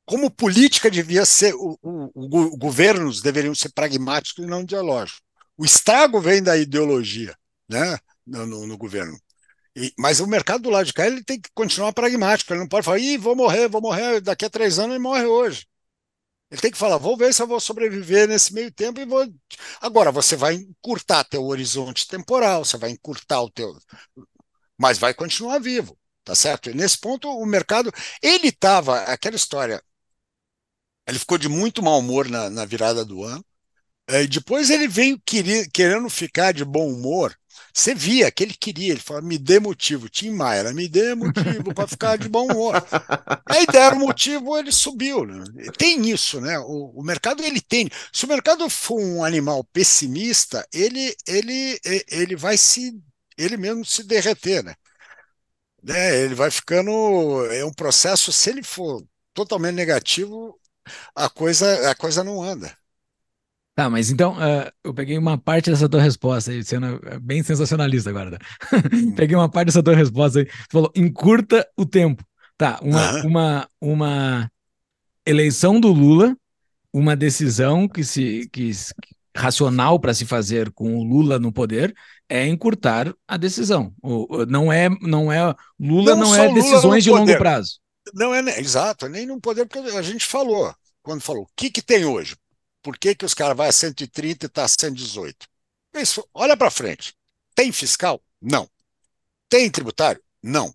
[0.05, 5.21] Como política devia ser, o, o, o governos deveriam ser pragmáticos e não ideológicos.
[5.55, 7.35] O estrago vem da ideologia,
[7.67, 9.19] né, no, no, no governo.
[9.79, 12.51] E, mas o mercado do lado de cá ele tem que continuar pragmático.
[12.51, 15.25] Ele não pode falar, Ih, vou morrer, vou morrer daqui a três anos e morre
[15.25, 15.65] hoje.
[16.51, 19.25] Ele tem que falar, vou ver se eu vou sobreviver nesse meio tempo e vou.
[19.79, 23.77] Agora, você vai encurtar teu horizonte temporal, você vai encurtar o teu.
[24.77, 26.69] Mas vai continuar vivo, tá certo?
[26.69, 27.91] E nesse ponto, o mercado.
[28.21, 29.81] Ele estava, aquela história.
[31.07, 33.45] Ele ficou de muito mau humor na, na virada do ano.
[34.09, 35.21] E depois ele veio
[35.73, 37.38] querendo ficar de bom humor
[37.73, 41.73] você via que ele queria, ele falava, me dê motivo, Tim Maia, me dê motivo
[41.73, 42.73] para ficar de bom humor.
[43.47, 45.25] Aí deram motivo, ele subiu.
[45.25, 45.43] Né?
[45.77, 46.57] Tem isso, né?
[46.59, 47.89] O, o, mercado ele tem.
[48.11, 51.79] Se o mercado for um animal pessimista, ele, ele,
[52.09, 52.99] ele vai se,
[53.37, 54.75] ele mesmo se derreter, né?
[55.83, 56.19] né?
[56.21, 56.91] Ele vai ficando,
[57.51, 58.31] é um processo.
[58.31, 59.03] Se ele for
[59.33, 60.59] totalmente negativo,
[61.15, 62.75] a coisa, a coisa não anda.
[63.79, 68.09] Tá, mas então uh, eu peguei uma parte dessa tua resposta aí, sendo bem sensacionalista
[68.09, 68.31] agora.
[68.31, 68.37] Né?
[69.15, 70.45] peguei uma parte dessa tua resposta aí.
[70.45, 72.21] Você falou, encurta o tempo.
[72.57, 73.27] Tá, uma, uhum.
[73.27, 74.51] uma, uma
[75.25, 76.35] eleição do Lula,
[76.91, 78.69] uma decisão que se que,
[79.33, 81.95] racional para se fazer com o Lula no poder
[82.27, 83.93] é encurtar a decisão.
[84.03, 87.79] O, não é não é Lula não, não é decisões de longo prazo.
[88.13, 91.81] Não é exato, nem no poder porque a gente falou quando falou o que que
[91.81, 92.35] tem hoje
[92.81, 95.47] por que, que os caras vão a 130 e está a 118?
[95.95, 97.15] Isso, olha para frente.
[97.55, 98.21] Tem fiscal?
[98.41, 98.69] Não.
[99.49, 100.21] Tem tributário?
[100.41, 100.73] Não.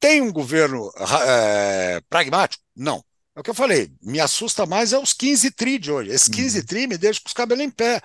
[0.00, 0.90] Tem um governo
[1.26, 2.62] é, pragmático?
[2.74, 3.04] Não.
[3.34, 6.10] É o que eu falei, me assusta mais é os 15 tri de hoje.
[6.10, 6.64] Esses 15 uhum.
[6.64, 8.00] tri me deixam com os cabelos em pé.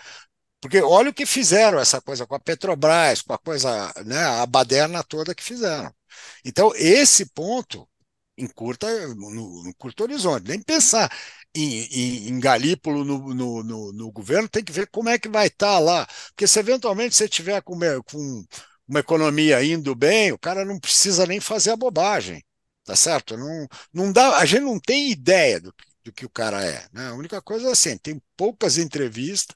[0.59, 4.45] Porque olha o que fizeram essa coisa com a Petrobras, com a coisa, né, a
[4.45, 5.91] baderna toda que fizeram.
[6.45, 7.87] Então, esse ponto
[8.37, 11.09] encurta no, no curto horizonte, nem pensar
[11.55, 15.29] em, em, em Galípolo no, no, no, no, governo, tem que ver como é que
[15.29, 16.07] vai estar tá lá.
[16.29, 18.45] Porque se eventualmente você tiver com, com
[18.87, 22.43] uma economia indo bem, o cara não precisa nem fazer a bobagem.
[22.83, 23.37] Tá certo?
[23.37, 25.73] Não, não dá, a gente não tem ideia do,
[26.03, 26.87] do que o cara é.
[26.91, 27.07] Né?
[27.09, 29.55] A única coisa é assim, tem poucas entrevistas.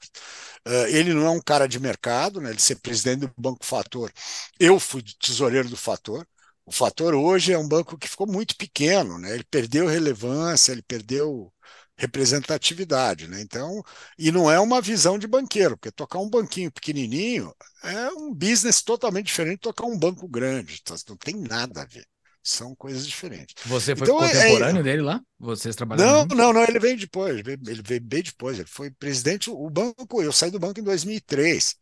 [0.66, 2.50] Uh, ele não é um cara de mercado, né?
[2.50, 4.12] ele ser presidente do Banco Fator.
[4.58, 6.26] Eu fui tesoureiro do Fator.
[6.64, 9.34] O Fator hoje é um banco que ficou muito pequeno, né?
[9.34, 11.52] ele perdeu relevância, ele perdeu
[11.96, 13.40] representatividade, né?
[13.40, 13.82] Então,
[14.18, 18.82] e não é uma visão de banqueiro, porque tocar um banquinho pequenininho é um business
[18.82, 22.06] totalmente diferente de tocar um banco grande, então, não tem nada a ver.
[22.42, 23.56] São coisas diferentes.
[23.64, 24.82] Você foi então, é, contemporâneo é...
[24.84, 25.20] dele lá?
[25.36, 26.26] Vocês trabalharam?
[26.26, 30.22] Não, não, não, ele veio depois, ele veio bem depois, ele foi presidente, o banco,
[30.22, 31.74] eu saí do banco em 2003.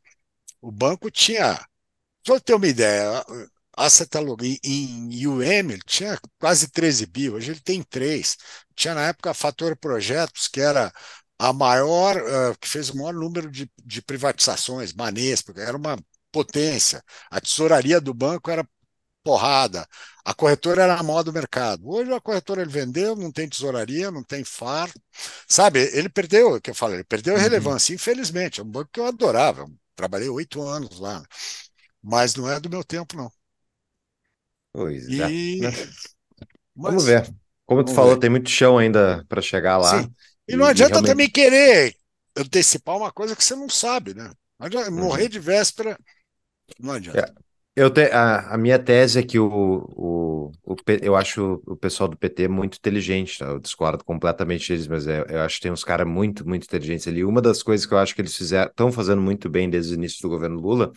[0.63, 1.63] O banco tinha,
[2.27, 3.23] só ter uma ideia,
[3.77, 8.37] a Cetalog em UM ele tinha quase 13 bi, hoje ele tem 3.
[8.75, 10.93] Tinha na época a Fator Projetos, que era
[11.39, 15.99] a maior, uh, que fez o maior número de, de privatizações, Banespa, era uma
[16.33, 17.03] potência.
[17.31, 18.67] A tesouraria do banco era
[19.25, 19.87] porrada.
[20.25, 21.89] A corretora era a maior do mercado.
[21.89, 24.91] Hoje a corretora ele vendeu, não tem tesouraria, não tem FAR.
[25.49, 27.43] Sabe, ele perdeu, o que eu falei, ele perdeu a uhum.
[27.43, 28.61] relevância, infelizmente.
[28.61, 29.63] É um banco que eu adorava.
[29.63, 31.23] Eu trabalhei oito anos lá.
[32.03, 33.31] Mas não é do meu tempo, não.
[34.75, 35.31] Pois é.
[35.31, 35.61] E...
[36.77, 36.91] Mas...
[36.91, 37.33] Vamos ver.
[37.65, 38.21] Como tu falou, ver.
[38.21, 40.03] tem muito chão ainda para chegar lá.
[40.03, 40.13] Sim.
[40.47, 41.11] E, não adianta realmente...
[41.11, 41.95] também querer
[42.37, 44.31] antecipar uma coisa que você não sabe, né?
[44.61, 44.91] Uhum.
[44.91, 45.29] Morrer uhum.
[45.29, 45.97] de véspera
[46.79, 47.21] não adianta.
[47.21, 47.45] É.
[47.77, 52.09] Eu te, a, a, minha tese é que o, o, o, eu acho o pessoal
[52.09, 53.47] do PT muito inteligente, tá?
[53.47, 57.09] eu discordo completamente deles, mas é, eu acho que tem uns caras muito, muito inteligentes
[57.09, 57.25] ali.
[57.25, 59.97] Uma das coisas que eu acho que eles fizeram, estão fazendo muito bem desde o
[59.97, 60.93] início do governo Lula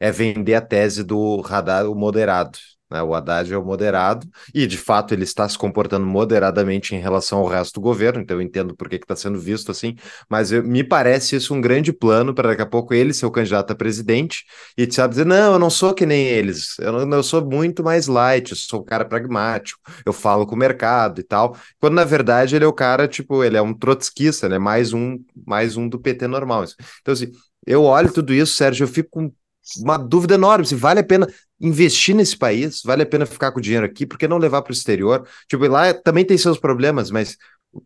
[0.00, 2.58] é vender a tese do radar o moderado.
[2.92, 3.02] Né?
[3.02, 7.38] O Haddad é o moderado, e de fato ele está se comportando moderadamente em relação
[7.38, 9.96] ao resto do governo, então eu entendo por que está sendo visto assim,
[10.28, 13.30] mas eu, me parece isso um grande plano para daqui a pouco ele ser o
[13.30, 14.44] candidato a presidente
[14.76, 17.82] e sabe dizer: não, eu não sou que nem eles, eu, não, eu sou muito
[17.82, 21.94] mais light, eu sou um cara pragmático, eu falo com o mercado e tal, quando
[21.94, 24.58] na verdade ele é o cara, tipo, ele é um trotskista, né?
[24.58, 26.64] Mais um, mais um do PT normal.
[27.00, 27.32] Então, assim,
[27.66, 29.32] eu olho tudo isso, Sérgio, eu fico com
[29.78, 31.26] uma dúvida enorme se vale a pena
[31.62, 34.72] investir nesse país, vale a pena ficar com o dinheiro aqui, porque não levar para
[34.72, 35.26] o exterior?
[35.48, 37.36] Tipo, lá também tem seus problemas, mas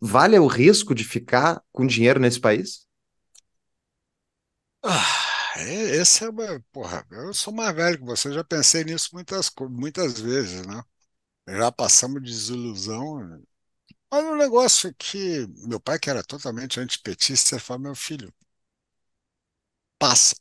[0.00, 2.86] vale o risco de ficar com dinheiro nesse país?
[4.82, 6.60] Ah, é, esse é uma.
[6.72, 10.82] Porra, eu sou mais velho que você, já pensei nisso muitas, muitas vezes, né?
[11.48, 13.42] Já passamos de desilusão.
[14.10, 18.32] Mas um negócio que meu pai, que era totalmente antipetista, falou: meu filho,
[19.98, 20.34] passa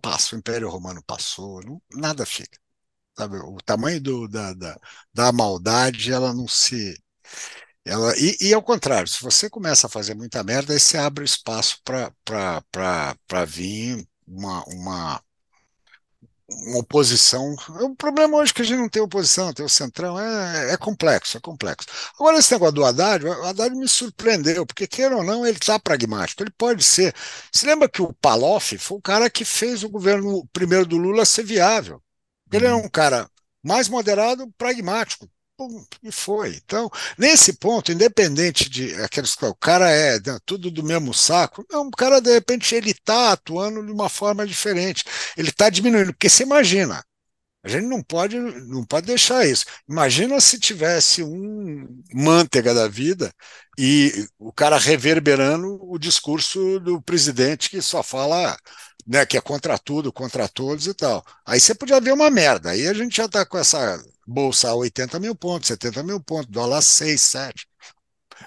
[0.00, 2.58] passa, o Império Romano passou, não, nada fica.
[3.16, 3.38] Sabe?
[3.38, 4.80] O tamanho do, da, da,
[5.12, 6.96] da maldade, ela não se.
[7.84, 11.24] Ela, e, e, ao contrário, se você começa a fazer muita merda, aí você abre
[11.24, 15.22] espaço para vir uma, uma,
[16.66, 17.54] uma oposição.
[17.80, 20.76] O problema hoje é que a gente não tem oposição, tem o centrão, é, é
[20.76, 21.88] complexo, é complexo.
[22.14, 25.78] Agora, esse negócio do Haddad, o Haddad me surpreendeu, porque, queira ou não, ele está
[25.78, 27.14] pragmático, ele pode ser.
[27.52, 31.24] Se lembra que o Paloff foi o cara que fez o governo primeiro do Lula
[31.24, 32.02] ser viável.
[32.52, 33.28] Ele é um cara
[33.62, 35.28] mais moderado, pragmático
[36.02, 36.56] e foi.
[36.64, 41.88] Então, nesse ponto, independente de aqueles o cara é né, tudo do mesmo saco, não,
[41.88, 45.04] o cara de repente ele está atuando de uma forma diferente,
[45.36, 47.04] ele está diminuindo, porque você imagina,
[47.64, 49.64] a gente não pode, não pode deixar isso.
[49.88, 53.32] Imagina se tivesse um manteiga da vida
[53.78, 58.56] e o cara reverberando o discurso do presidente que só fala
[59.06, 61.24] né, que é contra tudo, contra todos e tal.
[61.46, 62.70] Aí você podia ver uma merda.
[62.70, 66.50] Aí a gente já está com essa bolsa a 80 mil pontos, 70 mil pontos,
[66.50, 67.68] dólar 6, 7.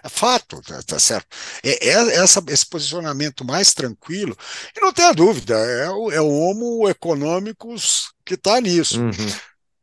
[0.03, 1.27] É fato, tá, tá certo.
[1.63, 4.37] É, é essa, esse posicionamento mais tranquilo,
[4.75, 9.01] e não tenha dúvida, é o, é o homo econômicos que está nisso.
[9.01, 9.11] Uhum.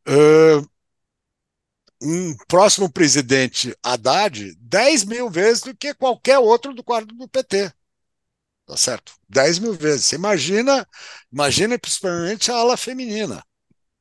[0.07, 0.73] Uh,
[2.03, 7.71] um próximo presidente Haddad 10 mil vezes do que qualquer outro do quadro do PT.
[8.65, 9.13] Tá certo?
[9.29, 10.05] 10 mil vezes.
[10.05, 10.87] Você imagina,
[11.31, 13.43] imagina principalmente a ala feminina.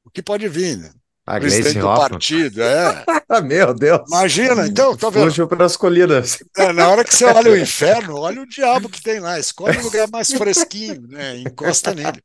[0.05, 0.93] O que pode vir, né?
[1.27, 2.09] A presidente do Hoffman.
[2.11, 3.05] partido, é.
[3.43, 4.01] Meu Deus.
[4.09, 5.25] Imagina, então, tá vendo?
[5.25, 6.43] Fugiu para as colinas.
[6.57, 9.39] É, na hora que você olha o inferno, olha o diabo que tem lá.
[9.39, 11.39] Escolhe um lugar mais fresquinho, né?
[11.39, 12.21] Encosta nele.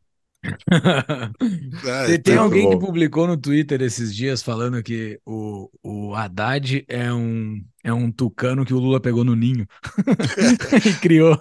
[2.07, 2.69] É, tem alguém bom.
[2.72, 8.11] que publicou no Twitter esses dias falando que o, o Haddad é um, é um
[8.11, 9.68] tucano que o Lula pegou no ninho
[10.86, 11.40] e criou.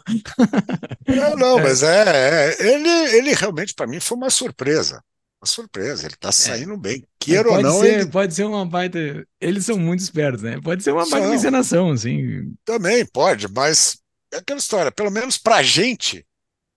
[1.07, 5.03] Não, não, mas é, é ele, ele realmente para mim foi uma surpresa.
[5.41, 6.33] Uma surpresa, ele está é.
[6.33, 6.79] saindo é.
[6.79, 7.05] bem.
[7.19, 7.81] Queira ou não.
[7.81, 8.11] Ser, ele...
[8.11, 8.99] Pode ser uma baita.
[9.41, 10.61] Eles são muito espertos, né?
[10.63, 12.55] Pode ser uma baita encenação, assim.
[12.65, 13.99] Também pode, mas
[14.33, 16.27] é aquela história, pelo menos pra gente,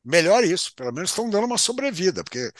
[0.03, 2.51] melhor isso, pelo menos estão dando uma sobrevida, porque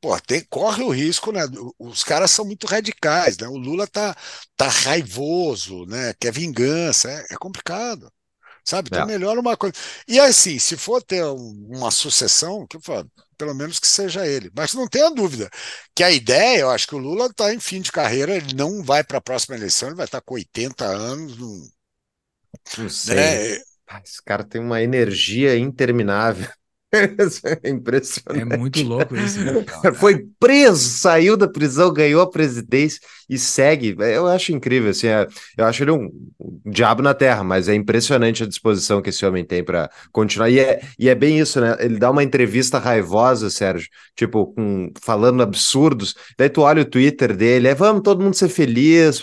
[0.00, 1.40] pô, tem, corre o risco, né?
[1.78, 3.48] Os caras são muito radicais, né?
[3.48, 4.16] O Lula tá,
[4.56, 6.14] tá raivoso, né?
[6.20, 8.10] Quer vingança, é, é complicado.
[8.64, 8.88] Sabe?
[8.88, 9.06] Então, é.
[9.06, 9.74] melhor uma coisa.
[10.06, 14.50] E assim, se for ter uma sucessão, que falo, pelo menos que seja ele.
[14.54, 15.48] Mas não tenha dúvida
[15.94, 18.82] que a ideia, eu acho que o Lula está em fim de carreira, ele não
[18.82, 21.38] vai para a próxima eleição, ele vai estar tá com 80 anos.
[21.38, 21.68] Não,
[22.78, 23.16] não sei.
[23.16, 23.62] Né?
[24.04, 26.48] Esse cara tem uma energia interminável.
[27.62, 28.52] É impressionante.
[28.52, 29.44] É muito louco isso.
[29.44, 29.64] Né?
[29.94, 33.94] Foi preso, saiu da prisão, ganhou a presidência e segue.
[33.98, 36.10] Eu acho incrível, assim, é, eu acho ele um,
[36.40, 40.48] um, diabo na terra, mas é impressionante a disposição que esse homem tem para continuar.
[40.48, 41.76] E é, e é bem isso, né?
[41.78, 46.14] Ele dá uma entrevista raivosa, Sérgio, tipo, com, falando absurdos.
[46.38, 49.20] Daí tu olha o Twitter dele, é vamos todo mundo ser feliz.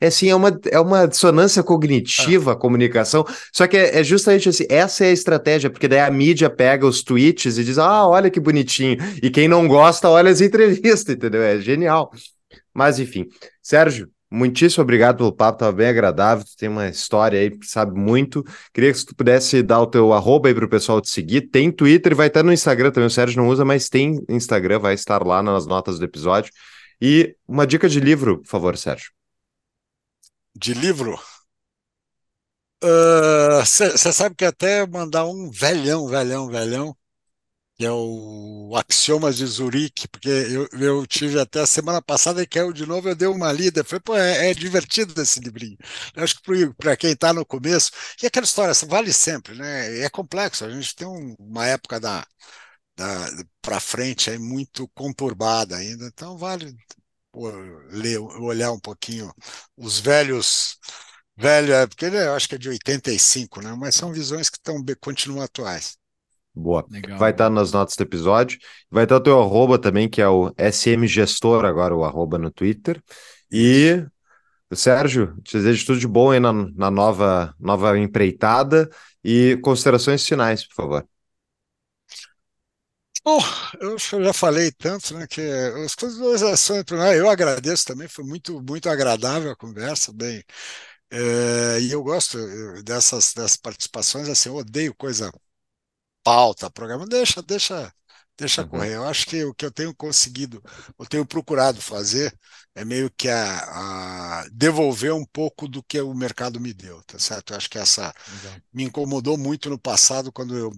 [0.00, 3.26] É assim, é uma, é uma dissonância cognitiva a comunicação.
[3.52, 6.86] Só que é, é justamente assim, essa é a estratégia, porque daí a mídia pega
[6.86, 8.98] os tweets e diz: ah, olha que bonitinho.
[9.22, 11.42] E quem não gosta, olha as entrevistas, entendeu?
[11.42, 12.12] É genial.
[12.74, 13.26] Mas enfim,
[13.62, 18.44] Sérgio, muitíssimo obrigado pelo papo, estava bem agradável, tu tem uma história aí, sabe muito.
[18.72, 21.42] Queria que tu pudesse dar o teu arroba aí para o pessoal te seguir.
[21.50, 24.94] Tem Twitter, vai estar no Instagram também, o Sérgio não usa, mas tem Instagram, vai
[24.94, 26.52] estar lá nas notas do episódio.
[27.00, 29.10] E uma dica de livro, por favor, Sérgio.
[30.54, 31.18] De livro?
[32.80, 36.96] Você uh, sabe que até mandar um velhão, velhão, velhão,
[37.76, 42.46] que é o Axiomas de Zurique, porque eu, eu tive até a semana passada e
[42.46, 45.78] caiu de novo, eu dei uma lida, falei, pô, é, é divertido esse livrinho.
[46.16, 47.92] Eu acho que para quem está no começo,
[48.22, 50.00] e aquela história, vale sempre, né?
[50.02, 52.26] É complexo, a gente tem um, uma época da,
[52.96, 53.28] da
[53.62, 56.76] para frente aí muito conturbada ainda, então vale
[57.32, 57.50] pô,
[57.90, 59.32] ler, olhar um pouquinho
[59.76, 60.78] os velhos
[61.38, 63.74] velho, é, porque eu acho que é de 85, né?
[63.78, 65.96] Mas são visões que estão continuam atuais.
[66.54, 66.84] Boa.
[66.90, 67.18] Legal.
[67.18, 68.58] Vai estar nas notas do episódio.
[68.90, 72.50] Vai estar o teu arroba também, que é o SM Gestor, agora o arroba no
[72.50, 73.02] Twitter.
[73.50, 74.04] E,
[74.72, 78.90] Sérgio, te desejo tudo de bom aí na, na nova, nova empreitada.
[79.22, 81.08] E considerações finais, por favor.
[83.24, 83.40] Bom,
[83.80, 85.42] eu já falei tanto, né, que
[85.84, 86.82] as coisas são,
[87.14, 90.42] eu agradeço também, foi muito, muito agradável a conversa, bem,
[91.10, 92.38] é, e eu gosto
[92.82, 95.32] dessas, dessas participações, assim, eu odeio coisa
[96.22, 97.92] pauta, programa, deixa, deixa,
[98.36, 98.68] deixa uhum.
[98.68, 98.96] correr.
[98.96, 100.62] Eu acho que o que eu tenho conseguido,
[100.98, 102.36] eu tenho procurado fazer
[102.74, 107.18] é meio que a, a devolver um pouco do que o mercado me deu, tá
[107.18, 107.52] certo?
[107.52, 108.14] Eu acho que essa
[108.72, 110.70] me incomodou muito no passado quando eu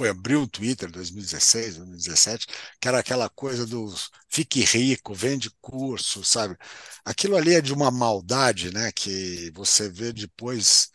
[0.00, 2.46] foi abrir o Twitter 2016, 2017,
[2.80, 6.56] que era aquela coisa dos fique rico, vende curso, sabe?
[7.04, 8.90] Aquilo ali é de uma maldade, né?
[8.92, 10.90] Que você vê depois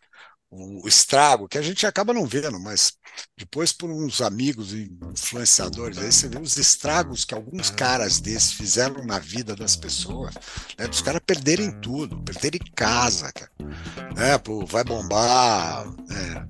[0.50, 2.94] o estrago, que a gente acaba não vendo, mas
[3.38, 9.06] depois por uns amigos influenciadores, aí você vê os estragos que alguns caras desses fizeram
[9.06, 10.34] na vida das pessoas,
[10.80, 13.52] né, dos caras perderem tudo, perderem casa, cara,
[14.16, 16.48] né, pô, vai bombar, né,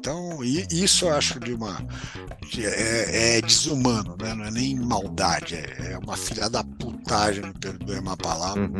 [0.00, 1.86] então, isso eu acho de uma.
[2.58, 4.32] É, é, desumano, né?
[4.32, 8.78] não é nem maldade, é, é uma filha da putagem, não perdoe uma palavra, uhum.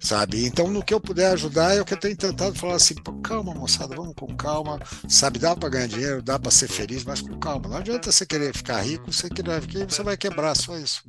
[0.00, 0.44] sabe?
[0.44, 3.54] Então, no que eu puder ajudar, é o que eu tenho tentado falar assim: calma,
[3.54, 5.38] moçada, vamos com calma, sabe?
[5.38, 7.68] Dá para ganhar dinheiro, dá para ser feliz, mas com calma.
[7.68, 11.04] Não adianta você querer ficar rico, você, querer, você vai quebrar, só isso.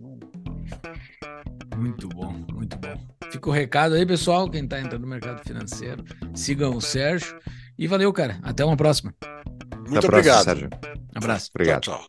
[1.76, 2.94] Muito bom, muito bom.
[3.32, 6.06] Fica o recado aí, pessoal, quem está entrando no mercado financeiro,
[6.36, 7.40] sigam o Sérgio.
[7.82, 8.40] E valeu, cara.
[8.44, 9.12] Até uma próxima.
[9.76, 10.44] Muito Até obrigado.
[10.44, 10.70] Próxima, Sérgio.
[11.16, 11.50] Um abraço.
[11.52, 11.82] Obrigado.
[11.82, 12.06] tchau.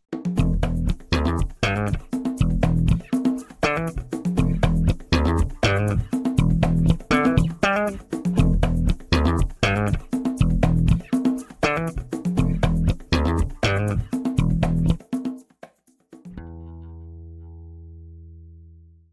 [1.62, 2.11] tchau.